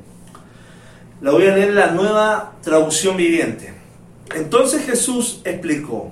la 1.21 1.31
voy 1.31 1.47
a 1.47 1.55
leer 1.55 1.69
en 1.69 1.75
la 1.75 1.91
nueva 1.91 2.53
traducción 2.61 3.15
viviente. 3.15 3.73
Entonces 4.35 4.85
Jesús 4.85 5.41
explicó, 5.45 6.11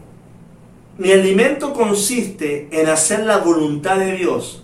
mi 0.98 1.12
alimento 1.12 1.74
consiste 1.74 2.70
en 2.72 2.88
hacer 2.88 3.26
la 3.26 3.38
voluntad 3.38 3.98
de 3.98 4.14
Dios, 4.14 4.64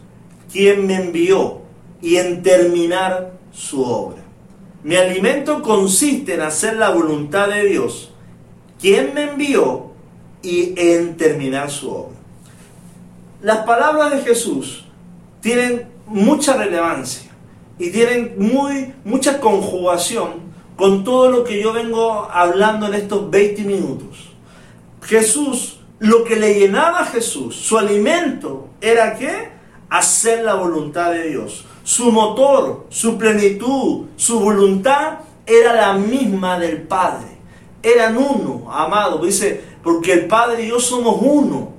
quien 0.51 0.85
me 0.85 0.95
envió, 0.95 1.61
y 2.01 2.17
en 2.17 2.43
terminar 2.43 3.33
su 3.51 3.83
obra. 3.83 4.21
Mi 4.83 4.95
alimento 4.95 5.61
consiste 5.61 6.35
en 6.35 6.41
hacer 6.41 6.77
la 6.77 6.89
voluntad 6.89 7.49
de 7.49 7.65
Dios, 7.65 8.11
quien 8.79 9.13
me 9.13 9.23
envió, 9.23 9.86
y 10.47 10.73
en 10.77 11.17
terminar 11.17 11.69
su 11.69 11.91
obra. 11.91 12.15
Las 13.41 13.59
palabras 13.59 14.11
de 14.11 14.21
Jesús 14.21 14.85
tienen 15.41 15.87
mucha 16.05 16.55
relevancia 16.55 17.31
y 17.77 17.91
tienen 17.91 18.35
muy, 18.37 18.93
mucha 19.03 19.39
conjugación 19.39 20.47
con 20.75 21.03
todo 21.03 21.29
lo 21.29 21.43
que 21.43 21.61
yo 21.61 21.73
vengo 21.73 22.27
hablando 22.31 22.87
en 22.87 22.93
estos 22.93 23.29
20 23.29 23.63
minutos. 23.63 24.29
Jesús, 25.01 25.79
lo 25.99 26.23
que 26.23 26.35
le 26.35 26.59
llenaba 26.59 26.99
a 26.99 27.05
Jesús, 27.05 27.55
su 27.55 27.77
alimento, 27.77 28.69
era 28.81 29.15
que 29.17 29.49
hacer 29.89 30.43
la 30.43 30.53
voluntad 30.53 31.11
de 31.11 31.29
Dios 31.29 31.65
su 31.87 32.11
motor, 32.11 32.85
su 32.89 33.17
plenitud, 33.17 34.07
su 34.17 34.41
voluntad 34.41 35.19
era 35.45 35.73
la 35.73 35.93
misma 35.93 36.59
del 36.59 36.81
Padre. 36.81 37.37
Eran 37.81 38.17
uno, 38.17 38.69
amado. 38.69 39.19
Dice, 39.19 39.63
porque 39.87 40.11
el 40.11 40.27
Padre 40.27 40.63
y 40.63 40.67
yo 40.67 40.81
somos 40.81 41.15
uno. 41.21 41.69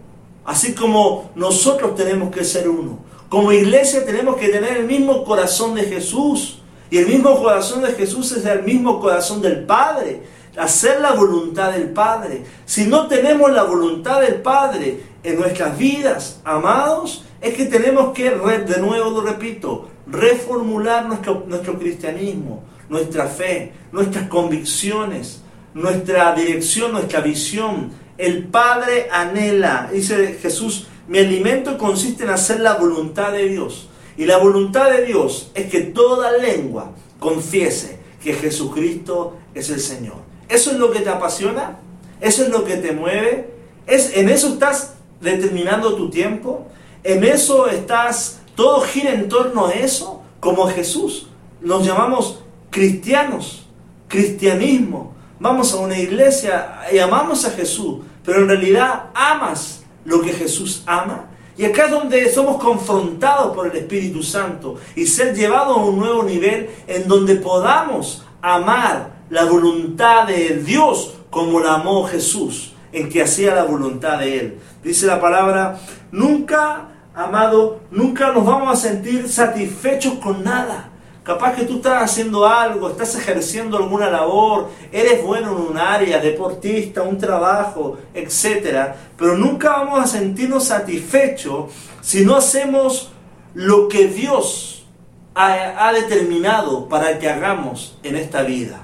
Así 0.47 0.73
como 0.75 1.31
nosotros 1.35 1.95
tenemos 1.95 2.35
que 2.35 2.43
ser 2.43 2.67
uno. 2.67 3.01
Como 3.29 3.53
iglesia 3.53 4.07
tenemos 4.07 4.39
que 4.39 4.49
tener 4.49 4.79
el 4.79 4.87
mismo 4.87 5.25
corazón 5.25 5.75
de 5.75 5.83
Jesús. 5.83 6.63
Y 6.91 6.97
el 6.97 7.07
mismo 7.07 7.39
corazón 7.39 7.83
de 7.83 7.93
Jesús 7.93 8.33
es 8.33 8.47
el 8.47 8.63
mismo 8.63 8.99
corazón 8.99 9.43
del 9.43 9.67
Padre. 9.67 10.23
Hacer 10.57 11.03
la 11.03 11.13
voluntad 11.13 11.73
del 11.73 11.91
Padre. 11.91 12.45
Si 12.65 12.87
no 12.87 13.09
tenemos 13.09 13.53
la 13.53 13.65
voluntad 13.65 14.23
del 14.23 14.37
Padre 14.37 15.03
en 15.23 15.39
nuestras 15.39 15.77
vidas, 15.77 16.41
amados, 16.45 17.27
es 17.43 17.53
que 17.53 17.67
tenemos 17.67 18.15
que, 18.15 18.31
de 18.31 18.81
nuevo 18.81 19.11
lo 19.11 19.21
repito, 19.21 19.87
reformular 20.07 21.05
nuestro, 21.05 21.45
nuestro 21.47 21.79
cristianismo, 21.79 22.63
nuestra 22.89 23.27
fe, 23.27 23.75
nuestras 23.93 24.29
convicciones, 24.29 25.43
nuestra 25.75 26.35
dirección, 26.35 26.93
nuestra 26.93 27.21
visión. 27.21 27.91
El 28.17 28.45
Padre 28.45 29.09
anhela, 29.11 29.91
dice 29.93 30.39
Jesús, 30.41 30.87
mi 31.07 31.19
alimento 31.19 31.79
consiste 31.79 32.25
en 32.25 32.31
hacer 32.31 32.61
la 32.61 32.75
voluntad 32.75 33.33
de 33.33 33.49
Dios. 33.49 33.89
Y 34.17 34.25
la 34.27 34.39
voluntad 34.39 34.91
de 34.91 35.05
Dios 35.05 35.51
es 35.55 35.71
que 35.71 35.81
toda 35.81 36.37
lengua 36.39 36.93
confiese 37.21 37.99
que 38.23 38.35
Jesucristo 38.35 39.37
es 39.55 39.71
el 39.71 39.81
Señor. 39.81 40.17
¿Eso 40.49 40.73
es 40.73 40.79
lo 40.79 40.91
que 40.91 41.01
te 41.01 41.11
apasiona? 41.11 41.79
¿Eso 42.21 42.43
es 42.43 42.49
lo 42.49 42.65
que 42.65 42.77
te 42.77 42.93
mueve? 42.93 43.51
¿Es, 43.87 44.17
¿En 44.17 44.29
eso 44.29 44.49
estás 44.55 44.95
determinando 45.21 45.95
tu 45.95 46.11
tiempo? 46.11 46.67
¿En 47.05 47.23
eso 47.23 47.69
estás 47.69 48.39
todo 48.59 48.81
gira 48.81 49.13
en 49.13 49.29
torno 49.29 49.67
a 49.67 49.71
eso, 49.71 50.21
como 50.41 50.67
Jesús. 50.67 51.29
Nos 51.61 51.87
llamamos 51.87 52.41
cristianos, 52.71 53.69
cristianismo. 54.09 55.15
Vamos 55.41 55.73
a 55.73 55.77
una 55.77 55.99
iglesia 55.99 56.81
y 56.93 56.99
amamos 56.99 57.45
a 57.45 57.51
Jesús, 57.51 57.99
pero 58.25 58.41
en 58.41 58.49
realidad 58.49 59.05
amas 59.15 59.85
lo 60.05 60.21
que 60.21 60.33
Jesús 60.33 60.83
ama. 60.87 61.27
Y 61.57 61.65
acá 61.65 61.87
es 61.87 61.91
donde 61.93 62.33
somos 62.33 62.63
confrontados 62.63 63.55
por 63.55 63.69
el 63.69 63.77
Espíritu 63.77 64.23
Santo 64.23 64.77
y 64.97 65.07
ser 65.07 65.37
llevados 65.37 65.77
a 65.77 65.81
un 65.81 65.99
nuevo 65.99 66.23
nivel 66.25 66.71
en 66.87 67.07
donde 67.07 67.37
podamos 67.37 68.25
amar 68.43 69.11
la 69.31 69.45
voluntad 69.45 70.27
de 70.27 70.57
Dios 70.57 71.15
como 71.31 71.61
la 71.61 71.75
amó 71.75 72.05
Jesús, 72.05 72.75
en 72.93 73.09
que 73.09 73.23
hacía 73.23 73.55
la 73.55 73.65
voluntad 73.65 74.19
de 74.19 74.39
Él. 74.41 74.59
Dice 74.83 75.07
la 75.07 75.21
palabra, 75.21 75.79
nunca 76.11 76.89
amado, 77.15 77.81
nunca 77.91 78.33
nos 78.33 78.45
vamos 78.45 78.73
a 78.73 78.89
sentir 78.89 79.29
satisfechos 79.29 80.15
con 80.15 80.43
nada. 80.43 80.91
Capaz 81.29 81.57
que 81.57 81.67
tú 81.67 81.77
estás 81.77 82.05
haciendo 82.05 82.47
algo, 82.47 82.89
estás 82.89 83.15
ejerciendo 83.15 83.77
alguna 83.77 84.09
labor, 84.09 84.71
eres 84.91 85.23
bueno 85.23 85.51
en 85.51 85.73
un 85.73 85.77
área, 85.77 86.21
deportista, 86.21 87.03
un 87.03 87.19
trabajo, 87.19 87.99
etc. 88.15 88.95
Pero 89.15 89.37
nunca 89.37 89.73
vamos 89.73 90.01
a 90.01 90.07
sentirnos 90.07 90.65
satisfechos 90.65 91.71
si 92.01 92.25
no 92.25 92.35
hacemos 92.35 93.13
lo 93.53 93.89
que 93.89 94.09
Dios 94.09 94.87
ha, 95.35 95.87
ha 95.87 95.93
determinado 95.93 96.89
para 96.89 97.19
que 97.19 97.29
hagamos 97.29 97.99
en 98.03 98.17
esta 98.17 98.41
vida. 98.41 98.81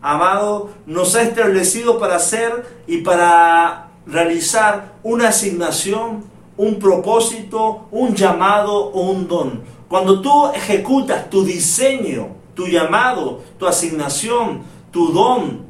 Amado, 0.00 0.70
nos 0.86 1.16
ha 1.16 1.22
establecido 1.22 1.98
para 1.98 2.14
hacer 2.14 2.64
y 2.86 2.98
para 2.98 3.88
realizar 4.06 4.92
una 5.02 5.30
asignación, 5.30 6.26
un 6.56 6.78
propósito, 6.78 7.88
un 7.90 8.14
llamado 8.14 8.72
o 8.72 9.10
un 9.10 9.26
don. 9.26 9.77
Cuando 9.88 10.20
tú 10.20 10.48
ejecutas 10.54 11.30
tu 11.30 11.44
diseño, 11.44 12.28
tu 12.54 12.66
llamado, 12.66 13.42
tu 13.58 13.66
asignación, 13.66 14.62
tu 14.90 15.12
don 15.12 15.68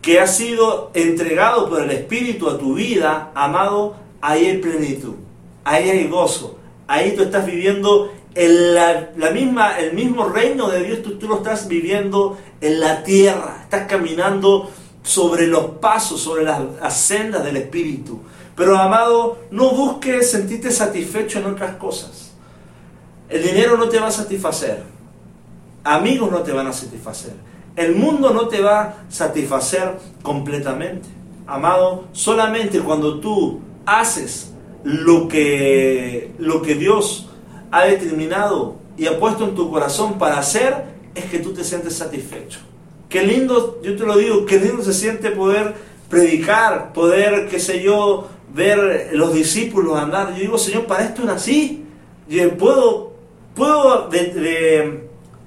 que 0.00 0.18
ha 0.18 0.26
sido 0.26 0.90
entregado 0.94 1.68
por 1.68 1.82
el 1.82 1.90
Espíritu 1.90 2.48
a 2.48 2.58
tu 2.58 2.74
vida, 2.74 3.30
amado, 3.34 3.96
ahí 4.22 4.46
hay 4.46 4.58
plenitud, 4.58 5.14
ahí 5.64 5.90
hay 5.90 6.08
gozo, 6.08 6.58
ahí 6.86 7.14
tú 7.14 7.22
estás 7.22 7.44
viviendo 7.44 8.10
en 8.34 8.74
la, 8.74 9.10
misma, 9.34 9.78
el 9.78 9.92
mismo 9.92 10.24
reino 10.24 10.70
de 10.70 10.84
Dios, 10.84 11.02
tú, 11.02 11.18
tú 11.18 11.28
lo 11.28 11.36
estás 11.36 11.68
viviendo 11.68 12.38
en 12.62 12.80
la 12.80 13.02
tierra, 13.02 13.58
estás 13.62 13.86
caminando 13.86 14.70
sobre 15.02 15.46
los 15.46 15.64
pasos, 15.80 16.20
sobre 16.20 16.44
las, 16.44 16.60
las 16.80 16.96
sendas 16.96 17.44
del 17.44 17.56
Espíritu. 17.58 18.20
Pero 18.56 18.78
amado, 18.78 19.38
no 19.50 19.70
busques 19.72 20.30
sentirte 20.30 20.70
satisfecho 20.70 21.38
en 21.40 21.46
otras 21.46 21.76
cosas. 21.76 22.29
El 23.30 23.44
dinero 23.44 23.76
no 23.76 23.88
te 23.88 24.00
va 24.00 24.08
a 24.08 24.10
satisfacer. 24.10 24.82
Amigos 25.84 26.30
no 26.30 26.40
te 26.40 26.52
van 26.52 26.66
a 26.66 26.72
satisfacer. 26.72 27.32
El 27.76 27.94
mundo 27.94 28.30
no 28.34 28.48
te 28.48 28.60
va 28.60 28.80
a 28.80 29.04
satisfacer 29.08 29.94
completamente. 30.22 31.08
Amado, 31.46 32.04
solamente 32.12 32.80
cuando 32.80 33.20
tú 33.20 33.60
haces 33.86 34.52
lo 34.82 35.28
que, 35.28 36.32
lo 36.38 36.60
que 36.62 36.74
Dios 36.74 37.28
ha 37.70 37.84
determinado 37.84 38.76
y 38.96 39.06
ha 39.06 39.18
puesto 39.18 39.44
en 39.44 39.54
tu 39.54 39.70
corazón 39.70 40.18
para 40.18 40.38
hacer, 40.38 40.84
es 41.14 41.24
que 41.26 41.38
tú 41.38 41.52
te 41.52 41.62
sientes 41.62 41.96
satisfecho. 41.96 42.58
Qué 43.08 43.22
lindo, 43.22 43.80
yo 43.82 43.96
te 43.96 44.04
lo 44.04 44.16
digo, 44.16 44.44
qué 44.44 44.58
lindo 44.58 44.82
se 44.82 44.92
siente 44.92 45.30
poder 45.30 45.74
predicar, 46.08 46.92
poder, 46.92 47.48
qué 47.48 47.60
sé 47.60 47.82
yo, 47.82 48.28
ver 48.52 49.10
los 49.12 49.32
discípulos 49.32 49.98
andar. 49.98 50.34
Yo 50.34 50.40
digo, 50.40 50.58
Señor, 50.58 50.86
para 50.86 51.04
esto 51.04 51.22
nací. 51.24 51.84
Yo 52.28 52.56
puedo 52.56 53.09
puedo 53.54 54.08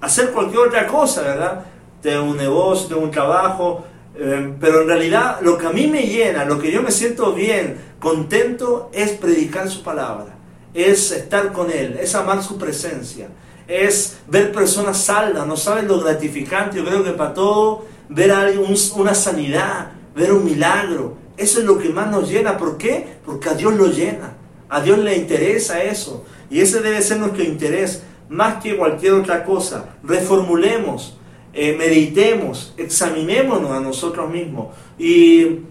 hacer 0.01 0.31
cualquier 0.31 0.67
otra 0.67 0.87
cosa, 0.87 1.21
¿verdad? 1.21 1.65
Tengo 2.01 2.23
un 2.23 2.37
negocio, 2.37 2.87
tengo 2.87 3.01
un 3.01 3.11
trabajo, 3.11 3.85
eh, 4.15 4.53
pero 4.59 4.81
en 4.81 4.87
realidad 4.87 5.39
lo 5.41 5.57
que 5.57 5.67
a 5.67 5.71
mí 5.71 5.87
me 5.87 6.03
llena, 6.03 6.45
lo 6.45 6.59
que 6.59 6.71
yo 6.71 6.81
me 6.81 6.91
siento 6.91 7.33
bien, 7.33 7.77
contento, 7.99 8.89
es 8.93 9.11
predicar 9.11 9.69
su 9.69 9.83
palabra, 9.83 10.35
es 10.73 11.11
estar 11.11 11.51
con 11.51 11.71
Él, 11.71 11.97
es 12.01 12.13
amar 12.15 12.43
su 12.43 12.57
presencia, 12.57 13.29
es 13.67 14.17
ver 14.27 14.51
personas 14.51 14.97
salvas, 14.97 15.47
no 15.47 15.55
saben 15.55 15.87
lo 15.87 16.01
gratificante, 16.01 16.77
yo 16.77 16.85
creo 16.85 17.03
que 17.03 17.11
para 17.11 17.33
todo, 17.33 17.85
ver 18.09 18.31
a 18.31 18.47
una 18.95 19.15
sanidad, 19.15 19.91
ver 20.15 20.33
un 20.33 20.43
milagro, 20.43 21.23
eso 21.37 21.59
es 21.59 21.65
lo 21.65 21.77
que 21.77 21.89
más 21.89 22.09
nos 22.11 22.29
llena. 22.29 22.57
¿Por 22.57 22.77
qué? 22.77 23.17
Porque 23.25 23.49
a 23.49 23.53
Dios 23.53 23.73
lo 23.73 23.87
llena, 23.87 24.33
a 24.69 24.81
Dios 24.81 24.99
le 24.99 25.15
interesa 25.15 25.81
eso. 25.83 26.23
Y 26.53 26.61
ese 26.61 26.81
debe 26.81 27.01
ser 27.01 27.17
nuestro 27.17 27.43
interés 27.43 28.03
más 28.29 28.61
que 28.61 28.77
cualquier 28.77 29.13
otra 29.13 29.43
cosa. 29.43 29.95
Reformulemos, 30.03 31.17
eh, 31.51 31.75
meditemos, 31.75 32.75
examinémonos 32.77 33.71
a 33.71 33.79
nosotros 33.79 34.29
mismos. 34.29 34.67
Y 34.99 35.61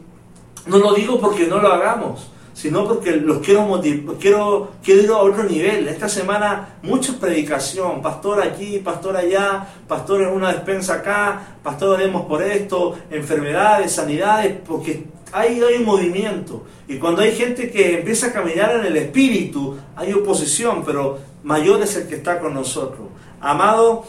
no 0.66 0.78
lo 0.78 0.92
digo 0.92 1.20
porque 1.20 1.46
no 1.46 1.58
lo 1.58 1.72
hagamos, 1.72 2.32
sino 2.52 2.84
porque 2.84 3.12
los 3.12 3.38
quiero 3.38 3.62
motivar, 3.62 4.16
quiero, 4.16 4.72
quiero 4.82 5.02
ir 5.02 5.10
a 5.10 5.18
otro 5.18 5.44
nivel. 5.44 5.86
Esta 5.86 6.08
semana 6.08 6.78
mucha 6.82 7.12
predicación, 7.12 8.02
pastor 8.02 8.42
aquí, 8.42 8.78
pastor 8.78 9.16
allá, 9.16 9.64
pastor 9.86 10.22
en 10.22 10.30
una 10.30 10.52
despensa 10.52 10.94
acá, 10.94 11.58
pastor 11.62 11.90
oremos 11.90 12.26
por 12.26 12.42
esto, 12.42 12.98
enfermedades, 13.08 13.92
sanidades, 13.92 14.56
porque 14.66 15.04
hay, 15.32 15.60
hay 15.60 15.84
movimiento. 15.84 16.64
Y 16.86 16.98
cuando 16.98 17.22
hay 17.22 17.34
gente 17.34 17.70
que 17.70 17.98
empieza 17.98 18.28
a 18.28 18.32
caminar 18.32 18.76
en 18.76 18.86
el 18.86 18.96
espíritu, 18.96 19.76
hay 19.96 20.12
oposición, 20.12 20.84
pero 20.84 21.18
mayor 21.42 21.82
es 21.82 21.96
el 21.96 22.06
que 22.06 22.16
está 22.16 22.38
con 22.38 22.54
nosotros. 22.54 23.08
Amado, 23.40 24.04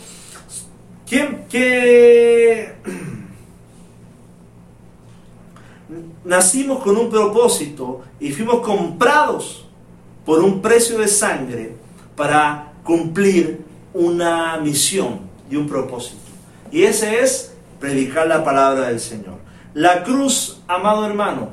¿quién 1.08 1.46
que 1.50 2.74
nacimos 6.24 6.84
con 6.84 6.98
un 6.98 7.10
propósito 7.10 8.02
y 8.20 8.32
fuimos 8.32 8.62
comprados 8.62 9.66
por 10.26 10.40
un 10.40 10.62
precio 10.62 11.00
de 11.00 11.08
sangre 11.08 11.76
para 12.16 12.74
cumplir 12.84 13.62
una 13.94 14.58
misión 14.58 15.22
y 15.50 15.56
un 15.56 15.68
propósito. 15.68 16.18
Y 16.72 16.84
ese 16.84 17.20
es 17.20 17.54
predicar 17.80 18.28
la 18.28 18.44
palabra 18.44 18.88
del 18.88 19.00
Señor. 19.00 19.38
La 19.74 20.04
cruz, 20.04 20.62
amado 20.68 21.06
hermano, 21.06 21.50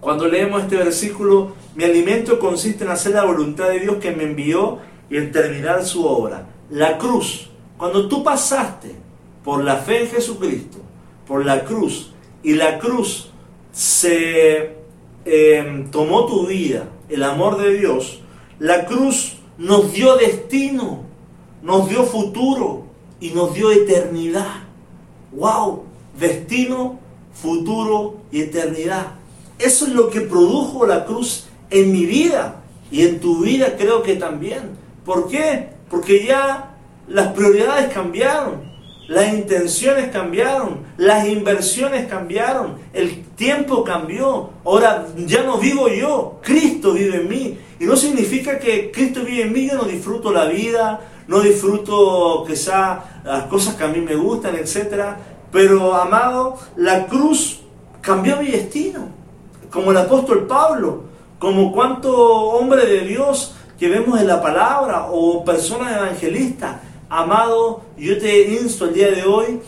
cuando 0.00 0.26
leemos 0.26 0.62
este 0.62 0.76
versículo, 0.76 1.54
mi 1.74 1.84
alimento 1.84 2.38
consiste 2.38 2.84
en 2.84 2.90
hacer 2.90 3.14
la 3.14 3.24
voluntad 3.24 3.68
de 3.68 3.80
Dios 3.80 3.96
que 3.96 4.10
me 4.10 4.24
envió 4.24 4.78
y 5.08 5.16
en 5.16 5.32
terminar 5.32 5.84
su 5.84 6.04
obra. 6.04 6.46
La 6.70 6.98
cruz, 6.98 7.48
cuando 7.76 8.08
tú 8.08 8.24
pasaste 8.24 8.94
por 9.44 9.62
la 9.62 9.76
fe 9.76 10.02
en 10.02 10.08
Jesucristo, 10.08 10.78
por 11.26 11.44
la 11.44 11.64
cruz, 11.64 12.12
y 12.42 12.54
la 12.54 12.78
cruz 12.78 13.30
se 13.70 14.76
em, 15.24 15.90
tomó 15.90 16.26
tu 16.26 16.46
vida, 16.46 16.88
el 17.08 17.22
amor 17.22 17.58
de 17.58 17.74
Dios, 17.74 18.20
la 18.58 18.84
cruz 18.86 19.36
nos 19.58 19.92
dio 19.92 20.16
destino, 20.16 21.04
nos 21.62 21.88
dio 21.88 22.04
futuro 22.04 22.84
y 23.20 23.30
nos 23.30 23.54
dio 23.54 23.70
eternidad. 23.70 24.64
¡Wow! 25.32 25.84
Destino, 26.18 26.98
futuro 27.34 28.18
y 28.30 28.42
eternidad. 28.42 29.14
Eso 29.58 29.86
es 29.86 29.92
lo 29.92 30.10
que 30.10 30.22
produjo 30.22 30.86
la 30.86 31.04
cruz 31.04 31.46
en 31.70 31.92
mi 31.92 32.04
vida 32.04 32.62
y 32.90 33.06
en 33.06 33.20
tu 33.20 33.40
vida 33.40 33.76
creo 33.76 34.02
que 34.02 34.16
también. 34.16 34.70
¿Por 35.04 35.28
qué? 35.28 35.70
Porque 35.88 36.24
ya 36.24 36.76
las 37.08 37.28
prioridades 37.32 37.92
cambiaron, 37.92 38.72
las 39.08 39.32
intenciones 39.34 40.10
cambiaron, 40.10 40.80
las 40.96 41.26
inversiones 41.26 42.06
cambiaron, 42.06 42.76
el 42.92 43.24
tiempo 43.34 43.82
cambió. 43.84 44.50
Ahora 44.64 45.06
ya 45.16 45.42
no 45.42 45.58
vivo 45.58 45.88
yo, 45.88 46.40
Cristo 46.42 46.92
vive 46.92 47.16
en 47.16 47.28
mí. 47.28 47.58
Y 47.80 47.84
no 47.84 47.96
significa 47.96 48.58
que 48.58 48.90
Cristo 48.90 49.24
vive 49.24 49.42
en 49.42 49.52
mí, 49.52 49.68
yo 49.68 49.76
no 49.76 49.84
disfruto 49.84 50.32
la 50.32 50.44
vida, 50.44 51.00
no 51.26 51.40
disfruto 51.40 52.44
quizá 52.46 53.22
las 53.24 53.44
cosas 53.44 53.74
que 53.74 53.84
a 53.84 53.88
mí 53.88 54.00
me 54.00 54.14
gustan, 54.14 54.54
etc. 54.56 55.16
Pero 55.52 55.94
amado, 55.94 56.58
la 56.76 57.06
cruz 57.06 57.60
cambió 58.00 58.38
mi 58.38 58.48
destino 58.48 59.22
como 59.72 59.90
el 59.90 59.96
apóstol 59.96 60.46
Pablo, 60.46 61.04
como 61.38 61.72
cuánto 61.72 62.14
hombre 62.14 62.86
de 62.86 63.00
Dios 63.00 63.54
que 63.78 63.88
vemos 63.88 64.20
en 64.20 64.28
la 64.28 64.40
palabra 64.40 65.08
o 65.10 65.44
personas 65.44 65.96
evangelistas. 65.96 66.76
Amado, 67.08 67.82
yo 67.96 68.18
te 68.18 68.52
insto 68.52 68.84
el 68.84 68.94
día 68.94 69.10
de 69.10 69.24
hoy, 69.24 69.60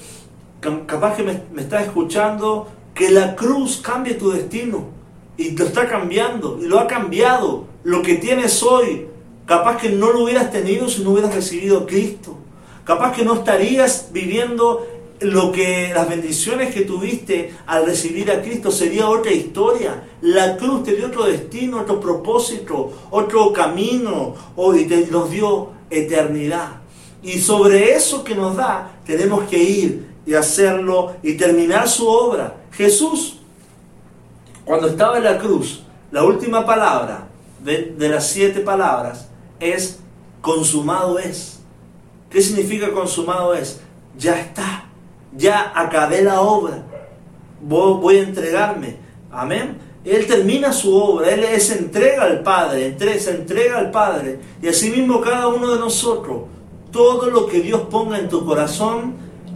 capaz 0.86 1.16
que 1.16 1.22
me, 1.22 1.42
me 1.52 1.62
estás 1.62 1.86
escuchando, 1.86 2.68
que 2.94 3.10
la 3.10 3.34
cruz 3.34 3.80
cambie 3.82 4.14
tu 4.14 4.30
destino. 4.30 4.92
Y 5.36 5.56
lo 5.56 5.64
está 5.64 5.88
cambiando, 5.88 6.58
y 6.60 6.66
lo 6.66 6.78
ha 6.78 6.86
cambiado. 6.86 7.64
Lo 7.82 8.02
que 8.02 8.14
tienes 8.14 8.62
hoy, 8.62 9.08
capaz 9.46 9.78
que 9.78 9.90
no 9.90 10.12
lo 10.12 10.22
hubieras 10.22 10.52
tenido 10.52 10.88
si 10.88 11.02
no 11.02 11.10
hubieras 11.10 11.34
recibido 11.34 11.86
Cristo. 11.86 12.36
Capaz 12.84 13.12
que 13.12 13.24
no 13.24 13.34
estarías 13.34 14.10
viviendo 14.12 14.86
lo 15.20 15.52
que 15.52 15.92
las 15.94 16.08
bendiciones 16.08 16.75
que 16.75 16.83
tuviste 16.83 17.54
al 17.67 17.87
recibir 17.87 18.31
a 18.31 18.42
Cristo 18.42 18.71
sería 18.71 19.08
otra 19.08 19.33
historia. 19.33 20.04
La 20.21 20.56
cruz 20.56 20.85
te 20.85 20.94
dio 20.94 21.06
otro 21.06 21.25
destino, 21.25 21.81
otro 21.81 22.00
propósito, 22.00 22.92
otro 23.10 23.52
camino, 23.52 24.35
hoy 24.56 24.87
te 24.87 25.06
nos 25.06 25.31
dio 25.31 25.71
eternidad. 25.90 26.81
Y 27.23 27.38
sobre 27.38 27.94
eso 27.94 28.25
que 28.25 28.35
nos 28.35 28.56
da, 28.56 28.98
tenemos 29.06 29.44
que 29.44 29.62
ir 29.62 30.08
y 30.27 30.35
hacerlo 30.35 31.15
y 31.23 31.35
terminar 31.35 31.88
su 31.88 32.06
obra. 32.08 32.56
Jesús, 32.73 33.38
cuando 34.65 34.88
estaba 34.88 35.19
en 35.19 35.25
la 35.25 35.38
cruz, 35.38 35.85
la 36.10 36.25
última 36.25 36.67
palabra 36.67 37.29
de, 37.62 37.94
de 37.96 38.08
las 38.08 38.29
siete 38.29 38.60
palabras 38.60 39.29
es 39.60 40.00
consumado 40.40 41.19
es. 41.19 41.60
¿Qué 42.29 42.42
significa 42.42 42.92
consumado 42.92 43.54
es? 43.54 43.81
Ya 44.19 44.38
está 44.38 44.85
ya 45.37 45.72
acabé 45.74 46.22
la 46.22 46.40
obra, 46.40 46.85
voy, 47.60 48.16
a 48.16 48.22
entregarme. 48.22 48.96
Amén. 49.30 49.78
Él 50.04 50.26
termina 50.26 50.72
su 50.72 50.94
obra, 50.94 51.30
Él, 51.30 51.60
se 51.60 51.78
entrega 51.78 52.24
al 52.24 52.42
Padre, 52.42 52.96
se 53.18 53.30
entrega 53.30 53.78
al 53.78 53.90
Padre. 53.90 54.38
Y 54.62 54.68
asimismo 54.68 55.20
cada 55.20 55.48
uno 55.48 55.72
de 55.72 55.80
nosotros, 55.80 56.42
todo 56.90 57.30
lo 57.30 57.46
que 57.46 57.60
Dios 57.60 57.82
ponga 57.90 58.18
en 58.18 58.28
tu 58.28 58.44
corazón, 58.44 59.14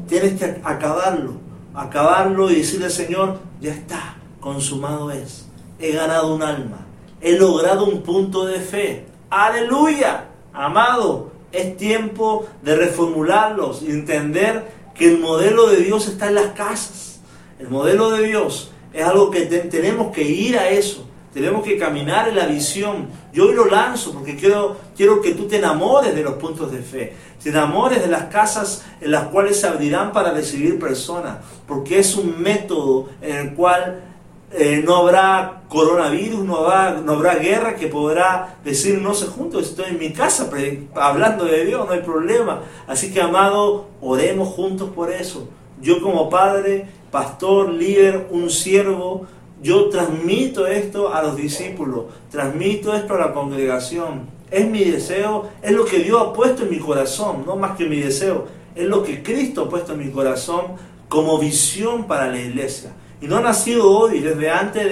tienes 0.09 0.39
que 0.39 0.61
acabarlo, 0.65 1.35
acabarlo 1.75 2.51
y 2.51 2.57
decirle, 2.57 2.89
Señor, 2.89 3.39
ya 3.61 3.73
está, 3.73 4.17
consumado 4.41 5.11
es. 5.11 5.47
He 5.79 5.93
ganado 5.93 6.35
un 6.35 6.43
alma, 6.43 6.87
he 7.21 7.39
logrado 7.39 7.85
un 7.85 8.03
punto 8.03 8.47
de 8.47 8.59
fe. 8.59 9.05
Aleluya, 9.31 10.29
amado, 10.53 11.31
es 11.53 11.77
tiempo 11.77 12.47
de 12.63 12.75
reformularlos 12.75 13.83
entender 13.83 14.78
que 14.99 15.09
el 15.09 15.19
modelo 15.19 15.69
de 15.69 15.79
Dios 15.79 16.09
está 16.09 16.27
en 16.27 16.35
las 16.35 16.49
casas. 16.49 17.21
El 17.59 17.71
modelo 17.71 18.11
de 18.11 18.27
Dios 18.27 18.73
es 18.93 19.05
algo 19.05 19.31
que 19.31 19.43
tenemos 19.43 20.13
que 20.13 20.23
ir 20.23 20.59
a 20.59 20.69
eso. 20.69 21.09
Tenemos 21.33 21.63
que 21.63 21.79
caminar 21.79 22.29
en 22.29 22.37
la 22.37 22.47
visión. 22.47 23.09
Yo 23.33 23.45
hoy 23.45 23.55
lo 23.55 23.67
lanzo 23.67 24.13
porque 24.13 24.35
quiero, 24.35 24.77
quiero 24.97 25.21
que 25.21 25.35
tú 25.35 25.47
te 25.47 25.59
enamores 25.59 26.15
de 26.15 26.23
los 26.23 26.35
puntos 26.35 26.73
de 26.73 26.79
fe. 26.79 27.15
Te 27.41 27.51
enamores 27.51 28.01
de 28.01 28.09
las 28.09 28.25
casas 28.25 28.85
en 29.01 29.13
las 29.13 29.29
cuales 29.29 29.61
se 29.61 29.69
abrirán 29.69 30.13
para 30.13 30.33
recibir 30.33 30.81
personas. 30.81 31.39
Porque 31.69 32.01
es 32.01 32.17
un 32.17 32.43
método 32.43 33.09
en 33.23 33.37
el 33.37 33.55
cual 33.55 34.03
eh, 34.51 34.83
no 34.85 34.97
habrá 34.97 35.63
coronavirus, 35.69 36.45
no 36.45 36.57
habrá, 36.57 37.35
guerra 37.35 37.77
que 37.77 37.87
podrá 37.87 38.57
decir 38.65 38.99
no 38.99 39.13
se 39.13 39.27
juntos, 39.27 39.69
estoy 39.69 39.91
en 39.91 39.99
mi 39.99 40.13
casa 40.13 40.49
hablando 40.95 41.45
de 41.45 41.67
Dios, 41.67 41.87
no 41.87 41.93
hay 41.93 42.01
problema. 42.01 42.63
Así 42.87 43.13
que 43.13 43.21
amado, 43.21 43.89
oremos 44.01 44.49
juntos 44.49 44.91
por 44.95 45.13
eso. 45.13 45.49
Yo 45.81 46.01
como 46.01 46.31
padre, 46.31 46.87
pastor, 47.11 47.69
líder, 47.69 48.29
un 48.31 48.49
siervo, 48.49 49.27
yo 49.63 49.91
transmito 49.91 50.67
esto 50.67 51.13
a 51.13 51.23
los 51.23 51.37
discípulos, 51.37 52.07
transmito 52.31 52.95
esto 52.95 53.15
a 53.15 53.19
la 53.19 53.33
congregación. 53.33 54.39
Es 54.51 54.67
mi 54.67 54.85
deseo, 54.85 55.51
es 55.61 55.73
lo 55.73 55.85
que 55.85 55.99
Dios 55.99 56.23
ha 56.23 56.33
puesto 56.33 56.63
en 56.63 56.71
mi 56.71 56.79
corazón, 56.79 57.45
no 57.45 57.57
más 57.57 57.77
que 57.77 57.85
mi 57.85 58.01
deseo, 58.01 58.47
es 58.75 58.87
lo 58.87 59.03
que 59.03 59.23
Cristo 59.23 59.65
ha 59.65 59.69
puesto 59.69 59.93
en 59.93 59.99
mi 59.99 60.11
corazón 60.11 60.63
como 61.09 61.39
visión 61.39 62.05
para 62.05 62.29
la 62.29 62.39
iglesia. 62.39 62.93
Y 63.21 63.27
no 63.27 63.39
ha 63.39 63.41
nacido 63.41 63.91
hoy, 63.91 64.21
desde 64.21 64.51
antes 64.51 64.85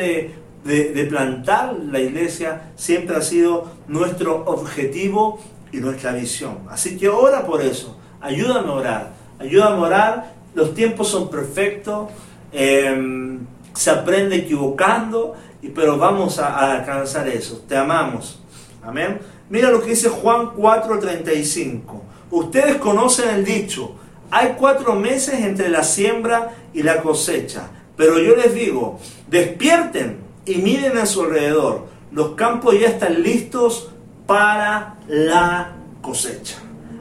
de, 0.64 1.04
plantar 1.08 1.76
la 1.90 2.00
iglesia, 2.00 2.72
siempre 2.74 3.16
ha 3.16 3.22
sido 3.22 3.70
nuestro 3.86 4.44
objetivo 4.46 5.38
y 5.70 5.76
nuestra 5.78 6.12
visión. 6.12 6.58
Así 6.68 6.96
que 6.98 7.08
ora 7.08 7.46
por 7.46 7.62
eso, 7.62 7.96
ayúdame 8.20 8.68
a 8.68 8.72
orar, 8.72 9.12
ayúdame 9.38 9.76
a 9.76 9.80
orar, 9.80 10.34
los 10.54 10.74
tiempos 10.74 11.08
son 11.08 11.30
perfectos, 11.30 12.08
em, 12.52 13.46
se 13.74 13.90
aprende 13.90 14.36
equivocando, 14.36 15.34
pero 15.74 15.96
vamos 15.96 16.38
a, 16.40 16.48
a 16.48 16.78
alcanzar 16.78 17.28
eso, 17.28 17.62
te 17.68 17.76
amamos. 17.76 18.40
Amén. 18.82 19.20
Mira 19.48 19.70
lo 19.70 19.80
que 19.80 19.90
dice 19.90 20.08
Juan 20.08 20.50
4:35. 20.56 22.02
Ustedes 22.30 22.76
conocen 22.76 23.30
el 23.30 23.44
dicho, 23.44 23.94
hay 24.30 24.54
cuatro 24.58 24.94
meses 24.94 25.40
entre 25.40 25.68
la 25.68 25.84
siembra 25.84 26.54
y 26.74 26.82
la 26.82 27.00
cosecha. 27.00 27.68
Pero 27.96 28.18
yo 28.18 28.36
les 28.36 28.54
digo, 28.54 28.98
despierten 29.28 30.18
y 30.44 30.56
miren 30.56 30.98
a 30.98 31.06
su 31.06 31.22
alrededor. 31.22 31.86
Los 32.12 32.30
campos 32.30 32.78
ya 32.78 32.88
están 32.88 33.22
listos 33.22 33.90
para 34.26 34.96
la 35.08 35.76
cosecha. 36.02 36.56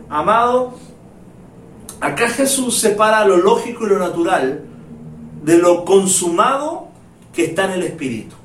Amado, 0.09 0.75
acá 1.99 2.29
Jesús 2.29 2.77
separa 2.77 3.25
lo 3.25 3.37
lógico 3.37 3.85
y 3.85 3.89
lo 3.89 3.99
natural 3.99 4.63
de 5.43 5.57
lo 5.57 5.85
consumado 5.85 6.87
que 7.33 7.45
está 7.45 7.65
en 7.65 7.71
el 7.71 7.83
espíritu. 7.83 8.35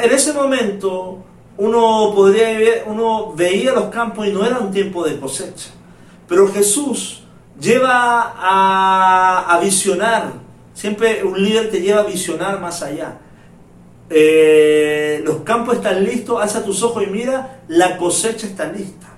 En 0.00 0.10
ese 0.10 0.32
momento 0.32 1.18
uno 1.58 2.12
podría 2.14 2.84
uno 2.86 3.32
veía 3.34 3.72
los 3.72 3.86
campos 3.86 4.26
y 4.26 4.32
no 4.32 4.44
era 4.44 4.58
un 4.58 4.70
tiempo 4.70 5.04
de 5.04 5.20
cosecha. 5.20 5.70
Pero 6.26 6.48
Jesús 6.48 7.24
lleva 7.60 8.34
a, 8.36 9.46
a 9.48 9.60
visionar 9.60 10.47
Siempre 10.78 11.24
un 11.24 11.42
líder 11.42 11.72
te 11.72 11.80
lleva 11.80 12.02
a 12.02 12.04
visionar 12.04 12.60
más 12.60 12.84
allá. 12.84 13.18
Eh, 14.08 15.20
los 15.24 15.38
campos 15.38 15.78
están 15.78 16.04
listos, 16.04 16.40
alza 16.40 16.64
tus 16.64 16.84
ojos 16.84 17.02
y 17.02 17.08
mira, 17.08 17.62
la 17.66 17.96
cosecha 17.96 18.46
está 18.46 18.70
lista. 18.70 19.08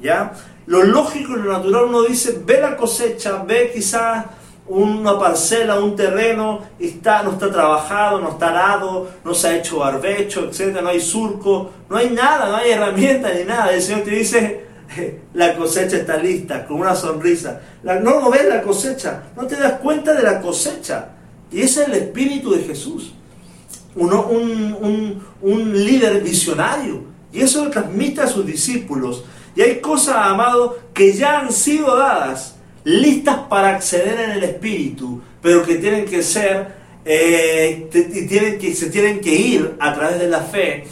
¿ya? 0.00 0.32
Lo 0.66 0.84
lógico 0.84 1.32
y 1.32 1.42
lo 1.42 1.54
natural 1.54 1.86
uno 1.86 2.02
dice, 2.02 2.40
ve 2.46 2.60
la 2.60 2.76
cosecha, 2.76 3.42
ve 3.42 3.72
quizás 3.74 4.26
una 4.68 5.18
parcela, 5.18 5.80
un 5.80 5.96
terreno, 5.96 6.60
está, 6.78 7.24
no 7.24 7.32
está 7.32 7.50
trabajado, 7.50 8.20
no 8.20 8.28
está 8.28 8.50
arado, 8.50 9.08
no 9.24 9.34
se 9.34 9.48
ha 9.48 9.56
hecho 9.56 9.80
barbecho, 9.80 10.48
etc. 10.48 10.80
No 10.80 10.90
hay 10.90 11.00
surco, 11.00 11.72
no 11.90 11.96
hay 11.96 12.10
nada, 12.10 12.48
no 12.48 12.58
hay 12.58 12.70
herramienta 12.70 13.34
ni 13.34 13.42
nada. 13.42 13.74
El 13.74 13.82
Señor 13.82 14.02
te 14.02 14.10
dice, 14.10 14.67
la 15.34 15.56
cosecha 15.56 15.96
está 15.96 16.16
lista, 16.16 16.66
con 16.66 16.80
una 16.80 16.94
sonrisa. 16.94 17.60
no 17.82 18.20
lo 18.20 18.30
ves 18.30 18.46
la 18.48 18.62
cosecha, 18.62 19.24
no 19.36 19.46
te 19.46 19.56
das 19.56 19.74
cuenta 19.74 20.14
de 20.14 20.22
la 20.22 20.40
cosecha. 20.40 21.10
Y 21.50 21.62
ese 21.62 21.82
es 21.82 21.88
el 21.88 21.94
espíritu 21.94 22.52
de 22.52 22.62
Jesús. 22.62 23.14
Uno, 23.94 24.26
un, 24.26 25.22
un, 25.40 25.84
líder 25.84 26.22
visionario. 26.22 27.02
Y 27.32 27.40
eso 27.40 27.64
lo 27.64 27.70
transmite 27.70 28.20
a 28.20 28.26
sus 28.26 28.44
discípulos. 28.46 29.24
Y 29.56 29.62
hay 29.62 29.80
cosas, 29.80 30.16
amados, 30.16 30.76
que 30.92 31.12
ya 31.12 31.40
han 31.40 31.52
sido 31.52 31.96
dadas, 31.96 32.56
listas 32.84 33.38
para 33.48 33.74
acceder 33.74 34.20
en 34.20 34.30
el 34.32 34.44
espíritu, 34.44 35.20
pero 35.42 35.64
que 35.64 35.76
tienen 35.76 36.04
que 36.04 36.22
ser, 36.22 36.74
eh, 37.04 37.88
y 37.92 38.26
tienen 38.26 38.58
que, 38.58 38.74
se 38.74 38.90
tienen 38.90 39.20
que 39.20 39.34
ir 39.34 39.74
a 39.80 39.94
través 39.94 40.18
de 40.18 40.28
la 40.28 40.42
fe 40.42 40.84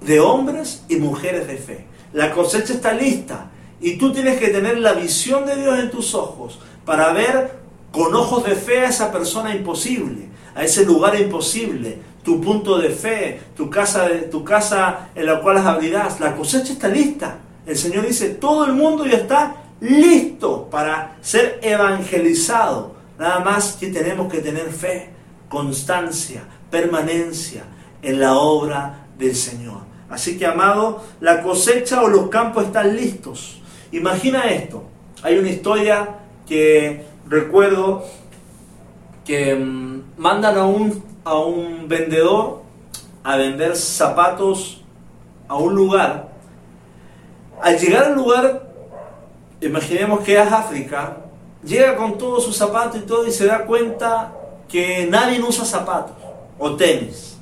de 0.00 0.20
hombres 0.20 0.84
y 0.88 0.96
mujeres 0.96 1.46
de 1.48 1.56
fe. 1.56 1.84
La 2.16 2.32
cosecha 2.32 2.72
está 2.72 2.94
lista 2.94 3.50
y 3.78 3.98
tú 3.98 4.10
tienes 4.10 4.38
que 4.38 4.48
tener 4.48 4.78
la 4.78 4.94
visión 4.94 5.44
de 5.44 5.54
Dios 5.54 5.78
en 5.78 5.90
tus 5.90 6.14
ojos 6.14 6.58
para 6.86 7.12
ver 7.12 7.58
con 7.92 8.14
ojos 8.14 8.42
de 8.46 8.54
fe 8.54 8.86
a 8.86 8.88
esa 8.88 9.12
persona 9.12 9.54
imposible, 9.54 10.26
a 10.54 10.64
ese 10.64 10.86
lugar 10.86 11.20
imposible, 11.20 11.98
tu 12.22 12.40
punto 12.40 12.78
de 12.78 12.88
fe, 12.88 13.38
tu 13.54 13.68
casa, 13.68 14.08
tu 14.30 14.42
casa 14.42 15.10
en 15.14 15.26
la 15.26 15.42
cual 15.42 15.58
abrirás. 15.58 16.18
La 16.18 16.34
cosecha 16.34 16.72
está 16.72 16.88
lista. 16.88 17.36
El 17.66 17.76
Señor 17.76 18.06
dice, 18.06 18.30
todo 18.30 18.64
el 18.64 18.72
mundo 18.72 19.04
ya 19.04 19.18
está 19.18 19.56
listo 19.80 20.70
para 20.70 21.18
ser 21.20 21.60
evangelizado. 21.62 22.94
Nada 23.18 23.40
más 23.40 23.74
que 23.74 23.88
tenemos 23.88 24.32
que 24.32 24.38
tener 24.38 24.72
fe, 24.72 25.10
constancia, 25.50 26.44
permanencia 26.70 27.64
en 28.00 28.20
la 28.20 28.36
obra 28.36 29.06
del 29.18 29.36
Señor. 29.36 29.95
Así 30.08 30.38
que, 30.38 30.46
amado, 30.46 31.02
la 31.20 31.42
cosecha 31.42 32.02
o 32.02 32.08
los 32.08 32.28
campos 32.28 32.64
están 32.64 32.96
listos. 32.96 33.60
Imagina 33.92 34.50
esto. 34.50 34.84
Hay 35.22 35.38
una 35.38 35.48
historia 35.48 36.16
que 36.46 37.04
recuerdo 37.26 38.04
que 39.24 39.54
mm, 39.54 40.02
mandan 40.16 40.56
a 40.56 40.64
un, 40.64 41.02
a 41.24 41.38
un 41.38 41.88
vendedor 41.88 42.62
a 43.24 43.36
vender 43.36 43.76
zapatos 43.76 44.82
a 45.48 45.56
un 45.56 45.74
lugar. 45.74 46.28
Al 47.60 47.78
llegar 47.78 48.04
al 48.04 48.14
lugar, 48.14 48.70
imaginemos 49.60 50.20
que 50.20 50.40
es 50.40 50.52
África, 50.52 51.16
llega 51.64 51.96
con 51.96 52.18
todos 52.18 52.44
sus 52.44 52.56
zapatos 52.56 53.00
y 53.00 53.06
todo 53.06 53.26
y 53.26 53.32
se 53.32 53.46
da 53.46 53.64
cuenta 53.64 54.32
que 54.68 55.06
nadie 55.10 55.42
usa 55.42 55.64
zapatos 55.64 56.16
o 56.58 56.76
tenis. 56.76 57.36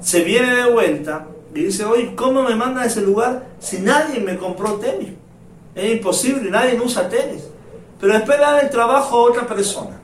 Se 0.00 0.22
viene 0.24 0.54
de 0.54 0.70
vuelta 0.70 1.26
dice, 1.60 1.84
oye, 1.84 2.14
¿cómo 2.16 2.42
me 2.42 2.54
manda 2.54 2.82
a 2.82 2.86
ese 2.86 3.02
lugar 3.02 3.46
si 3.60 3.78
nadie 3.78 4.20
me 4.20 4.38
compró 4.38 4.74
tenis? 4.74 5.10
Es 5.74 5.92
imposible, 5.92 6.50
nadie 6.50 6.80
usa 6.80 7.08
tenis. 7.08 7.42
Pero 8.00 8.14
después 8.14 8.38
le 8.38 8.60
el 8.62 8.70
trabajo 8.70 9.16
a 9.16 9.30
otra 9.30 9.46
persona. 9.46 10.00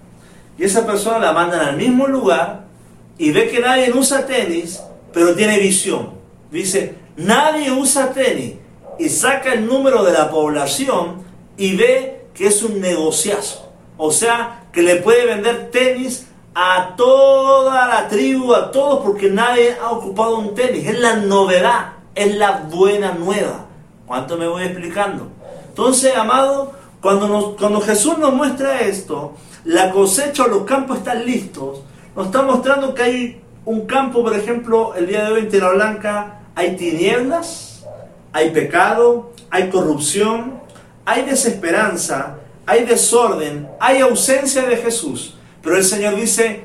Y 0.56 0.64
esa 0.64 0.86
persona 0.86 1.18
la 1.18 1.32
mandan 1.32 1.60
al 1.60 1.76
mismo 1.76 2.06
lugar 2.06 2.66
y 3.18 3.32
ve 3.32 3.48
que 3.48 3.60
nadie 3.60 3.92
usa 3.92 4.26
tenis, 4.26 4.80
pero 5.12 5.34
tiene 5.34 5.58
visión. 5.58 6.10
Dice, 6.50 6.94
nadie 7.16 7.72
usa 7.72 8.12
tenis. 8.12 8.54
Y 8.98 9.08
saca 9.08 9.52
el 9.52 9.66
número 9.66 10.04
de 10.04 10.12
la 10.12 10.30
población 10.30 11.22
y 11.56 11.76
ve 11.76 12.26
que 12.34 12.46
es 12.46 12.62
un 12.62 12.80
negociazo. 12.80 13.72
O 13.96 14.12
sea, 14.12 14.64
que 14.72 14.82
le 14.82 14.96
puede 14.96 15.26
vender 15.26 15.70
tenis 15.70 16.27
a 16.54 16.94
toda 16.96 17.86
la 17.86 18.08
tribu, 18.08 18.54
a 18.54 18.70
todos, 18.70 19.04
porque 19.04 19.30
nadie 19.30 19.76
ha 19.80 19.90
ocupado 19.90 20.38
un 20.38 20.54
tenis. 20.54 20.86
Es 20.86 20.98
la 20.98 21.16
novedad, 21.16 21.92
es 22.14 22.34
la 22.36 22.64
buena 22.70 23.12
nueva. 23.12 23.66
¿Cuánto 24.06 24.36
me 24.36 24.48
voy 24.48 24.64
explicando? 24.64 25.28
Entonces, 25.68 26.16
amado, 26.16 26.72
cuando, 27.00 27.56
cuando 27.58 27.80
Jesús 27.80 28.18
nos 28.18 28.32
muestra 28.32 28.80
esto, 28.80 29.34
la 29.64 29.90
cosecha 29.90 30.44
o 30.44 30.48
los 30.48 30.62
campos 30.64 30.98
están 30.98 31.24
listos, 31.24 31.80
nos 32.16 32.26
está 32.26 32.42
mostrando 32.42 32.94
que 32.94 33.02
hay 33.02 33.42
un 33.64 33.86
campo, 33.86 34.22
por 34.22 34.34
ejemplo, 34.34 34.94
el 34.94 35.06
día 35.06 35.24
de 35.24 35.32
hoy 35.32 35.40
en 35.40 35.48
Tierra 35.50 35.72
Blanca, 35.72 36.40
hay 36.54 36.74
tinieblas, 36.74 37.84
hay 38.32 38.50
pecado, 38.50 39.32
hay 39.50 39.68
corrupción, 39.70 40.60
hay 41.04 41.24
desesperanza, 41.24 42.38
hay 42.66 42.84
desorden, 42.84 43.68
hay 43.78 44.00
ausencia 44.00 44.62
de 44.62 44.76
Jesús. 44.78 45.37
Pero 45.62 45.76
el 45.76 45.84
Señor 45.84 46.16
dice, 46.16 46.64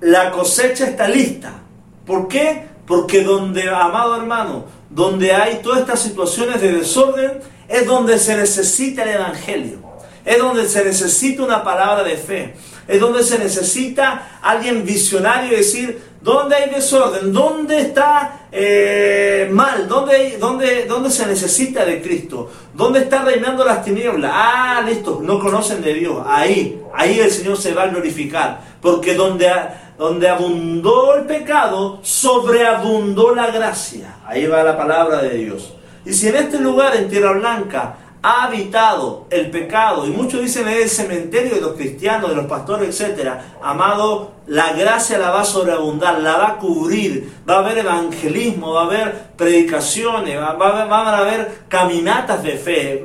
la 0.00 0.30
cosecha 0.30 0.86
está 0.86 1.08
lista 1.08 1.62
¿Por 2.08 2.26
qué? 2.26 2.64
Porque 2.86 3.22
donde, 3.22 3.68
amado 3.68 4.16
hermano, 4.16 4.64
donde 4.88 5.32
hay 5.32 5.60
todas 5.62 5.80
estas 5.80 6.00
situaciones 6.00 6.58
de 6.62 6.72
desorden, 6.72 7.40
es 7.68 7.86
donde 7.86 8.18
se 8.18 8.34
necesita 8.34 9.02
el 9.02 9.10
Evangelio. 9.10 9.80
Es 10.24 10.38
donde 10.38 10.66
se 10.66 10.82
necesita 10.82 11.42
una 11.42 11.62
palabra 11.62 12.02
de 12.02 12.16
fe. 12.16 12.54
Es 12.88 12.98
donde 12.98 13.22
se 13.22 13.38
necesita 13.38 14.40
alguien 14.40 14.82
visionario 14.82 15.52
y 15.52 15.56
decir, 15.56 16.00
¿dónde 16.22 16.56
hay 16.56 16.70
desorden? 16.70 17.34
¿Dónde 17.34 17.82
está 17.82 18.46
eh, 18.50 19.46
mal? 19.52 19.86
¿Dónde, 19.86 20.38
dónde, 20.40 20.86
¿Dónde 20.86 21.10
se 21.10 21.26
necesita 21.26 21.84
de 21.84 22.00
Cristo? 22.00 22.50
¿Dónde 22.72 23.00
está 23.00 23.22
reinando 23.22 23.62
las 23.62 23.84
tinieblas? 23.84 24.32
Ah, 24.34 24.82
listo, 24.86 25.20
no 25.22 25.38
conocen 25.38 25.82
de 25.82 25.92
Dios. 25.92 26.16
Ahí, 26.26 26.80
ahí 26.94 27.20
el 27.20 27.30
Señor 27.30 27.58
se 27.58 27.74
va 27.74 27.82
a 27.82 27.88
glorificar. 27.88 28.60
Porque 28.80 29.14
donde, 29.14 29.50
donde 29.98 30.26
abundó 30.26 31.14
el 31.14 31.26
pecado, 31.26 32.00
sobreabundó 32.00 33.34
la 33.34 33.50
gracia. 33.50 34.16
Ahí 34.26 34.46
va 34.46 34.62
la 34.62 34.78
palabra 34.78 35.20
de 35.20 35.36
Dios. 35.36 35.74
Y 36.06 36.14
si 36.14 36.28
en 36.28 36.36
este 36.36 36.58
lugar, 36.58 36.96
en 36.96 37.10
Tierra 37.10 37.32
Blanca, 37.32 37.96
ha 38.22 38.44
habitado 38.44 39.26
el 39.30 39.50
pecado, 39.50 40.06
y 40.06 40.10
muchos 40.10 40.40
dicen 40.40 40.66
es 40.68 40.82
el 40.82 40.88
cementerio 40.88 41.54
de 41.54 41.60
los 41.60 41.72
cristianos, 41.74 42.30
de 42.30 42.36
los 42.36 42.46
pastores, 42.46 43.00
etc. 43.00 43.34
Amado, 43.62 44.32
la 44.46 44.72
gracia 44.72 45.18
la 45.18 45.30
va 45.30 45.42
a 45.42 45.44
sobreabundar, 45.44 46.20
la 46.20 46.36
va 46.36 46.48
a 46.48 46.56
cubrir, 46.56 47.32
va 47.48 47.56
a 47.56 47.58
haber 47.58 47.78
evangelismo, 47.78 48.72
va 48.72 48.82
a 48.82 48.86
haber 48.86 49.27
predicaciones, 49.38 50.36
va, 50.36 50.50
a 50.50 51.18
haber 51.18 51.60
caminatas 51.68 52.42
de 52.42 52.58
fe, 52.58 52.94
eh, 52.94 53.04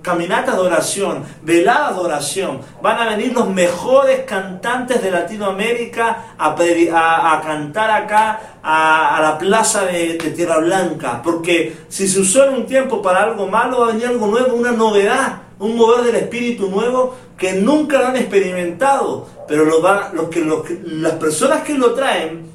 caminatas 0.00 0.56
de 0.56 0.62
oración, 0.62 1.22
veladas 1.42 1.94
de 1.94 2.00
oración. 2.00 2.60
Van 2.82 2.98
a 2.98 3.10
venir 3.10 3.34
los 3.34 3.48
mejores 3.50 4.20
cantantes 4.20 5.02
de 5.02 5.10
Latinoamérica 5.10 6.34
a, 6.38 7.40
cantar 7.44 7.90
acá 7.90 8.58
a, 8.62 9.20
la 9.20 9.38
plaza 9.38 9.84
de, 9.84 10.14
Tierra 10.34 10.58
Blanca. 10.58 11.20
Porque 11.22 11.76
si 11.88 12.08
se 12.08 12.18
usó 12.20 12.44
en 12.48 12.54
un 12.54 12.66
tiempo 12.66 13.02
para 13.02 13.22
algo 13.22 13.46
malo, 13.46 13.80
va 13.80 13.88
a 13.88 13.92
venir 13.92 14.06
algo 14.06 14.26
nuevo, 14.26 14.56
una 14.56 14.72
novedad 14.72 15.40
un 15.56 15.76
mover 15.76 16.04
del 16.04 16.16
Espíritu 16.16 16.68
nuevo 16.68 17.14
que 17.38 17.52
nunca 17.52 18.00
lo 18.00 18.06
han 18.08 18.16
experimentado, 18.16 19.28
pero 19.46 19.64
lo 19.64 20.28
que, 20.28 20.44
las 20.84 21.12
personas 21.12 21.62
que 21.62 21.74
lo 21.74 21.94
traen, 21.94 22.46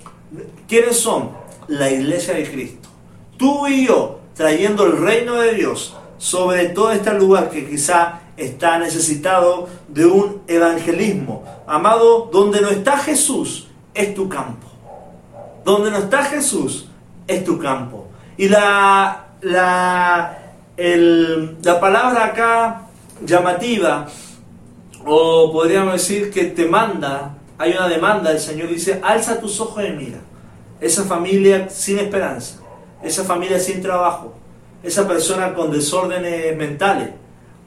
¿quiénes 0.68 1.00
son? 1.00 1.32
La 1.70 1.90
iglesia 1.90 2.34
de 2.34 2.44
Cristo. 2.52 2.89
Tú 3.40 3.68
y 3.68 3.88
yo, 3.88 4.20
trayendo 4.36 4.86
el 4.86 4.98
reino 4.98 5.36
de 5.36 5.56
Dios 5.56 5.96
sobre 6.20 6.68
todo 6.70 6.92
este 6.92 7.14
lugar 7.14 7.50
que 7.50 7.68
quizá 7.68 8.20
está 8.36 8.78
necesitado 8.78 9.70
de 9.88 10.06
un 10.06 10.42
evangelismo. 10.48 11.44
Amado, 11.66 12.30
donde 12.32 12.62
no 12.62 12.70
está 12.70 12.98
Jesús, 12.98 13.68
es 13.94 14.14
tu 14.14 14.28
campo. 14.28 14.68
Donde 15.64 15.90
no 15.90 15.98
está 15.98 16.24
Jesús, 16.24 16.90
es 17.26 17.44
tu 17.46 17.58
campo. 17.58 18.08
Y 18.38 18.50
la, 18.50 19.28
la, 19.42 20.38
la 20.78 21.80
palabra 21.80 22.26
acá 22.26 22.82
llamativa, 23.26 24.08
o 25.06 25.52
podríamos 25.54 25.94
decir 25.94 26.32
que 26.32 26.46
te 26.46 26.66
manda, 26.66 27.38
hay 27.58 27.72
una 27.72 27.88
demanda, 27.88 28.32
el 28.32 28.40
Señor 28.40 28.68
dice, 28.68 29.00
alza 29.02 29.40
tus 29.40 29.60
ojos 29.62 29.84
y 29.88 29.92
mira. 29.92 30.20
Esa 30.82 31.04
familia 31.04 31.70
sin 31.70 32.00
esperanza, 32.00 32.60
esa 33.04 33.24
familia 33.24 33.60
sin 33.60 33.82
trabajo, 33.82 34.34
esa 34.84 35.08
persona 35.08 35.54
con 35.54 35.72
desórdenes 35.72 36.56
mentales, 36.58 37.10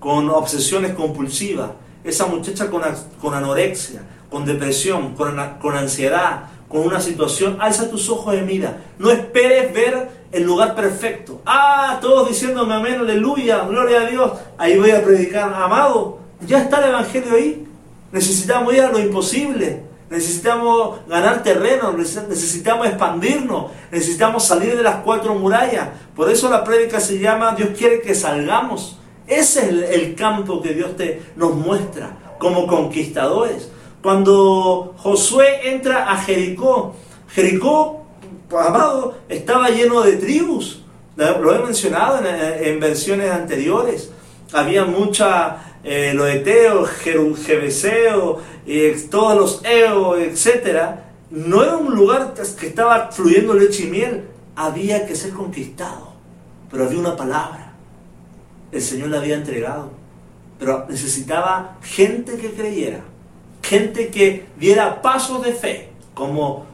con 0.00 0.28
obsesiones 0.30 0.94
compulsivas, 0.94 1.70
esa 2.04 2.26
muchacha 2.26 2.68
con, 2.68 2.82
con 3.20 3.34
anorexia, 3.34 4.02
con 4.30 4.44
depresión, 4.44 5.14
con, 5.14 5.36
con 5.60 5.76
ansiedad, 5.76 6.44
con 6.68 6.86
una 6.86 7.00
situación, 7.00 7.58
alza 7.60 7.90
tus 7.90 8.08
ojos 8.08 8.34
y 8.34 8.40
mira. 8.40 8.78
No 8.98 9.10
esperes 9.10 9.72
ver 9.74 10.08
el 10.32 10.42
lugar 10.42 10.74
perfecto. 10.74 11.42
Ah, 11.44 11.98
todos 12.00 12.28
diciéndome 12.28 12.74
amén, 12.74 13.00
aleluya, 13.00 13.64
gloria 13.64 14.00
a 14.00 14.06
Dios. 14.06 14.32
Ahí 14.56 14.78
voy 14.78 14.90
a 14.90 15.04
predicar, 15.04 15.52
amado. 15.52 16.18
Ya 16.46 16.62
está 16.62 16.82
el 16.82 16.88
Evangelio 16.88 17.34
ahí. 17.34 17.68
Necesitamos 18.10 18.72
ir 18.74 18.80
a 18.80 18.90
lo 18.90 18.98
imposible. 18.98 19.82
Necesitamos 20.12 20.98
ganar 21.08 21.42
terreno, 21.42 21.90
necesitamos 21.92 22.86
expandirnos, 22.86 23.72
necesitamos 23.90 24.44
salir 24.44 24.76
de 24.76 24.82
las 24.82 24.96
cuatro 24.96 25.34
murallas. 25.34 25.88
Por 26.14 26.30
eso 26.30 26.50
la 26.50 26.62
prédica 26.62 27.00
se 27.00 27.18
llama 27.18 27.54
Dios 27.54 27.70
quiere 27.74 28.02
que 28.02 28.14
salgamos. 28.14 28.98
Ese 29.26 29.60
es 29.60 29.90
el, 29.98 30.14
campo 30.14 30.60
que 30.60 30.74
Dios 30.74 30.98
te, 30.98 31.22
nos 31.34 31.54
muestra 31.54 32.34
como 32.38 32.66
conquistadores. 32.66 33.70
Cuando 34.02 34.94
Josué 34.98 35.70
entra 35.72 36.12
a 36.12 36.18
Jericó, 36.18 36.94
Jericó, 37.28 38.04
amado, 38.50 39.14
estaba 39.30 39.70
lleno 39.70 40.02
de 40.02 40.18
tribus. 40.18 40.82
Lo 41.16 41.54
he 41.54 41.58
mencionado 41.60 42.20
en, 42.26 42.80
versiones 42.80 43.30
anteriores. 43.30 44.10
Había 44.52 44.84
mucha, 44.84 45.71
eh, 45.84 46.12
los 46.14 46.28
eteos, 46.28 46.90
Jebeseo, 46.90 48.40
todos 49.10 49.36
los 49.36 49.64
eos, 49.64 50.18
etc. 50.20 50.96
No 51.30 51.62
era 51.62 51.76
un 51.76 51.94
lugar 51.94 52.34
que 52.34 52.66
estaba 52.66 53.10
fluyendo 53.10 53.54
leche 53.54 53.84
y 53.84 53.86
miel. 53.86 54.24
Había 54.54 55.06
que 55.06 55.16
ser 55.16 55.32
conquistado. 55.32 56.12
Pero 56.70 56.84
había 56.84 56.98
una 56.98 57.16
palabra. 57.16 57.74
El 58.70 58.82
Señor 58.82 59.08
la 59.08 59.18
había 59.18 59.36
entregado. 59.36 59.90
Pero 60.58 60.86
necesitaba 60.88 61.78
gente 61.82 62.36
que 62.36 62.52
creyera 62.52 63.02
gente 63.62 64.08
que 64.08 64.46
diera 64.58 65.00
pasos 65.00 65.42
de 65.42 65.52
fe, 65.52 65.88
como 66.14 66.66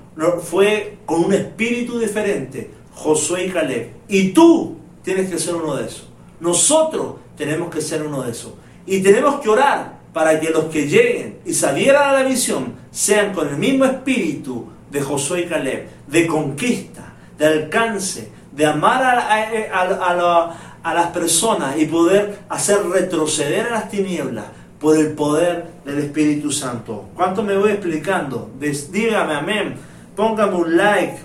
fue 0.42 0.98
con 1.06 1.26
un 1.26 1.32
espíritu 1.32 1.98
diferente 1.98 2.70
Josué 2.94 3.46
y 3.46 3.50
Caleb. 3.50 3.90
Y 4.08 4.30
tú 4.30 4.76
tienes 5.04 5.30
que 5.30 5.38
ser 5.38 5.54
uno 5.54 5.76
de 5.76 5.86
esos. 5.86 6.08
Nosotros 6.40 7.16
tenemos 7.36 7.70
que 7.72 7.80
ser 7.80 8.02
uno 8.02 8.22
de 8.22 8.32
esos. 8.32 8.54
Y 8.88 9.02
tenemos 9.02 9.40
que 9.40 9.50
orar 9.50 9.98
para 10.14 10.40
que 10.40 10.48
los 10.48 10.64
que 10.64 10.88
lleguen 10.88 11.40
y 11.44 11.52
salieran 11.52 12.08
a 12.08 12.12
la 12.14 12.22
visión 12.22 12.72
sean 12.90 13.34
con 13.34 13.46
el 13.48 13.58
mismo 13.58 13.84
espíritu 13.84 14.66
de 14.90 15.02
Josué 15.02 15.42
y 15.42 15.46
Caleb, 15.46 15.86
de 16.06 16.26
conquista, 16.26 17.12
de 17.36 17.46
alcance, 17.46 18.32
de 18.50 18.64
amar 18.64 19.02
a, 19.04 20.94
las 20.94 21.06
personas 21.08 21.76
y 21.78 21.84
poder 21.84 22.38
hacer 22.48 22.78
retroceder 22.88 23.66
a 23.66 23.72
las 23.72 23.90
tinieblas 23.90 24.46
por 24.80 24.96
el 24.96 25.12
poder 25.12 25.66
del 25.84 25.98
Espíritu 25.98 26.50
Santo. 26.50 27.10
¿Cuánto 27.14 27.42
me 27.42 27.58
voy 27.58 27.72
explicando? 27.72 28.50
Dígame 28.58 29.34
amén. 29.34 29.74
Póngame 30.16 30.54
un 30.54 30.76
like. 30.78 31.18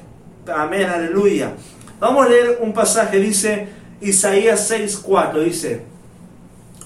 Amén, 0.53 0.89
aleluya. 0.89 1.53
Vamos 2.01 2.25
a 2.25 2.29
leer 2.29 2.59
un 2.61 2.73
pasaje, 2.73 3.19
dice 3.19 3.69
Isaías 4.01 4.69
6.4, 4.69 5.43
dice, 5.45 5.92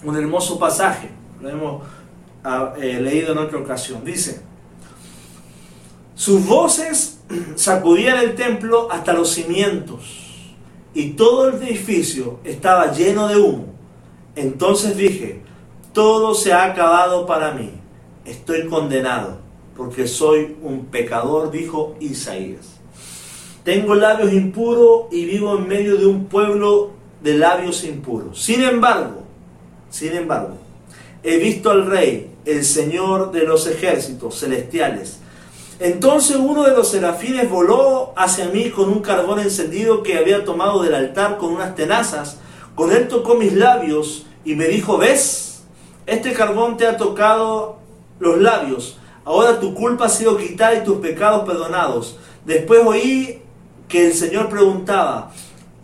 un 0.03 0.15
hermoso 0.15 0.59
pasaje, 0.59 1.09
lo 1.41 1.49
hemos 1.49 1.83
ah, 2.43 2.73
eh, 2.81 2.99
leído 3.01 3.33
en 3.33 3.39
otra 3.39 3.59
ocasión, 3.59 4.03
dice, 4.03 4.41
sus 6.15 6.45
voces 6.45 7.19
sacudían 7.55 8.19
el 8.19 8.35
templo 8.35 8.91
hasta 8.91 9.13
los 9.13 9.31
cimientos 9.31 10.27
y 10.93 11.11
todo 11.11 11.49
el 11.49 11.61
edificio 11.61 12.39
estaba 12.43 12.91
lleno 12.91 13.27
de 13.27 13.37
humo. 13.37 13.65
Entonces 14.35 14.97
dije, 14.97 15.41
todo 15.93 16.33
se 16.33 16.53
ha 16.53 16.65
acabado 16.65 17.25
para 17.27 17.51
mí. 17.51 17.71
Estoy 18.25 18.67
condenado 18.67 19.37
porque 19.75 20.07
soy 20.07 20.57
un 20.63 20.85
pecador, 20.85 21.51
dijo 21.51 21.95
Isaías. 21.99 22.79
Tengo 23.63 23.93
labios 23.93 24.33
impuros 24.33 25.05
y 25.11 25.25
vivo 25.25 25.55
en 25.55 25.67
medio 25.67 25.97
de 25.97 26.07
un 26.07 26.25
pueblo 26.25 26.91
de 27.21 27.37
labios 27.37 27.83
impuros. 27.83 28.41
Sin 28.41 28.63
embargo, 28.63 29.26
sin 29.89 30.13
embargo, 30.13 30.57
he 31.23 31.37
visto 31.37 31.71
al 31.71 31.85
rey, 31.85 32.31
el 32.45 32.63
Señor 32.63 33.31
de 33.31 33.43
los 33.43 33.67
ejércitos 33.67 34.39
celestiales. 34.39 35.19
Entonces 35.79 36.37
uno 36.37 36.63
de 36.63 36.71
los 36.71 36.89
serafines 36.89 37.49
voló 37.49 38.13
hacia 38.15 38.45
mí 38.49 38.71
con 38.71 38.89
un 38.89 39.01
carbón 39.01 39.39
encendido 39.39 40.01
que 40.01 40.17
había 40.17 40.43
tomado 40.43 40.81
del 40.81 40.95
altar 40.95 41.37
con 41.37 41.53
unas 41.53 41.75
tenazas. 41.75 42.37
Con 42.73 42.91
él 42.91 43.07
tocó 43.07 43.35
mis 43.35 43.53
labios 43.53 44.25
y 44.43 44.55
me 44.55 44.67
dijo, 44.67 44.97
¿ves? 44.97 45.63
Este 46.05 46.33
carbón 46.33 46.77
te 46.77 46.87
ha 46.87 46.97
tocado 46.97 47.77
los 48.19 48.39
labios. 48.39 48.97
Ahora 49.25 49.59
tu 49.59 49.75
culpa 49.75 50.05
ha 50.05 50.09
sido 50.09 50.37
quitada 50.37 50.75
y 50.75 50.83
tus 50.83 50.97
pecados 50.97 51.45
perdonados. 51.45 52.17
Después 52.45 52.81
oí 52.85 53.41
que 53.87 54.07
el 54.07 54.13
Señor 54.13 54.49
preguntaba, 54.49 55.31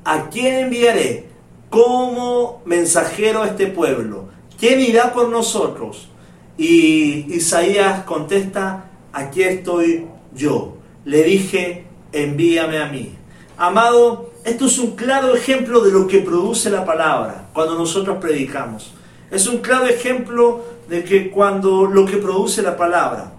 ¿a 0.05 0.29
quién 0.29 0.55
enviaré 0.55 1.32
como 1.73 2.61
mensajero 2.65 3.41
a 3.41 3.47
este 3.47 3.65
pueblo? 3.65 4.25
¿Quién 4.59 4.79
irá 4.79 5.11
por 5.11 5.29
nosotros? 5.29 6.07
Y 6.55 7.33
Isaías 7.33 8.03
contesta, 8.03 8.91
aquí 9.11 9.41
estoy 9.41 10.05
yo. 10.35 10.77
Le 11.03 11.23
dije, 11.23 11.87
envíame 12.11 12.77
a 12.77 12.85
mí. 12.85 13.15
Amado, 13.57 14.29
esto 14.45 14.67
es 14.67 14.77
un 14.77 14.95
claro 14.95 15.33
ejemplo 15.33 15.79
de 15.79 15.91
lo 15.91 16.05
que 16.05 16.19
produce 16.19 16.69
la 16.69 16.85
palabra 16.85 17.49
cuando 17.53 17.73
nosotros 17.73 18.19
predicamos. 18.21 18.93
Es 19.31 19.47
un 19.47 19.57
claro 19.57 19.87
ejemplo 19.87 20.63
de 20.87 21.03
que 21.03 21.31
cuando 21.31 21.85
lo 21.85 22.05
que 22.05 22.17
produce 22.17 22.61
la 22.61 22.77
palabra, 22.77 23.33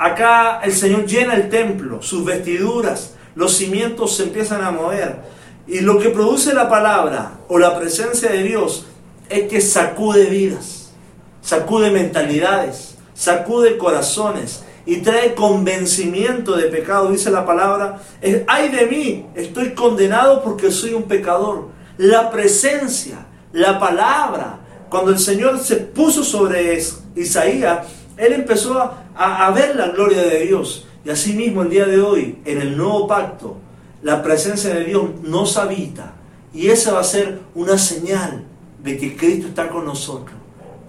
acá 0.00 0.62
el 0.64 0.72
Señor 0.72 1.06
llena 1.06 1.34
el 1.34 1.48
templo, 1.48 2.02
sus 2.02 2.24
vestiduras, 2.24 3.14
los 3.36 3.54
cimientos 3.54 4.16
se 4.16 4.24
empiezan 4.24 4.64
a 4.64 4.72
mover. 4.72 5.30
Y 5.66 5.80
lo 5.80 5.98
que 5.98 6.10
produce 6.10 6.54
la 6.54 6.68
palabra 6.68 7.38
o 7.48 7.58
la 7.58 7.78
presencia 7.78 8.30
de 8.30 8.42
Dios 8.42 8.86
es 9.28 9.48
que 9.48 9.60
sacude 9.60 10.26
vidas, 10.26 10.92
sacude 11.40 11.90
mentalidades, 11.90 12.96
sacude 13.14 13.78
corazones 13.78 14.64
y 14.84 14.98
trae 14.98 15.34
convencimiento 15.34 16.56
de 16.56 16.64
pecado. 16.64 17.10
Dice 17.10 17.30
la 17.30 17.46
palabra, 17.46 18.00
ay 18.48 18.68
de 18.70 18.86
mí, 18.86 19.26
estoy 19.34 19.70
condenado 19.70 20.42
porque 20.42 20.70
soy 20.70 20.94
un 20.94 21.04
pecador. 21.04 21.68
La 21.98 22.30
presencia, 22.30 23.26
la 23.52 23.78
palabra, 23.78 24.58
cuando 24.88 25.10
el 25.10 25.18
Señor 25.18 25.58
se 25.60 25.76
puso 25.76 26.24
sobre 26.24 26.82
Isaías, 27.14 27.86
él 28.16 28.32
empezó 28.32 28.92
a, 29.14 29.50
ver 29.52 29.76
la 29.76 29.88
gloria 29.88 30.22
de 30.22 30.40
Dios. 30.46 30.86
Y 31.04 31.10
así 31.10 31.32
mismo 31.32 31.62
el 31.62 31.70
día 31.70 31.86
de 31.86 32.00
hoy, 32.00 32.38
en 32.44 32.60
el 32.60 32.76
nuevo 32.76 33.06
pacto, 33.06 33.56
la 34.02 34.22
presencia 34.22 34.74
de 34.74 34.84
Dios 34.84 35.04
nos 35.22 35.56
habita. 35.56 36.14
Y 36.52 36.68
esa 36.68 36.92
va 36.92 37.00
a 37.00 37.04
ser 37.04 37.40
una 37.54 37.78
señal 37.78 38.44
de 38.82 38.98
que 38.98 39.16
Cristo 39.16 39.48
está 39.48 39.68
con 39.68 39.84
nosotros. 39.84 40.36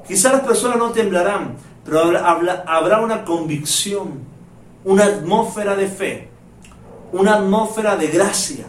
Quizás 0.07 0.33
las 0.33 0.41
personas 0.41 0.77
no 0.77 0.91
temblarán, 0.91 1.55
pero 1.85 2.01
habrá 2.01 3.01
una 3.01 3.23
convicción, 3.23 4.19
una 4.83 5.05
atmósfera 5.05 5.75
de 5.75 5.87
fe, 5.87 6.29
una 7.11 7.35
atmósfera 7.35 7.95
de 7.95 8.07
gracia, 8.07 8.65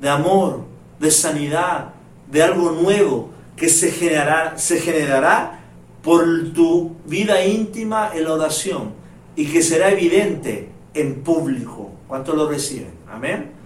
de 0.00 0.08
amor, 0.08 0.64
de 0.98 1.10
sanidad, 1.10 1.90
de 2.30 2.42
algo 2.42 2.72
nuevo 2.72 3.30
que 3.54 3.68
se 3.68 3.92
generará, 3.92 4.58
se 4.58 4.80
generará 4.80 5.60
por 6.02 6.24
tu 6.52 6.96
vida 7.04 7.44
íntima 7.44 8.10
en 8.12 8.24
la 8.24 8.32
oración 8.32 8.94
y 9.36 9.46
que 9.46 9.62
será 9.62 9.90
evidente 9.90 10.70
en 10.94 11.22
público. 11.22 11.90
¿Cuánto 12.08 12.34
lo 12.34 12.48
reciben? 12.48 12.92
Amén. 13.08 13.61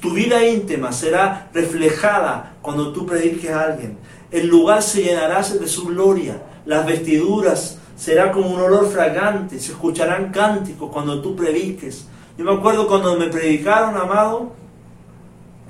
Tu 0.00 0.10
vida 0.10 0.46
íntima 0.46 0.92
será 0.92 1.50
reflejada 1.52 2.56
cuando 2.62 2.92
tú 2.92 3.04
prediques 3.06 3.50
a 3.50 3.64
alguien. 3.64 3.98
El 4.30 4.46
lugar 4.46 4.82
se 4.82 5.02
llenará 5.02 5.42
de 5.42 5.68
su 5.68 5.86
gloria. 5.86 6.42
Las 6.64 6.86
vestiduras 6.86 7.78
será 7.96 8.32
como 8.32 8.50
un 8.50 8.60
olor 8.60 8.88
fragante. 8.90 9.58
Se 9.58 9.72
escucharán 9.72 10.30
cánticos 10.30 10.90
cuando 10.90 11.20
tú 11.20 11.34
prediques. 11.34 12.06
Yo 12.38 12.44
me 12.44 12.52
acuerdo 12.52 12.86
cuando 12.86 13.16
me 13.16 13.28
predicaron, 13.28 13.96
amado, 13.96 14.52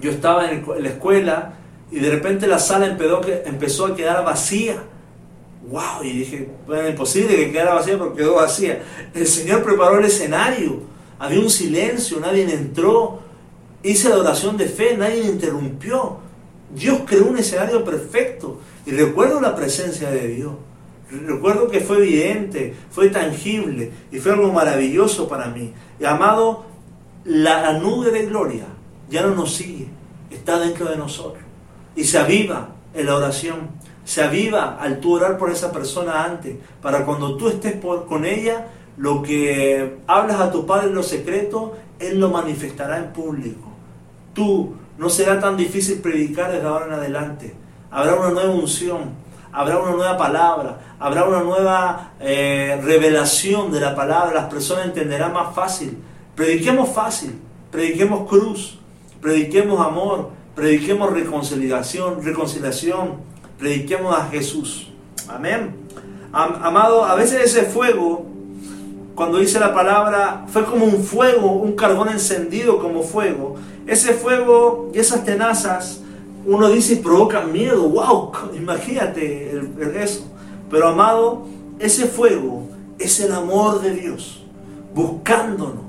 yo 0.00 0.10
estaba 0.10 0.50
en 0.50 0.64
la 0.78 0.88
escuela 0.88 1.54
y 1.90 1.98
de 1.98 2.10
repente 2.10 2.46
la 2.46 2.58
sala 2.58 2.86
empezó 3.44 3.86
a 3.86 3.94
quedar 3.96 4.24
vacía. 4.24 4.82
¡Wow! 5.70 6.02
Y 6.02 6.10
dije, 6.10 6.48
bueno, 6.66 6.88
imposible 6.88 7.36
que 7.36 7.52
quedara 7.52 7.74
vacía 7.74 7.98
porque 7.98 8.18
quedó 8.18 8.34
vacía. 8.34 8.82
El 9.14 9.26
Señor 9.26 9.62
preparó 9.62 9.98
el 9.98 10.04
escenario. 10.04 10.82
Había 11.18 11.40
un 11.40 11.50
silencio, 11.50 12.20
nadie 12.20 12.44
entró. 12.52 13.23
Hice 13.84 14.08
la 14.08 14.16
oración 14.16 14.56
de 14.56 14.66
fe, 14.66 14.96
nadie 14.96 15.24
interrumpió. 15.24 16.18
Dios 16.74 17.02
creó 17.06 17.26
un 17.26 17.38
escenario 17.38 17.84
perfecto. 17.84 18.58
Y 18.84 18.90
recuerdo 18.90 19.40
la 19.40 19.54
presencia 19.54 20.10
de 20.10 20.26
Dios. 20.26 20.54
Recuerdo 21.10 21.68
que 21.68 21.80
fue 21.80 21.98
evidente, 21.98 22.74
fue 22.90 23.10
tangible 23.10 23.92
y 24.10 24.18
fue 24.18 24.32
algo 24.32 24.52
maravilloso 24.52 25.28
para 25.28 25.46
mí. 25.46 25.72
Y 26.00 26.04
amado, 26.04 26.64
la 27.24 27.78
nube 27.78 28.10
de 28.10 28.26
gloria 28.26 28.64
ya 29.08 29.22
no 29.22 29.34
nos 29.34 29.54
sigue, 29.54 29.86
está 30.30 30.58
dentro 30.58 30.88
de 30.88 30.96
nosotros 30.96 31.44
y 31.96 32.04
se 32.04 32.18
aviva 32.18 32.70
en 32.94 33.06
la 33.06 33.16
oración. 33.16 33.84
Se 34.04 34.22
aviva 34.22 34.76
al 34.78 35.00
tú 35.00 35.14
orar 35.14 35.38
por 35.38 35.50
esa 35.50 35.72
persona 35.72 36.24
antes, 36.24 36.56
para 36.82 37.06
cuando 37.06 37.36
tú 37.36 37.48
estés 37.48 37.76
con 38.06 38.26
ella, 38.26 38.66
lo 38.98 39.22
que 39.22 39.96
hablas 40.06 40.40
a 40.40 40.52
tu 40.52 40.66
Padre 40.66 40.88
en 40.88 40.94
lo 40.94 41.02
secreto, 41.02 41.72
Él 41.98 42.20
lo 42.20 42.28
manifestará 42.28 42.98
en 42.98 43.12
público. 43.12 43.73
Tú 44.34 44.74
no 44.98 45.08
será 45.08 45.40
tan 45.40 45.56
difícil 45.56 46.00
predicar 46.00 46.52
desde 46.52 46.66
ahora 46.66 46.86
en 46.86 46.92
adelante. 46.92 47.54
Habrá 47.90 48.14
una 48.16 48.30
nueva 48.30 48.50
unción, 48.50 49.14
habrá 49.52 49.78
una 49.78 49.92
nueva 49.92 50.16
palabra, 50.16 50.80
habrá 50.98 51.24
una 51.24 51.40
nueva 51.40 52.12
eh, 52.20 52.80
revelación 52.82 53.72
de 53.72 53.80
la 53.80 53.94
palabra. 53.94 54.34
Las 54.34 54.52
personas 54.52 54.86
entenderán 54.86 55.32
más 55.32 55.54
fácil. 55.54 55.98
Prediquemos 56.34 56.88
fácil, 56.90 57.40
prediquemos 57.70 58.28
cruz, 58.28 58.78
prediquemos 59.20 59.84
amor, 59.84 60.30
prediquemos 60.54 61.12
reconciliación, 61.12 62.24
reconciliación, 62.24 63.20
prediquemos 63.58 64.16
a 64.16 64.26
Jesús. 64.26 64.90
Amén. 65.28 65.76
amado, 66.32 67.04
a 67.04 67.14
veces 67.14 67.44
ese 67.44 67.62
fuego, 67.62 68.26
cuando 69.14 69.38
dice 69.38 69.60
la 69.60 69.72
palabra, 69.72 70.44
fue 70.48 70.64
como 70.64 70.84
un 70.84 71.02
fuego, 71.04 71.52
un 71.52 71.76
carbón 71.76 72.08
encendido 72.08 72.78
como 72.78 73.02
fuego. 73.02 73.56
Ese 73.86 74.14
fuego 74.14 74.90
y 74.94 74.98
esas 74.98 75.24
tenazas, 75.24 76.00
uno 76.46 76.70
dice, 76.70 76.96
provocan 76.96 77.52
miedo. 77.52 77.88
¡Wow! 77.88 78.32
Imagínate 78.56 79.60
eso. 79.96 80.26
Pero 80.70 80.88
amado, 80.88 81.46
ese 81.78 82.06
fuego 82.06 82.68
es 82.98 83.20
el 83.20 83.32
amor 83.32 83.80
de 83.80 83.90
Dios, 83.94 84.44
buscándonos 84.94 85.84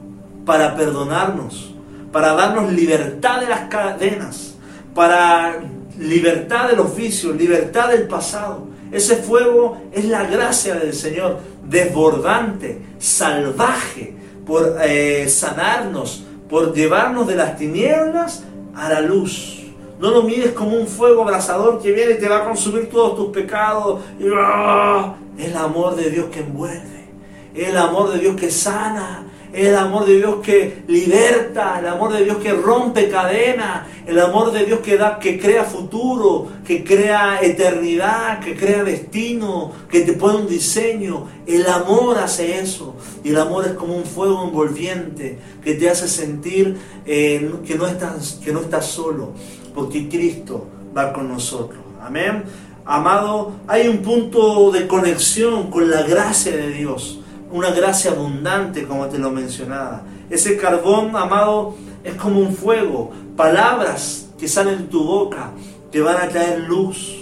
para 0.45 0.75
perdonarnos, 0.75 1.73
para 2.11 2.33
darnos 2.33 2.71
libertad 2.71 3.39
de 3.39 3.47
las 3.47 3.61
cadenas 3.69 4.55
para 4.95 5.59
libertad 5.99 6.69
de 6.69 6.77
los 6.77 6.95
vicios, 6.95 7.35
libertad 7.35 7.89
del 7.89 8.07
pasado. 8.07 8.67
Ese 8.91 9.17
fuego 9.17 9.77
es 9.91 10.05
la 10.05 10.23
gracia 10.23 10.75
del 10.75 10.93
Señor, 10.93 11.39
desbordante, 11.67 12.81
salvaje, 12.97 14.15
por 14.47 14.77
eh, 14.81 15.27
sanarnos, 15.27 16.23
por 16.49 16.73
llevarnos 16.73 17.27
de 17.27 17.35
las 17.35 17.57
tinieblas 17.57 18.43
a 18.75 18.89
la 18.89 19.01
luz. 19.01 19.63
No 19.99 20.11
lo 20.11 20.23
mires 20.23 20.51
como 20.51 20.77
un 20.77 20.87
fuego 20.87 21.23
abrasador 21.23 21.81
que 21.81 21.91
viene 21.91 22.13
y 22.13 22.19
te 22.19 22.27
va 22.27 22.37
a 22.37 22.45
consumir 22.45 22.89
todos 22.89 23.15
tus 23.15 23.29
pecados. 23.29 24.01
¡ah! 24.37 25.15
el 25.37 25.55
amor 25.55 25.95
de 25.95 26.09
Dios 26.09 26.25
que 26.31 26.39
envuelve, 26.41 27.05
el 27.53 27.77
amor 27.77 28.11
de 28.11 28.19
Dios 28.19 28.35
que 28.35 28.49
sana, 28.49 29.23
el 29.55 29.75
amor 29.75 30.05
de 30.05 30.17
Dios 30.17 30.35
que 30.43 30.83
liberta, 30.87 31.79
el 31.79 31.87
amor 31.87 32.11
de 32.11 32.25
Dios 32.25 32.37
que 32.37 32.51
rompe 32.51 33.09
cadenas, 33.09 33.87
el 34.05 34.19
amor 34.19 34.51
de 34.51 34.65
Dios 34.65 34.81
que 34.81 34.97
da, 34.97 35.17
que 35.17 35.39
crea 35.39 35.63
futuro, 35.63 36.49
que 36.65 36.83
crea 36.83 37.39
eternidad, 37.41 38.41
que 38.41 38.55
crea 38.55 38.83
destino, 38.83 39.71
que 39.89 40.01
te 40.01 40.13
pone 40.13 40.39
un 40.39 40.47
diseño. 40.47 41.27
El 41.47 41.65
amor 41.67 42.17
hace 42.17 42.59
eso. 42.59 42.95
Y 43.23 43.29
el 43.29 43.37
amor 43.37 43.65
es 43.65 43.71
como 43.73 43.95
un 43.95 44.03
fuego 44.03 44.43
envolviente 44.43 45.39
que 45.63 45.75
te 45.75 45.89
hace 45.89 46.09
sentir 46.09 46.77
eh, 47.05 47.49
que, 47.65 47.75
no 47.75 47.87
estás, 47.87 48.41
que 48.43 48.51
no 48.51 48.59
estás 48.59 48.85
solo, 48.85 49.31
porque 49.73 50.09
Cristo 50.09 50.67
va 50.95 51.13
con 51.13 51.29
nosotros. 51.29 51.79
Amén. 52.01 52.43
Amado, 52.83 53.53
hay 53.67 53.87
un 53.87 53.99
punto 53.99 54.69
de 54.71 54.85
conexión 54.85 55.71
con 55.71 55.89
la 55.89 56.03
gracia 56.03 56.55
de 56.55 56.69
Dios 56.71 57.21
una 57.55 57.71
gracia 57.71 58.11
abundante, 58.11 58.85
como 58.85 59.07
te 59.07 59.17
lo 59.17 59.31
mencionaba. 59.31 60.03
Ese 60.29 60.57
carbón, 60.57 61.15
amado, 61.15 61.75
es 62.03 62.15
como 62.15 62.41
un 62.41 62.53
fuego. 62.53 63.11
Palabras 63.37 64.29
que 64.37 64.47
salen 64.47 64.79
de 64.79 64.83
tu 64.85 65.03
boca 65.03 65.51
que 65.91 66.01
van 66.01 66.17
a 66.17 66.27
traer 66.27 66.59
luz, 66.61 67.15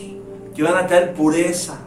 que 0.55 0.63
van 0.63 0.75
a 0.75 0.87
traer 0.87 1.13
pureza, 1.13 1.77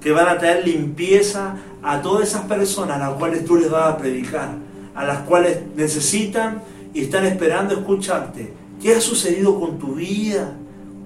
que 0.00 0.10
van 0.10 0.26
a 0.26 0.36
traer 0.36 0.66
limpieza 0.66 1.54
a 1.80 2.02
todas 2.02 2.28
esas 2.28 2.42
personas 2.46 2.96
a 2.96 3.10
las 3.10 3.18
cuales 3.18 3.44
tú 3.44 3.56
les 3.56 3.70
vas 3.70 3.94
a 3.94 3.96
predicar, 3.96 4.56
a 4.94 5.04
las 5.04 5.18
cuales 5.20 5.58
necesitan 5.76 6.60
y 6.92 7.02
están 7.02 7.24
esperando 7.26 7.74
escucharte. 7.74 8.52
¿Qué 8.82 8.96
ha 8.96 9.00
sucedido 9.00 9.60
con 9.60 9.78
tu 9.78 9.94
vida? 9.94 10.52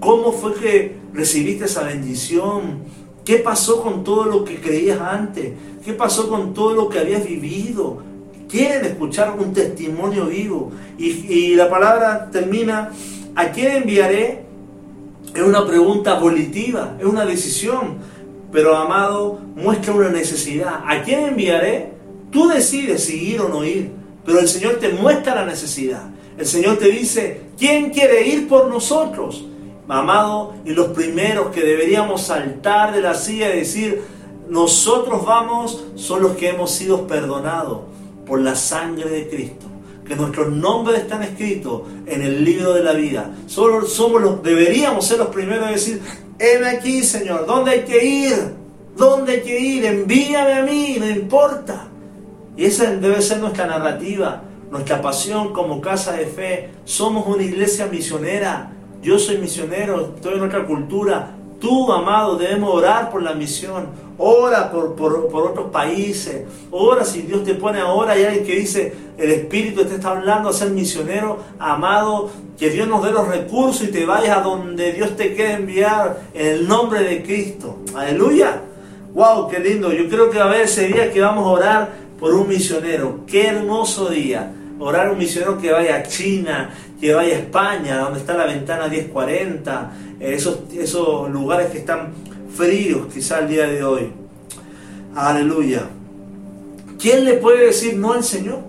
¿Cómo 0.00 0.32
fue 0.32 0.54
que 0.54 0.96
recibiste 1.12 1.66
esa 1.66 1.82
bendición? 1.82 2.84
¿Qué 3.26 3.38
pasó 3.38 3.82
con 3.82 4.04
todo 4.04 4.24
lo 4.24 4.44
que 4.44 4.60
creías 4.60 5.00
antes? 5.00 5.52
¿Qué 5.84 5.92
pasó 5.92 6.28
con 6.28 6.54
todo 6.54 6.72
lo 6.74 6.88
que 6.88 7.00
habías 7.00 7.26
vivido? 7.26 8.00
Quieren 8.48 8.84
escuchar 8.84 9.34
un 9.36 9.52
testimonio 9.52 10.26
vivo. 10.26 10.70
Y, 10.96 11.56
la 11.56 11.68
palabra 11.68 12.30
termina, 12.30 12.92
¿a 13.34 13.50
quién 13.50 13.78
enviaré? 13.78 14.44
Es 15.34 15.42
una 15.42 15.66
pregunta 15.66 16.20
volitiva, 16.20 16.94
es 17.00 17.04
una 17.04 17.26
decisión. 17.26 17.96
Pero 18.52 18.76
amado, 18.76 19.40
muestra 19.56 19.92
una 19.92 20.10
necesidad. 20.10 20.84
¿A 20.86 21.02
quién 21.02 21.24
enviaré? 21.24 21.94
Tú 22.30 22.46
decides 22.46 23.02
si 23.06 23.30
ir 23.30 23.40
o 23.40 23.48
no 23.48 23.64
ir. 23.64 23.90
Pero 24.24 24.38
el 24.38 24.46
Señor 24.46 24.76
te 24.76 24.90
muestra 24.90 25.34
la 25.34 25.44
necesidad. 25.44 26.10
El 26.38 26.46
Señor 26.46 26.76
te 26.78 26.90
dice, 26.90 27.40
¿quién 27.58 27.90
quiere 27.90 28.24
ir 28.28 28.46
por 28.46 28.68
nosotros? 28.68 29.44
Amado, 29.88 30.54
y 30.64 30.72
los 30.72 30.88
primeros 30.88 31.48
que 31.48 31.62
deberíamos 31.62 32.22
saltar 32.22 32.92
de 32.94 33.00
la 33.00 33.14
silla 33.14 33.54
y 33.54 33.60
decir, 33.60 34.02
nosotros 34.48 35.24
vamos, 35.24 35.86
son 35.94 36.22
los 36.22 36.36
que 36.36 36.50
hemos 36.50 36.70
sido 36.70 37.06
perdonados 37.06 37.80
por 38.26 38.40
la 38.40 38.54
sangre 38.54 39.08
de 39.08 39.28
Cristo. 39.28 39.66
Que 40.06 40.14
nuestros 40.14 40.52
nombres 40.52 41.00
están 41.00 41.22
escritos 41.22 41.82
en 42.06 42.22
el 42.22 42.44
libro 42.44 42.74
de 42.74 42.84
la 42.84 42.92
vida. 42.92 43.32
Solo 43.46 43.84
somos 43.86 44.22
los, 44.22 44.42
deberíamos 44.42 45.04
ser 45.06 45.18
los 45.18 45.28
primeros 45.28 45.66
a 45.66 45.70
decir, 45.70 46.00
heme 46.38 46.68
aquí, 46.68 47.02
Señor, 47.02 47.44
¿dónde 47.46 47.72
hay 47.72 47.80
que 47.80 48.04
ir? 48.04 48.54
¿Dónde 48.96 49.32
hay 49.32 49.42
que 49.42 49.58
ir? 49.58 49.84
Envíame 49.84 50.52
a 50.52 50.62
mí, 50.62 50.96
no 51.00 51.10
importa. 51.10 51.88
Y 52.56 52.64
esa 52.66 52.84
debe 52.94 53.20
ser 53.20 53.38
nuestra 53.38 53.66
narrativa 53.66 54.42
nuestra 54.70 55.00
pasión 55.00 55.52
como 55.52 55.80
casa 55.80 56.12
de 56.12 56.26
fe. 56.26 56.70
Somos 56.84 57.26
una 57.26 57.42
iglesia 57.42 57.86
misionera. 57.86 58.72
Yo 59.02 59.18
soy 59.18 59.38
misionero, 59.38 60.12
estoy 60.16 60.34
en 60.34 60.42
otra 60.42 60.66
cultura. 60.66 61.34
Tú, 61.60 61.92
amado, 61.92 62.36
debemos 62.36 62.74
orar 62.74 63.10
por 63.10 63.22
la 63.22 63.32
misión. 63.32 63.86
Ora 64.18 64.70
por, 64.70 64.94
por, 64.94 65.28
por, 65.28 65.50
otros 65.50 65.70
países. 65.70 66.44
Ora 66.70 67.04
si 67.04 67.22
Dios 67.22 67.44
te 67.44 67.54
pone 67.54 67.80
ahora. 67.80 68.12
Hay 68.12 68.24
alguien 68.24 68.46
que 68.46 68.56
dice, 68.56 68.94
el 69.18 69.30
Espíritu 69.30 69.84
te 69.84 69.96
está 69.96 70.10
hablando 70.10 70.48
a 70.48 70.52
ser 70.52 70.70
misionero. 70.70 71.38
Amado, 71.58 72.30
que 72.58 72.70
Dios 72.70 72.88
nos 72.88 73.04
dé 73.04 73.10
los 73.10 73.28
recursos 73.28 73.88
y 73.88 73.90
te 73.90 74.06
vayas 74.06 74.38
a 74.38 74.40
donde 74.40 74.92
Dios 74.92 75.16
te 75.16 75.34
quiere 75.34 75.54
enviar 75.54 76.20
en 76.34 76.46
el 76.46 76.68
nombre 76.68 77.02
de 77.02 77.22
Cristo. 77.22 77.78
Aleluya. 77.94 78.62
Wow, 79.12 79.48
qué 79.48 79.58
lindo. 79.58 79.92
Yo 79.92 80.08
creo 80.08 80.30
que 80.30 80.38
va 80.38 80.44
a 80.44 80.48
haber 80.48 80.62
ese 80.62 80.88
día 80.88 81.10
que 81.10 81.20
vamos 81.20 81.44
a 81.44 81.48
orar 81.48 81.92
por 82.18 82.34
un 82.34 82.48
misionero. 82.48 83.20
Qué 83.26 83.46
hermoso 83.46 84.08
día. 84.08 84.52
Orar 84.78 85.10
un 85.10 85.18
misionero 85.18 85.58
que 85.58 85.72
vaya 85.72 85.96
a 85.96 86.02
China, 86.02 86.70
que 87.00 87.14
vaya 87.14 87.36
a 87.36 87.38
España, 87.38 87.98
donde 87.98 88.20
está 88.20 88.34
la 88.34 88.46
ventana 88.46 88.88
1040, 88.88 89.92
esos, 90.20 90.60
esos 90.72 91.30
lugares 91.30 91.68
que 91.70 91.78
están 91.78 92.12
fríos 92.56 93.12
quizá 93.12 93.40
el 93.40 93.48
día 93.48 93.66
de 93.66 93.84
hoy. 93.84 94.12
Aleluya. 95.14 95.82
¿Quién 96.98 97.24
le 97.24 97.34
puede 97.34 97.66
decir 97.66 97.96
no 97.96 98.12
al 98.14 98.24
Señor? 98.24 98.60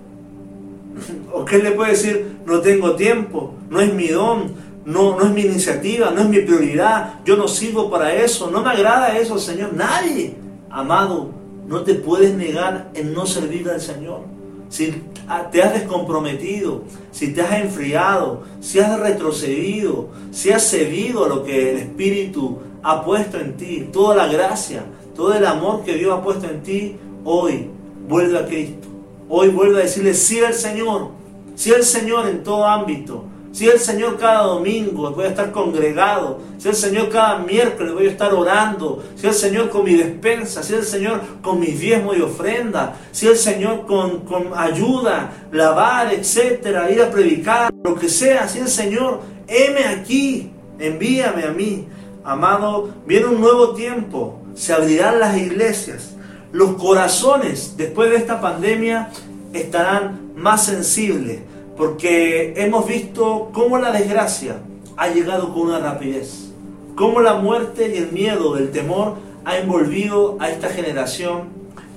¿O 1.32 1.44
quién 1.44 1.64
le 1.64 1.72
puede 1.72 1.92
decir 1.92 2.38
no 2.46 2.60
tengo 2.60 2.96
tiempo, 2.96 3.54
no 3.70 3.80
es 3.80 3.92
mi 3.92 4.08
don, 4.08 4.52
no, 4.84 5.18
no 5.18 5.26
es 5.26 5.30
mi 5.30 5.42
iniciativa, 5.42 6.10
no 6.10 6.22
es 6.22 6.28
mi 6.28 6.40
prioridad, 6.40 7.20
yo 7.24 7.36
no 7.36 7.46
sirvo 7.46 7.90
para 7.90 8.14
eso, 8.14 8.50
no 8.50 8.62
me 8.62 8.70
agrada 8.70 9.18
eso, 9.18 9.38
Señor? 9.38 9.74
Nadie, 9.74 10.34
amado, 10.70 11.30
no 11.66 11.82
te 11.82 11.94
puedes 11.94 12.34
negar 12.34 12.90
en 12.94 13.12
no 13.12 13.26
servir 13.26 13.68
al 13.68 13.80
Señor. 13.80 14.22
Si 14.70 15.02
te 15.50 15.62
has 15.62 15.74
descomprometido, 15.74 16.82
si 17.10 17.32
te 17.32 17.42
has 17.42 17.60
enfriado, 17.60 18.44
si 18.60 18.78
has 18.78 18.98
retrocedido, 18.98 20.08
si 20.30 20.50
has 20.50 20.62
cedido 20.62 21.24
a 21.24 21.28
lo 21.28 21.44
que 21.44 21.70
el 21.70 21.76
Espíritu 21.78 22.58
ha 22.82 23.04
puesto 23.04 23.38
en 23.38 23.56
ti, 23.56 23.88
toda 23.92 24.14
la 24.16 24.26
gracia, 24.26 24.84
todo 25.14 25.34
el 25.34 25.44
amor 25.44 25.84
que 25.84 25.94
Dios 25.94 26.16
ha 26.16 26.22
puesto 26.22 26.48
en 26.48 26.62
ti, 26.62 26.96
hoy 27.24 27.68
vuelve 28.08 28.38
a 28.38 28.46
Cristo. 28.46 28.88
Hoy 29.28 29.48
vuelve 29.48 29.80
a 29.80 29.82
decirle 29.82 30.14
sí 30.14 30.40
al 30.40 30.54
Señor, 30.54 31.10
sí 31.54 31.72
al 31.74 31.82
Señor 31.82 32.26
en 32.28 32.42
todo 32.42 32.64
ámbito. 32.64 33.24
Si 33.58 33.68
el 33.68 33.80
Señor 33.80 34.18
cada 34.18 34.44
domingo 34.44 35.10
voy 35.10 35.24
a 35.24 35.30
estar 35.30 35.50
congregado, 35.50 36.38
si 36.58 36.68
el 36.68 36.76
Señor 36.76 37.08
cada 37.08 37.40
miércoles 37.40 37.92
voy 37.92 38.06
a 38.06 38.10
estar 38.12 38.32
orando, 38.32 39.02
si 39.16 39.26
el 39.26 39.34
Señor 39.34 39.68
con 39.68 39.82
mi 39.82 39.94
despensa, 39.94 40.62
si 40.62 40.74
el 40.74 40.84
Señor 40.84 41.20
con 41.42 41.58
mis 41.58 41.80
diezmos 41.80 42.16
y 42.16 42.20
ofrenda, 42.20 42.94
si 43.10 43.26
el 43.26 43.36
Señor 43.36 43.84
con, 43.84 44.20
con 44.20 44.56
ayuda, 44.56 45.32
lavar, 45.50 46.14
etcétera, 46.14 46.88
ir 46.88 47.02
a 47.02 47.10
predicar, 47.10 47.74
lo 47.82 47.96
que 47.96 48.08
sea, 48.08 48.46
si 48.46 48.60
el 48.60 48.68
Señor, 48.68 49.22
heme 49.48 49.86
aquí, 49.86 50.52
envíame 50.78 51.42
a 51.42 51.50
mí. 51.50 51.88
Amado, 52.22 52.90
viene 53.06 53.26
un 53.26 53.40
nuevo 53.40 53.74
tiempo, 53.74 54.40
se 54.54 54.72
abrirán 54.72 55.18
las 55.18 55.36
iglesias, 55.36 56.14
los 56.52 56.76
corazones 56.76 57.74
después 57.76 58.08
de 58.10 58.18
esta 58.18 58.40
pandemia 58.40 59.10
estarán 59.52 60.30
más 60.36 60.64
sensibles 60.64 61.40
porque 61.78 62.54
hemos 62.56 62.86
visto 62.88 63.50
cómo 63.52 63.78
la 63.78 63.92
desgracia 63.92 64.56
ha 64.96 65.08
llegado 65.08 65.54
con 65.54 65.68
una 65.68 65.78
rapidez, 65.78 66.52
cómo 66.96 67.20
la 67.20 67.34
muerte 67.34 67.94
y 67.94 67.98
el 67.98 68.10
miedo, 68.10 68.58
el 68.58 68.72
temor 68.72 69.14
ha 69.44 69.56
envolvido 69.58 70.36
a 70.40 70.50
esta 70.50 70.68
generación 70.68 71.44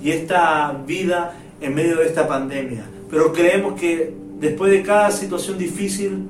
y 0.03 0.11
esta 0.11 0.79
vida 0.85 1.33
en 1.59 1.73
medio 1.73 1.97
de 1.97 2.05
esta 2.05 2.27
pandemia. 2.27 2.85
Pero 3.09 3.33
creemos 3.33 3.79
que 3.79 4.13
después 4.39 4.71
de 4.71 4.83
cada 4.83 5.09
situación 5.09 5.57
difícil 5.57 6.29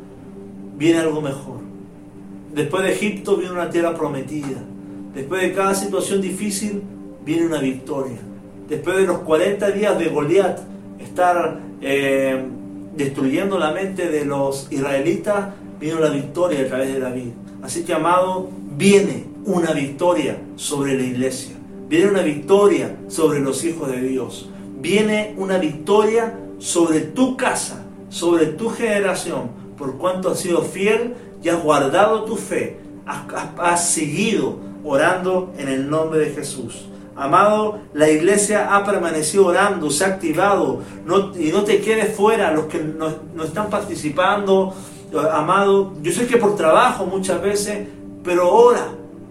viene 0.78 1.00
algo 1.00 1.22
mejor. 1.22 1.60
Después 2.56 2.84
de 2.84 2.94
Egipto 2.94 3.36
viene 3.36 3.54
una 3.54 3.70
tierra 3.70 3.94
prometida. 3.94 4.64
Después 5.14 5.42
de 5.42 5.54
cada 5.54 5.76
situación 5.76 6.22
difícil 6.22 6.82
viene 7.26 7.46
una 7.46 7.60
victoria. 7.60 8.18
Después 8.70 8.96
de 8.96 9.04
los 9.04 9.20
40 9.20 9.72
días 9.72 10.00
de 10.00 10.08
Goliat 10.08 10.60
estar 11.00 11.60
eh, 11.82 12.46
destruyendo 12.96 13.58
la 13.58 13.72
mente 13.72 14.10
de 14.10 14.26
los 14.26 14.68
israelitas, 14.72 15.50
vino 15.80 16.00
la 16.00 16.10
victoria 16.10 16.62
a 16.62 16.68
través 16.68 16.94
de 16.94 17.00
David. 17.00 17.30
Así 17.62 17.84
que, 17.84 17.94
amado, 17.94 18.50
viene 18.78 19.26
una 19.46 19.72
victoria 19.74 20.38
sobre 20.56 20.98
la 20.98 21.04
iglesia. 21.04 21.56
Viene 21.88 22.12
una 22.12 22.22
victoria 22.22 22.96
sobre 23.08 23.40
los 23.40 23.64
hijos 23.64 23.92
de 23.92 24.02
Dios. 24.02 24.50
Viene 24.80 25.34
una 25.38 25.58
victoria 25.58 26.38
sobre 26.60 27.02
tu 27.02 27.36
casa, 27.38 27.86
sobre 28.10 28.46
tu 28.48 28.70
generación, 28.70 29.50
por 29.78 29.98
cuanto 29.98 30.30
has 30.30 30.40
sido 30.40 30.62
fiel 30.62 31.16
y 31.44 31.50
has 31.50 31.62
guardado 31.62 32.24
tu 32.24 32.36
fe, 32.36 32.78
has, 33.06 33.26
has 33.58 33.90
seguido 33.90 34.60
orando 34.84 35.54
en 35.58 35.68
el 35.68 35.90
nombre 35.90 36.20
de 36.20 36.30
Jesús. 36.32 36.88
Amado, 37.22 37.82
la 37.94 38.10
iglesia 38.10 38.76
ha 38.76 38.84
permanecido 38.84 39.46
orando, 39.46 39.92
se 39.92 40.04
ha 40.04 40.08
activado. 40.08 40.82
y 41.40 41.52
no 41.52 41.64
te 41.64 41.80
quedes 41.80 42.16
fuera, 42.16 42.52
los 42.52 42.66
que 42.66 42.80
no, 42.80 43.44
están 43.44 43.70
participando. 43.70 44.74
Amado, 45.32 45.94
yo 46.02 46.12
sé 46.12 46.26
que 46.26 46.38
por 46.38 46.56
trabajo 46.56 47.06
muchas 47.06 47.40
veces, 47.40 47.88
pero 48.24 48.52
ora. 48.52 48.88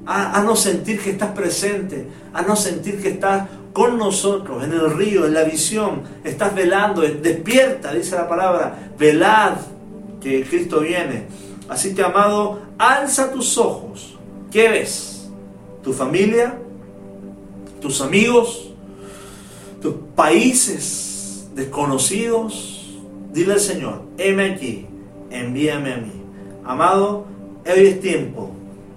A, 0.07 0.41
no 0.43 0.55
sentir 0.55 1.01
que 1.01 1.11
estás 1.11 1.33
presente, 1.33 2.09
a 2.33 2.43
no 2.43 2.55
sentir 2.55 3.03
que 3.03 3.09
estás 3.09 3.49
con 3.73 3.99
nosotros 3.99 4.63
en 4.63 4.73
el 4.73 4.93
río, 4.93 5.27
en 5.27 5.35
la 5.35 5.43
visión. 5.43 6.03
Estás 6.23 6.55
velando, 6.55 7.03
despierta, 7.03 7.93
dice 7.93 8.15
la 8.15 8.29
palabra, 8.29 8.93
velad 8.97 9.55
que 10.21 10.45
Cristo 10.45 10.81
viene. 10.81 11.25
Así 11.69 11.93
que, 11.93 12.03
amado, 12.03 12.61
alza 12.79 13.33
tus 13.33 13.59
ojos. 13.59 14.17
¿Qué 14.53 14.69
ves? 14.69 15.29
¿Tu 15.83 15.93
familia? 15.93 16.55
Tus 17.81 18.01
amigos, 18.01 18.71
tus 19.81 19.95
países 20.15 21.49
desconocidos, 21.55 22.99
dile 23.33 23.55
al 23.55 23.61
Señor, 23.61 24.03
heme 24.19 24.53
aquí, 24.53 24.87
envíame 25.31 25.93
a 25.93 25.97
mí. 25.97 26.13
Amado, 26.65 27.25
hoy 27.67 27.87
es 27.87 28.01
tiempo 28.01 28.51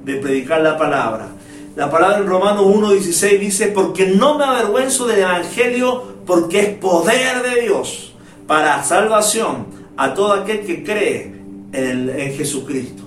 de 0.04 0.16
predicar 0.16 0.62
la 0.62 0.78
palabra. 0.78 1.30
La 1.76 1.90
palabra 1.90 2.18
en 2.18 2.28
Romanos 2.28 2.66
1.16 2.66 3.40
dice, 3.40 3.68
porque 3.68 4.08
no 4.08 4.38
me 4.38 4.44
avergüenzo 4.44 5.08
del 5.08 5.20
Evangelio, 5.20 6.04
porque 6.26 6.60
es 6.60 6.70
poder 6.78 7.42
de 7.42 7.62
Dios 7.62 8.14
para 8.46 8.84
salvación 8.84 9.68
a 9.98 10.14
todo 10.14 10.34
aquel 10.34 10.66
que 10.66 10.84
cree 10.84 11.34
en, 11.72 12.10
en 12.10 12.34
Jesucristo. 12.34 13.04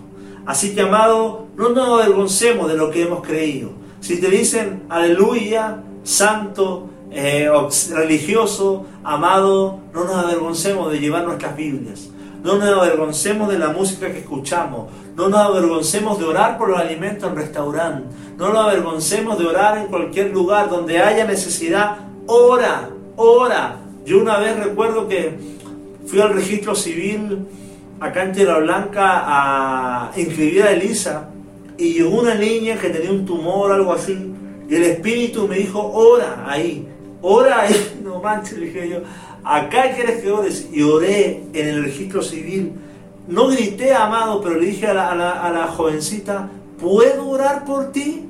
Así 0.47 0.75
que, 0.75 0.81
amado, 0.81 1.47
no 1.57 1.69
nos 1.71 2.01
avergoncemos 2.01 2.69
de 2.69 2.77
lo 2.77 2.91
que 2.91 3.03
hemos 3.03 3.25
creído 3.25 3.86
si 4.07 4.21
te 4.21 4.31
dicen 4.31 4.85
aleluya, 4.89 5.83
santo, 6.05 6.89
eh, 7.11 7.51
religioso, 7.93 8.87
amado, 9.03 9.81
no 9.93 10.05
nos 10.05 10.15
avergoncemos 10.15 10.93
de 10.93 11.01
llevar 11.01 11.25
nuestras 11.25 11.57
Biblias. 11.57 12.09
No 12.45 12.57
nos 12.57 12.69
avergoncemos 12.69 13.49
de 13.49 13.59
la 13.59 13.71
música 13.71 14.13
que 14.13 14.21
escuchamos. 14.21 14.93
No 15.17 15.29
nos 15.29 15.41
avergoncemos 15.41 16.21
de 16.21 16.25
orar 16.25 16.57
por 16.57 16.69
los 16.69 16.79
alimentos 16.79 17.29
en 17.29 17.35
restaurante. 17.35 18.05
No 18.39 18.51
nos 18.51 18.65
avergoncemos 18.69 19.41
de 19.41 19.47
orar 19.47 19.79
en 19.79 19.87
cualquier 19.87 20.31
lugar 20.31 20.71
donde 20.71 21.01
haya 21.01 21.25
necesidad. 21.25 21.97
Ora, 22.27 22.89
ora. 23.17 23.79
Yo 24.05 24.21
una 24.21 24.39
vez 24.39 24.57
recuerdo 24.57 25.09
que 25.09 25.37
fui 26.07 26.21
al 26.21 26.33
registro 26.33 26.77
civil 26.77 27.49
acá 27.99 28.23
en 28.23 28.33
Tierra 28.33 28.61
Blanca 28.61 29.25
a 29.27 30.13
inscribir 30.15 30.63
a 30.63 30.71
Elisa 30.71 31.31
y 31.79 31.95
llegó 31.95 32.21
una 32.21 32.35
niña 32.35 32.79
que 32.79 32.91
tenía 32.91 33.11
un 33.11 33.25
tumor, 33.25 33.73
algo 33.73 33.93
así, 33.93 34.33
y 34.69 34.75
el 34.75 34.83
Espíritu 34.83 35.47
me 35.47 35.57
dijo, 35.57 35.81
ora 35.81 36.45
ahí, 36.47 36.89
ora 37.23 37.63
ahí, 37.63 38.01
no 38.05 38.21
manches, 38.21 38.61
dije 38.61 38.89
yo, 38.89 38.99
acá 39.45 39.93
quieres 39.95 40.23
que 40.23 40.31
ores, 40.31 40.69
y 40.73 40.83
oré 40.83 41.43
en 41.53 41.69
el 41.69 41.85
registro 41.85 42.23
civil, 42.23 42.73
no 43.29 43.49
grité, 43.49 43.93
amado, 43.93 44.41
pero 44.41 44.59
le 44.59 44.67
dije 44.67 44.87
a 44.87 44.95
la, 44.95 45.11
a 45.11 45.53
la 45.53 45.67
jovencita, 45.67 46.49
¿puedo 46.81 47.29
orar 47.29 47.65
por 47.65 47.91
ti? 47.93 48.25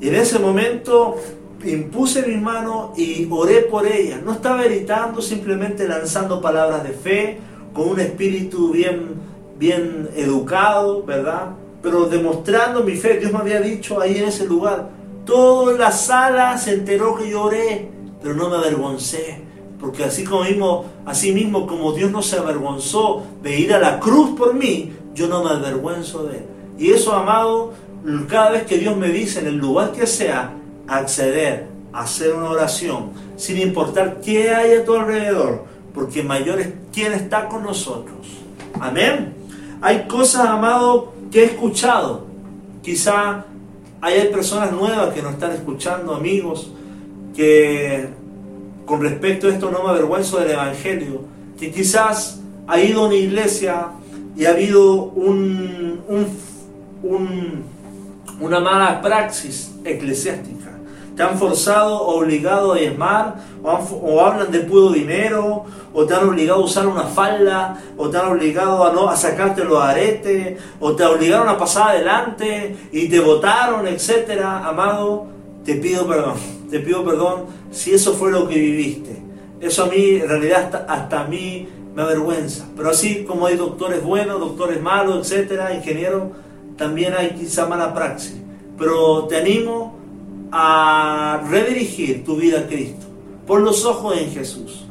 Y 0.00 0.08
en 0.08 0.16
ese 0.16 0.40
momento 0.40 1.16
impuse 1.64 2.26
mi 2.26 2.36
mano 2.36 2.92
y 2.96 3.28
oré 3.30 3.62
por 3.62 3.86
ella. 3.86 4.20
No 4.24 4.32
estaba 4.32 4.64
gritando, 4.64 5.22
simplemente 5.22 5.86
lanzando 5.86 6.40
palabras 6.40 6.82
de 6.82 6.90
fe, 6.90 7.38
con 7.72 7.90
un 7.90 8.00
espíritu 8.00 8.72
bien, 8.72 9.14
bien 9.58 10.08
educado, 10.16 11.04
¿verdad? 11.04 11.50
Pero 11.82 12.06
demostrando 12.06 12.84
mi 12.84 12.94
fe. 12.94 13.18
Dios 13.18 13.32
me 13.32 13.40
había 13.40 13.60
dicho 13.60 14.00
ahí 14.00 14.18
en 14.18 14.24
ese 14.24 14.46
lugar. 14.46 14.90
Toda 15.26 15.76
la 15.76 15.92
sala 15.92 16.56
se 16.56 16.74
enteró 16.74 17.16
que 17.16 17.30
lloré, 17.30 17.90
pero 18.22 18.34
no 18.34 18.48
me 18.48 18.56
avergoncé. 18.56 19.42
Porque 19.80 20.04
así 20.04 20.24
mismo, 20.24 20.84
así 21.04 21.32
mismo 21.32 21.66
como 21.66 21.92
Dios 21.92 22.10
no 22.10 22.22
se 22.22 22.38
avergonzó 22.38 23.24
de 23.42 23.58
ir 23.58 23.74
a 23.74 23.80
la 23.80 23.98
cruz 23.98 24.38
por 24.38 24.54
mí, 24.54 24.92
yo 25.12 25.26
no 25.26 25.42
me 25.42 25.50
avergüenzo 25.50 26.24
de 26.24 26.38
él. 26.38 26.44
Y 26.78 26.90
eso, 26.92 27.12
amado, 27.12 27.72
cada 28.28 28.50
vez 28.50 28.64
que 28.64 28.78
Dios 28.78 28.96
me 28.96 29.08
dice 29.08 29.40
en 29.40 29.48
el 29.48 29.56
lugar 29.56 29.90
que 29.92 30.06
sea, 30.06 30.52
acceder, 30.86 31.66
hacer 31.92 32.32
una 32.32 32.50
oración, 32.50 33.10
sin 33.36 33.58
importar 33.58 34.20
qué 34.20 34.50
hay 34.54 34.74
a 34.74 34.84
tu 34.84 34.94
alrededor, 34.94 35.64
porque 35.92 36.22
mayor 36.22 36.60
es 36.60 36.68
quien 36.92 37.12
está 37.12 37.48
con 37.48 37.64
nosotros. 37.64 38.26
Amén. 38.80 39.34
Hay 39.80 40.06
cosas, 40.06 40.46
amado, 40.46 41.12
que 41.32 41.40
he 41.40 41.44
escuchado. 41.46 42.26
Quizá 42.82 43.46
hay 44.00 44.28
personas 44.28 44.70
nuevas 44.70 45.14
que 45.14 45.22
nos 45.22 45.32
están 45.32 45.52
escuchando, 45.52 46.14
amigos, 46.14 46.70
que 47.34 48.08
con 48.84 49.00
respecto 49.00 49.46
a 49.46 49.50
esto 49.50 49.70
no 49.70 49.82
me 49.82 49.90
avergüenzo 49.90 50.38
del 50.38 50.50
Evangelio, 50.50 51.22
que 51.58 51.72
quizás 51.72 52.40
ha 52.66 52.78
ido 52.78 53.02
a 53.02 53.06
una 53.06 53.14
iglesia 53.14 53.86
y 54.36 54.44
ha 54.44 54.50
habido 54.50 55.04
un, 55.04 56.00
una 58.40 58.60
mala 58.60 59.00
praxis 59.00 59.72
eclesiástica. 59.84 60.71
Te 61.16 61.22
han 61.22 61.38
forzado 61.38 62.00
o 62.00 62.20
obligado 62.20 62.72
a 62.72 62.76
diezmar, 62.76 63.36
o, 63.62 64.20
hablan 64.20 64.50
de 64.50 64.60
puro 64.60 64.90
dinero, 64.90 65.64
o 65.92 66.04
te 66.04 66.14
han 66.14 66.28
obligado 66.28 66.62
a 66.62 66.64
usar 66.64 66.86
una 66.86 67.04
falda, 67.04 67.78
o 67.96 68.08
te 68.08 68.16
han 68.16 68.32
obligado 68.32 68.84
a, 68.84 68.92
no, 68.92 69.08
a 69.08 69.16
sacarte 69.16 69.64
los 69.64 69.82
aretes, 69.82 70.58
o 70.80 70.96
te 70.96 71.04
obligaron 71.04 71.48
a 71.48 71.58
pasar 71.58 71.90
adelante 71.90 72.76
y 72.92 73.08
te 73.08 73.20
votaron, 73.20 73.86
etcétera. 73.86 74.66
Amado, 74.66 75.26
te 75.64 75.74
pido 75.74 76.06
perdón, 76.06 76.36
te 76.70 76.80
pido 76.80 77.04
perdón 77.04 77.44
si 77.70 77.92
eso 77.92 78.14
fue 78.14 78.30
lo 78.30 78.48
que 78.48 78.54
viviste. 78.54 79.22
Eso 79.60 79.84
a 79.84 79.86
mí, 79.86 80.16
en 80.16 80.28
realidad, 80.28 80.64
hasta, 80.64 80.78
hasta 80.92 81.20
a 81.20 81.24
mí 81.24 81.68
me 81.94 82.02
avergüenza. 82.02 82.66
Pero 82.76 82.90
así 82.90 83.24
como 83.24 83.46
hay 83.46 83.56
doctores 83.56 84.02
buenos, 84.02 84.40
doctores 84.40 84.80
malos, 84.80 85.30
etcétera, 85.30 85.74
ingenieros, 85.74 86.24
también 86.76 87.14
hay 87.14 87.30
quizá 87.30 87.66
mala 87.66 87.94
praxis. 87.94 88.40
Pero 88.78 89.26
te 89.26 89.36
animo 89.36 90.01
a 90.52 91.42
redirigir 91.48 92.24
tu 92.24 92.36
vida 92.36 92.60
a 92.60 92.66
Cristo. 92.66 93.06
Pon 93.46 93.64
los 93.64 93.84
ojos 93.86 94.16
en 94.18 94.30
Jesús. 94.30 94.84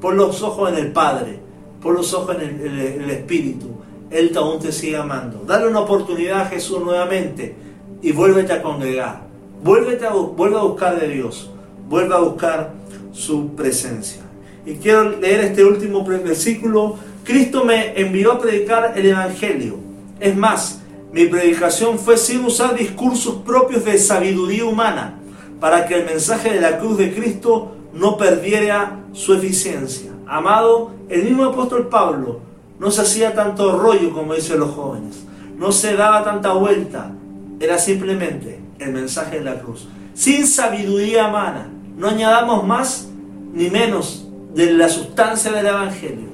Pon 0.00 0.16
los 0.16 0.40
ojos 0.42 0.70
en 0.70 0.78
el 0.78 0.92
Padre. 0.92 1.40
Pon 1.82 1.94
los 1.94 2.14
ojos 2.14 2.36
en 2.40 2.60
el, 2.60 3.10
Espíritu. 3.10 3.66
Él 4.10 4.32
aún 4.36 4.60
te 4.60 4.72
sigue 4.72 4.96
amando. 4.96 5.42
Dale 5.44 5.66
una 5.66 5.80
oportunidad 5.80 6.42
a 6.42 6.46
Jesús 6.46 6.80
nuevamente 6.80 7.54
y 8.00 8.12
vuélvete 8.12 8.52
a 8.52 8.62
congregar. 8.62 9.22
Vuélvete 9.62 10.06
a, 10.06 10.12
vuelve 10.12 10.56
a 10.56 10.62
buscar 10.62 10.98
de 10.98 11.08
Dios. 11.08 11.50
Vuelve 11.88 12.14
a 12.14 12.18
buscar 12.18 12.72
su 13.12 13.54
presencia. 13.56 14.22
Y 14.64 14.74
quiero 14.74 15.10
leer 15.18 15.40
este 15.40 15.64
último 15.64 16.04
versículo. 16.04 16.96
Cristo 17.24 17.64
me 17.64 18.00
envió 18.00 18.32
a 18.32 18.38
predicar 18.38 18.92
el 18.96 19.06
Evangelio. 19.06 19.76
Es 20.20 20.36
más, 20.36 20.80
mi 21.18 21.26
predicación 21.26 21.98
fue 21.98 22.16
sin 22.16 22.44
usar 22.44 22.76
discursos 22.76 23.42
propios 23.44 23.84
de 23.84 23.98
sabiduría 23.98 24.64
humana, 24.64 25.18
para 25.58 25.84
que 25.84 25.96
el 25.96 26.04
mensaje 26.04 26.52
de 26.52 26.60
la 26.60 26.78
cruz 26.78 26.96
de 26.96 27.12
Cristo 27.12 27.72
no 27.92 28.16
perdiera 28.16 29.00
su 29.12 29.34
eficiencia. 29.34 30.12
Amado, 30.28 30.92
el 31.08 31.24
mismo 31.24 31.46
apóstol 31.46 31.88
Pablo 31.88 32.38
no 32.78 32.92
se 32.92 33.00
hacía 33.00 33.34
tanto 33.34 33.76
rollo 33.76 34.12
como 34.12 34.34
dicen 34.34 34.60
los 34.60 34.70
jóvenes, 34.70 35.24
no 35.56 35.72
se 35.72 35.96
daba 35.96 36.22
tanta 36.22 36.52
vuelta, 36.52 37.10
era 37.58 37.78
simplemente 37.78 38.60
el 38.78 38.92
mensaje 38.92 39.40
de 39.40 39.44
la 39.44 39.58
cruz. 39.58 39.88
Sin 40.14 40.46
sabiduría 40.46 41.26
humana, 41.26 41.68
no 41.96 42.10
añadamos 42.10 42.64
más 42.64 43.08
ni 43.52 43.70
menos 43.70 44.28
de 44.54 44.72
la 44.72 44.88
sustancia 44.88 45.50
del 45.50 45.66
Evangelio. 45.66 46.28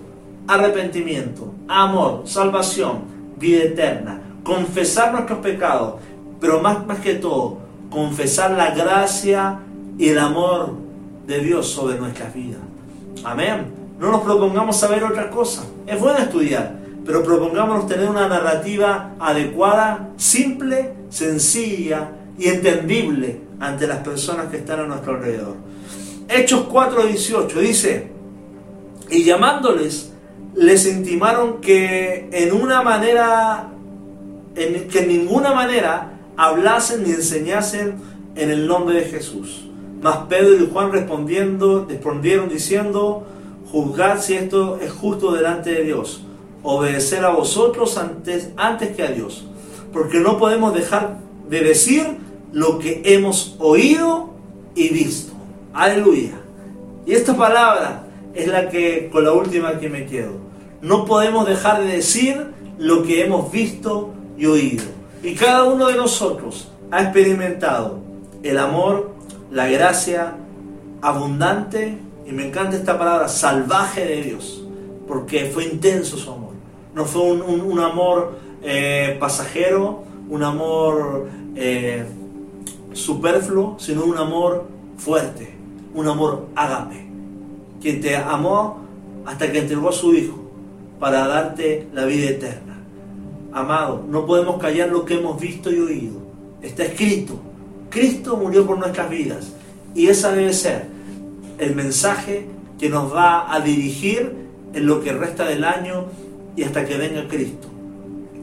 Arrepentimiento, 0.47 1.55
amor, 1.69 2.25
salvación, 2.27 3.05
vida 3.39 3.63
eterna, 3.63 4.21
confesar 4.45 5.13
nuestros 5.13 5.41
pecados, 5.41 5.95
pero 6.41 6.61
más, 6.61 6.87
más 6.87 7.01
que 7.01 7.15
todo, 7.15 7.59
confesar 7.91 8.53
la 8.53 8.71
gracia 8.71 9.59
y 9.99 10.11
el 10.11 10.19
amor 10.19 10.75
de 11.27 11.41
Dios 11.41 11.67
sobre 11.69 11.99
nuestras 11.99 12.33
vidas. 12.33 12.61
Amén. 13.25 13.67
No 13.99 14.11
nos 14.11 14.23
propongamos 14.23 14.77
saber 14.77 15.03
otra 15.03 15.31
cosa. 15.31 15.65
Es 15.87 15.99
bueno 15.99 16.19
estudiar, 16.19 16.77
pero 17.05 17.23
propongámonos 17.23 17.87
tener 17.87 18.09
una 18.09 18.29
narrativa 18.29 19.15
adecuada, 19.19 20.11
simple, 20.17 20.93
sencilla 21.09 22.11
y 22.39 22.49
entendible 22.49 23.41
ante 23.61 23.87
las 23.87 23.99
personas 23.99 24.47
que 24.47 24.59
están 24.59 24.81
a 24.81 24.87
nuestro 24.87 25.15
alrededor. 25.15 25.57
Hechos 26.29 26.67
4:18 26.69 27.61
dice, 27.61 28.11
y 29.11 29.25
llamándoles, 29.25 30.13
les 30.55 30.87
intimaron 30.87 31.61
que 31.61 32.29
en 32.33 32.53
una 32.53 32.83
manera, 32.83 33.69
en, 34.57 34.89
que 34.89 35.01
en 35.01 35.09
ninguna 35.09 35.53
manera 35.53 36.13
hablasen 36.37 37.05
ni 37.05 37.11
enseñasen 37.11 37.95
en 38.37 38.51
el 38.51 38.67
nombre 38.67 38.97
de 38.97 39.05
Jesús. 39.05 39.67
Mas 40.03 40.19
Pedro 40.29 40.63
y 40.63 40.69
Juan 40.71 40.93
respondiendo, 40.93 41.87
respondieron 41.89 42.49
diciendo, 42.49 43.27
juzgad 43.71 44.21
si 44.21 44.35
esto 44.35 44.79
es 44.81 44.93
justo 44.93 45.33
delante 45.33 45.71
de 45.71 45.85
Dios, 45.85 46.23
obedecer 46.63 47.25
a 47.25 47.31
vosotros 47.31 47.97
antes, 47.97 48.51
antes 48.57 48.95
que 48.95 49.03
a 49.03 49.11
Dios, 49.11 49.47
porque 49.93 50.21
no 50.21 50.39
podemos 50.39 50.75
dejar 50.75 51.19
de 51.49 51.61
decir 51.61 52.19
lo 52.53 52.79
que 52.79 53.03
hemos 53.05 53.57
oído 53.59 54.31
y 54.75 54.91
visto. 54.91 55.33
Aleluya. 55.73 56.33
Y 57.07 57.13
esta 57.13 57.37
palabra 57.37 58.07
es 58.35 58.49
la 58.49 58.69
que 58.69 59.09
con 59.13 59.25
la 59.25 59.33
última 59.33 59.79
que 59.79 59.89
me 59.89 60.07
quedo. 60.07 60.33
No 60.81 61.05
podemos 61.05 61.47
dejar 61.47 61.83
de 61.83 61.97
decir 61.97 62.47
lo 62.79 63.03
que 63.03 63.25
hemos 63.25 63.51
visto 63.51 64.13
y 64.37 64.47
oído. 64.47 64.85
Y 65.23 65.35
cada 65.35 65.65
uno 65.65 65.89
de 65.89 65.97
nosotros 65.97 66.69
ha 66.91 67.03
experimentado 67.03 67.99
el 68.43 68.59
amor, 68.59 69.11
la 69.51 69.69
gracia 69.69 70.35
abundante, 71.01 71.99
y 72.27 72.33
me 72.33 72.49
encanta 72.49 72.77
esta 72.77 72.99
palabra, 72.99 73.29
salvaje 73.29 74.05
de 74.05 74.23
Dios, 74.23 74.65
porque 75.07 75.47
fue 75.47 75.65
intenso 75.65 76.17
su 76.17 76.31
amor. 76.31 76.53
No 76.95 77.05
fue 77.05 77.23
un, 77.23 77.79
amor 77.81 78.39
eh, 78.63 79.17
pasajero, 79.19 80.05
un 80.29 80.43
amor 80.43 81.29
eh, 81.57 82.05
superfluo, 82.93 83.77
sino 83.79 84.05
un 84.05 84.17
amor 84.17 84.67
fuerte, 84.97 85.55
un 85.95 86.09
amor 86.09 86.47
ágape 86.55 87.05
quien 87.85 88.01
te 88.01 88.17
amó 88.17 88.79
hasta 89.27 89.53
que 89.53 89.59
entregó 89.59 89.91
a 89.91 89.93
su 89.93 90.15
Hijo 90.15 90.39
para 90.99 91.27
darte 91.29 91.87
la 91.93 92.07
vida 92.07 92.31
eterna. 92.31 92.74
Amado, 93.55 94.05
no 94.11 94.27
podemos 94.27 94.61
callar 94.61 94.89
lo 94.89 95.05
que 95.05 95.15
hemos 95.15 95.41
visto 95.41 95.71
y 95.71 95.79
oído. 95.79 96.15
Está 96.61 96.83
escrito. 96.87 97.39
Cristo 97.89 98.37
murió 98.37 98.67
por 98.67 98.77
nuestras 98.79 99.09
vidas. 99.09 99.53
Y 99.95 100.09
esa 100.09 100.33
debe 100.33 100.53
ser 100.53 100.87
el 101.59 101.77
mensaje 101.77 102.47
que 102.81 102.89
nos 102.89 103.15
va 103.15 103.55
a 103.55 103.61
dirigir 103.61 104.35
en 104.75 104.87
lo 104.87 105.01
que 105.01 105.13
resta 105.13 105.45
del 105.45 105.63
año 105.63 106.07
y 106.57 106.65
hasta 106.65 106.85
que 106.85 106.97
venga 106.97 107.29
Cristo. 107.29 107.69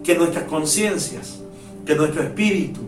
Que 0.01 0.17
nuestras 0.17 0.45
conciencias, 0.45 1.41
que 1.85 1.93
nuestro 1.93 2.23
espíritu, 2.23 2.79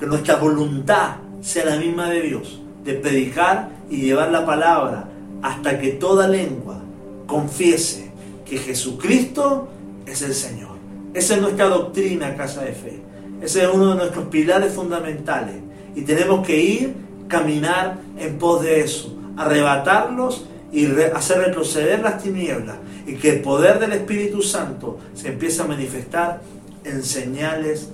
que 0.00 0.06
nuestra 0.06 0.34
voluntad 0.34 1.18
sea 1.42 1.64
la 1.64 1.76
misma 1.76 2.10
de 2.10 2.22
Dios, 2.22 2.60
de 2.84 2.94
predicar 2.94 3.70
y 3.88 3.98
llevar 3.98 4.32
la 4.32 4.44
palabra 4.44 5.08
hasta 5.42 5.78
que 5.78 5.90
toda 5.90 6.26
lengua 6.26 6.80
confiese 7.28 8.10
que 8.44 8.58
Jesucristo 8.58 9.68
es 10.06 10.22
el 10.22 10.34
Señor. 10.34 10.77
Esa 11.18 11.34
es 11.34 11.40
nuestra 11.40 11.66
doctrina, 11.66 12.36
Casa 12.36 12.62
de 12.62 12.70
Fe. 12.70 13.00
Ese 13.42 13.64
es 13.64 13.68
uno 13.74 13.90
de 13.90 13.96
nuestros 13.96 14.26
pilares 14.26 14.72
fundamentales. 14.72 15.56
Y 15.96 16.02
tenemos 16.02 16.46
que 16.46 16.56
ir, 16.56 16.94
caminar 17.26 17.98
en 18.16 18.38
pos 18.38 18.62
de 18.62 18.82
eso, 18.82 19.18
arrebatarlos 19.36 20.44
y 20.72 20.86
hacer 21.12 21.38
retroceder 21.38 21.98
las 22.02 22.22
tinieblas. 22.22 22.76
Y 23.04 23.14
que 23.14 23.30
el 23.30 23.40
poder 23.40 23.80
del 23.80 23.94
Espíritu 23.94 24.42
Santo 24.42 25.00
se 25.12 25.30
empiece 25.30 25.60
a 25.60 25.64
manifestar 25.64 26.40
en 26.84 27.02
señales 27.02 27.88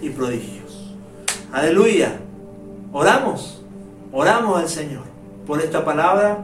y 0.00 0.08
prodigios. 0.08 0.94
Aleluya. 1.52 2.20
Oramos, 2.90 3.62
oramos 4.12 4.58
al 4.58 4.70
Señor 4.70 5.04
por 5.46 5.60
esta 5.60 5.84
palabra 5.84 6.38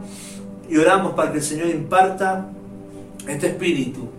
y 0.69 0.77
oramos 0.77 1.13
para 1.13 1.31
que 1.31 1.39
el 1.39 1.43
Señor 1.43 1.69
imparta 1.69 2.45
este 3.27 3.47
espíritu, 3.47 4.09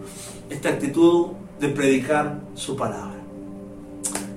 esta 0.51 0.71
actitud 0.71 1.35
de 1.61 1.69
predicar 1.69 2.41
su 2.55 2.75
palabra. 2.75 3.21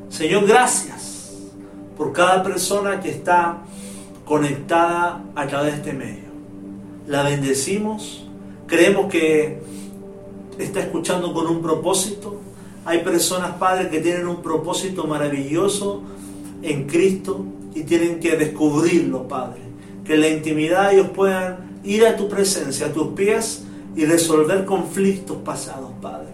Señor, 0.09 0.45
gracias 0.45 1.31
por 1.97 2.11
cada 2.11 2.43
persona 2.43 2.99
que 2.99 3.09
está 3.09 3.63
conectada 4.25 5.23
a 5.35 5.47
través 5.47 5.73
de 5.73 5.77
este 5.79 5.93
medio. 5.93 6.33
La 7.07 7.23
bendecimos, 7.23 8.27
creemos 8.67 9.07
que 9.11 9.59
está 10.59 10.81
escuchando 10.81 11.33
con 11.33 11.47
un 11.47 11.61
propósito. 11.61 12.41
Hay 12.85 12.99
personas, 12.99 13.55
Padre, 13.55 13.89
que 13.89 14.01
tienen 14.01 14.27
un 14.27 14.41
propósito 14.41 15.05
maravilloso 15.05 16.01
en 16.61 16.87
Cristo 16.87 17.45
y 17.73 17.83
tienen 17.83 18.19
que 18.19 18.35
descubrirlo, 18.35 19.27
Padre. 19.27 19.61
Que 20.03 20.15
en 20.15 20.21
la 20.21 20.27
intimidad 20.27 20.93
ellos 20.93 21.09
puedan 21.09 21.79
ir 21.83 22.05
a 22.05 22.15
tu 22.17 22.27
presencia, 22.27 22.87
a 22.87 22.91
tus 22.91 23.13
pies 23.13 23.63
y 23.95 24.05
resolver 24.05 24.65
conflictos 24.65 25.37
pasados, 25.37 25.91
Padre. 26.01 26.32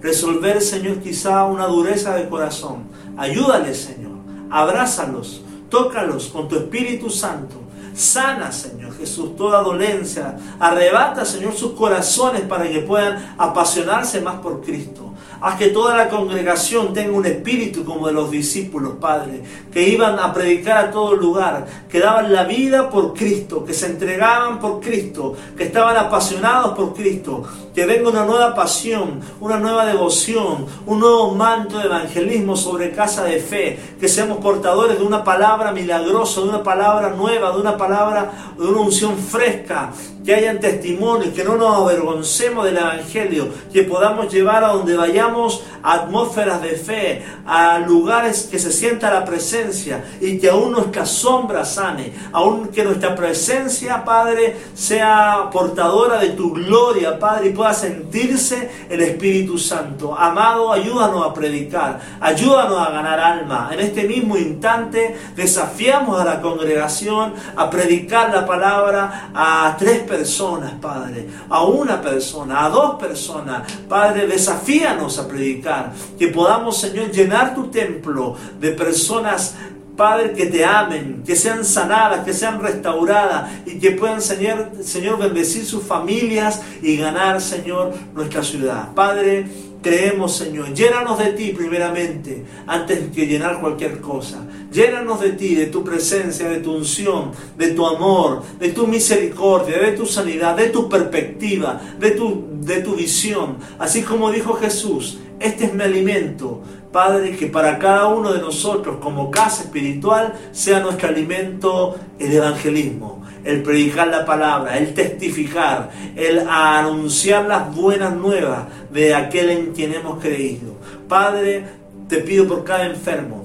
Resolver, 0.00 0.60
Señor, 0.62 0.98
quizá 0.98 1.44
una 1.44 1.66
dureza 1.66 2.14
de 2.14 2.28
corazón. 2.28 2.84
Ayúdales, 3.16 3.78
Señor. 3.78 4.18
Abrázalos, 4.50 5.42
tócalos 5.68 6.28
con 6.28 6.48
tu 6.48 6.56
Espíritu 6.56 7.10
Santo 7.10 7.60
Sana, 7.94 8.52
Señor 8.52 8.96
Jesús, 8.96 9.36
toda 9.36 9.62
dolencia. 9.62 10.36
Arrebata, 10.58 11.24
Señor, 11.24 11.54
sus 11.54 11.72
corazones 11.72 12.42
para 12.42 12.68
que 12.68 12.80
puedan 12.80 13.34
apasionarse 13.36 14.20
más 14.20 14.36
por 14.36 14.62
Cristo. 14.62 15.09
Haz 15.42 15.56
que 15.56 15.68
toda 15.68 15.96
la 15.96 16.10
congregación 16.10 16.92
tenga 16.92 17.16
un 17.16 17.24
espíritu 17.24 17.82
como 17.82 18.06
de 18.06 18.12
los 18.12 18.30
discípulos, 18.30 18.94
Padre, 19.00 19.42
que 19.72 19.88
iban 19.88 20.18
a 20.18 20.34
predicar 20.34 20.76
a 20.76 20.90
todo 20.90 21.16
lugar, 21.16 21.66
que 21.88 21.98
daban 21.98 22.30
la 22.30 22.44
vida 22.44 22.90
por 22.90 23.14
Cristo, 23.14 23.64
que 23.64 23.72
se 23.72 23.86
entregaban 23.86 24.60
por 24.60 24.80
Cristo, 24.80 25.34
que 25.56 25.64
estaban 25.64 25.96
apasionados 25.96 26.76
por 26.76 26.92
Cristo. 26.92 27.42
Que 27.74 27.86
venga 27.86 28.10
una 28.10 28.24
nueva 28.26 28.54
pasión, 28.54 29.20
una 29.40 29.58
nueva 29.58 29.86
devoción, 29.86 30.66
un 30.84 31.00
nuevo 31.00 31.34
manto 31.34 31.78
de 31.78 31.86
evangelismo 31.86 32.54
sobre 32.54 32.90
casa 32.90 33.24
de 33.24 33.38
fe, 33.38 33.78
que 33.98 34.08
seamos 34.08 34.38
portadores 34.38 34.98
de 34.98 35.04
una 35.04 35.24
palabra 35.24 35.72
milagrosa, 35.72 36.42
de 36.42 36.48
una 36.48 36.62
palabra 36.62 37.10
nueva, 37.10 37.52
de 37.52 37.60
una 37.60 37.78
palabra, 37.78 38.30
de 38.58 38.66
una 38.66 38.80
unción 38.80 39.16
fresca, 39.16 39.90
que 40.24 40.34
hayan 40.34 40.60
testimonios, 40.60 41.34
que 41.34 41.44
no 41.44 41.56
nos 41.56 41.76
avergoncemos 41.76 42.64
del 42.64 42.76
Evangelio, 42.76 43.48
que 43.72 43.82
podamos 43.84 44.32
llevar 44.32 44.64
a 44.64 44.68
donde 44.68 44.96
vayamos 44.96 45.62
atmósferas 45.82 46.60
de 46.62 46.70
fe, 46.70 47.24
a 47.46 47.78
lugares 47.78 48.48
que 48.50 48.58
se 48.58 48.70
sienta 48.70 49.10
la 49.10 49.24
presencia 49.24 50.04
y 50.20 50.38
que 50.38 50.50
aún 50.50 50.72
nuestra 50.72 51.06
sombra 51.06 51.64
sane, 51.64 52.12
aún 52.32 52.68
que 52.68 52.84
nuestra 52.84 53.14
presencia, 53.14 54.04
Padre, 54.04 54.56
sea 54.74 55.48
portadora 55.50 56.18
de 56.18 56.30
tu 56.30 56.52
gloria, 56.52 57.18
Padre, 57.18 57.48
y 57.48 57.52
pueda 57.52 57.72
sentirse 57.72 58.70
el 58.88 59.00
Espíritu 59.00 59.58
Santo. 59.58 60.14
Amado, 60.16 60.72
ayúdanos 60.72 61.26
a 61.26 61.32
predicar, 61.32 62.00
ayúdanos 62.20 62.78
a 62.78 62.90
ganar 62.90 63.18
alma. 63.18 63.70
En 63.72 63.80
este 63.80 64.04
mismo 64.04 64.36
instante 64.36 65.16
desafiamos 65.34 66.20
a 66.20 66.24
la 66.24 66.40
congregación 66.40 67.32
a 67.56 67.70
predicar 67.70 68.32
la 68.32 68.46
palabra 68.46 69.30
a 69.34 69.76
tres 69.78 70.00
personas, 70.10 70.72
Padre, 70.80 71.26
a 71.48 71.62
una 71.62 72.02
persona, 72.02 72.66
a 72.66 72.68
dos 72.68 72.96
personas. 72.96 73.62
Padre, 73.88 74.26
desafíanos 74.26 75.18
a 75.18 75.28
predicar, 75.28 75.92
que 76.18 76.28
podamos, 76.28 76.78
Señor, 76.78 77.12
llenar 77.12 77.54
tu 77.54 77.68
templo 77.68 78.36
de 78.58 78.72
personas 78.72 79.54
Padre, 79.96 80.32
que 80.32 80.46
te 80.46 80.64
amen, 80.64 81.22
que 81.26 81.36
sean 81.36 81.62
sanadas, 81.62 82.24
que 82.24 82.32
sean 82.32 82.58
restauradas 82.58 83.50
y 83.66 83.78
que 83.78 83.90
puedan, 83.90 84.22
Señor, 84.22 84.70
Señor, 84.82 85.18
bendecir 85.18 85.62
sus 85.66 85.82
familias 85.82 86.62
y 86.80 86.96
ganar, 86.96 87.42
Señor, 87.42 87.92
nuestra 88.14 88.42
ciudad. 88.42 88.94
Padre, 88.94 89.46
creemos, 89.82 90.36
Señor, 90.36 90.72
llénanos 90.74 91.18
de 91.18 91.32
ti 91.32 91.52
primeramente, 91.56 92.44
antes 92.66 93.10
que 93.14 93.26
llenar 93.26 93.60
cualquier 93.60 94.00
cosa. 94.00 94.44
Llénanos 94.72 95.20
de 95.20 95.32
ti, 95.32 95.54
de 95.54 95.66
tu 95.66 95.82
presencia, 95.82 96.48
de 96.48 96.60
tu 96.60 96.72
unción, 96.72 97.32
de 97.56 97.72
tu 97.72 97.86
amor, 97.86 98.42
de 98.58 98.70
tu 98.70 98.86
misericordia, 98.86 99.78
de 99.78 99.92
tu 99.92 100.06
sanidad, 100.06 100.56
de 100.56 100.68
tu 100.68 100.88
perspectiva, 100.88 101.80
de 101.98 102.12
tu, 102.12 102.44
de 102.60 102.80
tu 102.80 102.94
visión. 102.94 103.56
Así 103.78 104.02
como 104.02 104.30
dijo 104.30 104.54
Jesús, 104.54 105.18
este 105.40 105.64
es 105.64 105.74
mi 105.74 105.82
alimento. 105.82 106.60
Padre, 106.92 107.36
que 107.36 107.46
para 107.46 107.78
cada 107.78 108.08
uno 108.08 108.32
de 108.32 108.40
nosotros 108.40 108.96
como 109.00 109.30
casa 109.30 109.62
espiritual 109.62 110.34
sea 110.50 110.80
nuestro 110.80 111.08
alimento 111.08 111.96
el 112.18 112.32
evangelismo, 112.32 113.19
el 113.44 113.62
predicar 113.62 114.08
la 114.08 114.24
palabra, 114.24 114.78
el 114.78 114.94
testificar, 114.94 115.90
el 116.16 116.40
anunciar 116.48 117.46
las 117.46 117.74
buenas 117.74 118.14
nuevas 118.14 118.64
de 118.90 119.14
aquel 119.14 119.50
en 119.50 119.72
quien 119.72 119.94
hemos 119.94 120.20
creído. 120.20 120.74
Padre, 121.08 121.64
te 122.08 122.18
pido 122.18 122.46
por 122.46 122.64
cada 122.64 122.86
enfermo, 122.86 123.44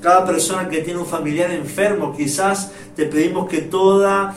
cada 0.00 0.24
persona 0.24 0.68
que 0.68 0.80
tiene 0.80 1.00
un 1.00 1.06
familiar 1.06 1.50
enfermo, 1.50 2.14
quizás 2.16 2.72
te 2.96 3.06
pedimos 3.06 3.48
que 3.48 3.62
toda 3.62 4.34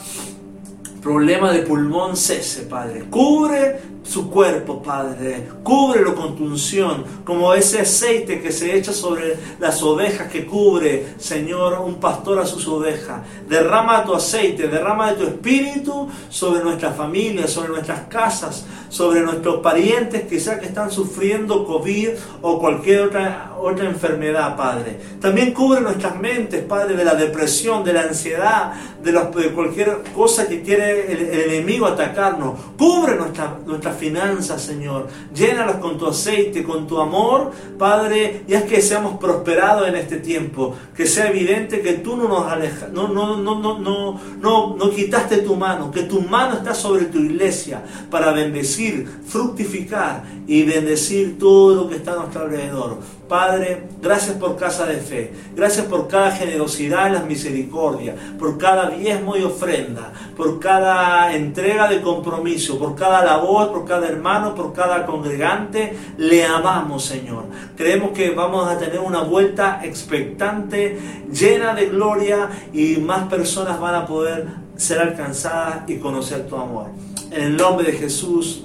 problema 1.02 1.52
de 1.52 1.62
pulmón 1.62 2.16
cese, 2.16 2.62
Padre. 2.62 3.04
Cubre 3.10 3.80
su 4.04 4.30
cuerpo, 4.30 4.82
Padre. 4.82 5.48
Cúbrelo 5.62 6.14
con 6.14 6.36
tu 6.36 6.44
unción, 6.44 7.04
como 7.24 7.52
ese 7.54 7.80
aceite 7.80 8.40
que 8.40 8.52
se 8.52 8.76
echa 8.76 8.92
sobre 8.92 9.36
las 9.58 9.82
ovejas 9.82 10.30
que 10.30 10.46
cubre, 10.46 11.14
Señor, 11.18 11.80
un 11.80 11.96
pastor 11.96 12.38
a 12.38 12.46
sus 12.46 12.66
ovejas. 12.68 13.22
Derrama 13.48 14.04
tu 14.04 14.14
aceite, 14.14 14.68
derrama 14.68 15.12
de 15.12 15.16
tu 15.16 15.24
espíritu 15.24 16.08
sobre 16.28 16.62
nuestra 16.62 16.92
familia, 16.92 17.48
sobre 17.48 17.70
nuestras 17.70 18.02
casas, 18.06 18.64
sobre 18.88 19.20
nuestros 19.22 19.60
parientes 19.60 20.22
quizás 20.28 20.58
que 20.60 20.66
están 20.66 20.90
sufriendo 20.90 21.64
COVID 21.64 22.10
o 22.42 22.58
cualquier 22.58 23.02
otra, 23.02 23.51
otra 23.62 23.86
enfermedad, 23.86 24.56
Padre. 24.56 24.98
También 25.20 25.52
cubre 25.52 25.80
nuestras 25.80 26.18
mentes, 26.18 26.62
Padre, 26.64 26.96
de 26.96 27.04
la 27.04 27.14
depresión, 27.14 27.84
de 27.84 27.92
la 27.92 28.02
ansiedad, 28.02 28.72
de, 29.02 29.12
cualquier 29.52 30.02
cosa 30.14 30.48
que 30.48 30.62
quiere 30.62 31.12
el, 31.12 31.52
enemigo 31.52 31.86
atacarnos. 31.86 32.58
Cubre 32.76 33.16
nuestra, 33.16 33.58
nuestra 33.64 33.92
finanzas, 33.92 34.62
Señor. 34.62 35.08
Llénalas 35.34 35.76
con 35.76 35.98
tu 35.98 36.06
aceite, 36.06 36.62
con 36.62 36.86
tu 36.86 37.00
amor, 37.00 37.52
Padre, 37.78 38.42
y 38.48 38.54
haz 38.54 38.64
que 38.64 38.82
seamos 38.82 39.18
prosperados 39.18 39.88
en 39.88 39.96
este 39.96 40.16
tiempo. 40.16 40.74
Que 40.96 41.06
sea 41.06 41.28
evidente 41.28 41.80
que 41.80 41.94
tú 41.94 42.16
no 42.16 42.28
nos 42.28 42.50
alejas, 42.50 42.90
no, 42.92 43.08
no, 43.08 43.36
no, 43.36 43.60
no, 43.60 43.78
no, 43.78 44.20
no, 44.40 44.76
no 44.76 44.90
quitaste 44.90 45.38
tu 45.38 45.56
mano, 45.56 45.90
que 45.90 46.02
tu 46.02 46.20
mano 46.20 46.54
está 46.54 46.74
sobre 46.74 47.06
tu 47.06 47.18
iglesia 47.18 47.82
para 48.10 48.32
bendecir, 48.32 49.08
fructificar 49.26 50.24
y 50.46 50.64
bendecir 50.64 51.38
todo 51.38 51.74
lo 51.74 51.88
que 51.88 51.96
está 51.96 52.12
a 52.12 52.16
nuestro 52.16 52.42
alrededor. 52.42 52.98
Padre, 53.28 53.84
gracias 54.02 54.36
por 54.36 54.56
casa 54.56 54.84
de 54.84 54.96
fe, 54.96 55.32
gracias 55.54 55.86
por 55.86 56.06
cada 56.06 56.32
generosidad 56.32 57.08
y 57.08 57.12
las 57.12 57.24
misericordias, 57.24 58.16
por 58.38 58.58
cada 58.58 58.90
diezmo 58.90 59.36
y 59.36 59.42
ofrenda, 59.42 60.12
por 60.36 60.60
cada 60.60 61.34
entrega 61.34 61.88
de 61.88 62.02
compromiso, 62.02 62.78
por 62.78 62.94
cada 62.94 63.24
labor, 63.24 63.72
por 63.72 63.86
cada 63.86 64.08
hermano, 64.08 64.54
por 64.54 64.72
cada 64.74 65.06
congregante. 65.06 65.96
Le 66.18 66.44
amamos, 66.44 67.04
Señor. 67.04 67.44
Creemos 67.76 68.10
que 68.10 68.30
vamos 68.30 68.68
a 68.68 68.78
tener 68.78 69.00
una 69.00 69.22
vuelta 69.22 69.80
expectante, 69.82 70.98
llena 71.32 71.74
de 71.74 71.86
gloria 71.86 72.50
y 72.72 72.96
más 72.96 73.28
personas 73.28 73.80
van 73.80 73.94
a 73.94 74.06
poder 74.06 74.46
ser 74.76 74.98
alcanzadas 74.98 75.88
y 75.88 75.96
conocer 75.96 76.46
tu 76.48 76.56
amor. 76.56 76.88
En 77.30 77.42
el 77.44 77.56
nombre 77.56 77.90
de 77.90 77.96
Jesús. 77.96 78.64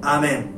Amén. 0.00 0.50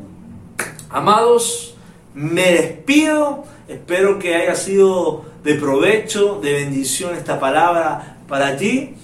Amados, 0.89 1.74
me 2.15 2.53
despido. 2.53 3.45
Espero 3.69 4.19
que 4.19 4.35
haya 4.35 4.55
sido 4.55 5.25
de 5.43 5.55
provecho, 5.55 6.41
de 6.41 6.53
bendición 6.53 7.15
esta 7.15 7.39
palabra 7.39 8.19
para 8.29 8.57
ti. 8.57 8.95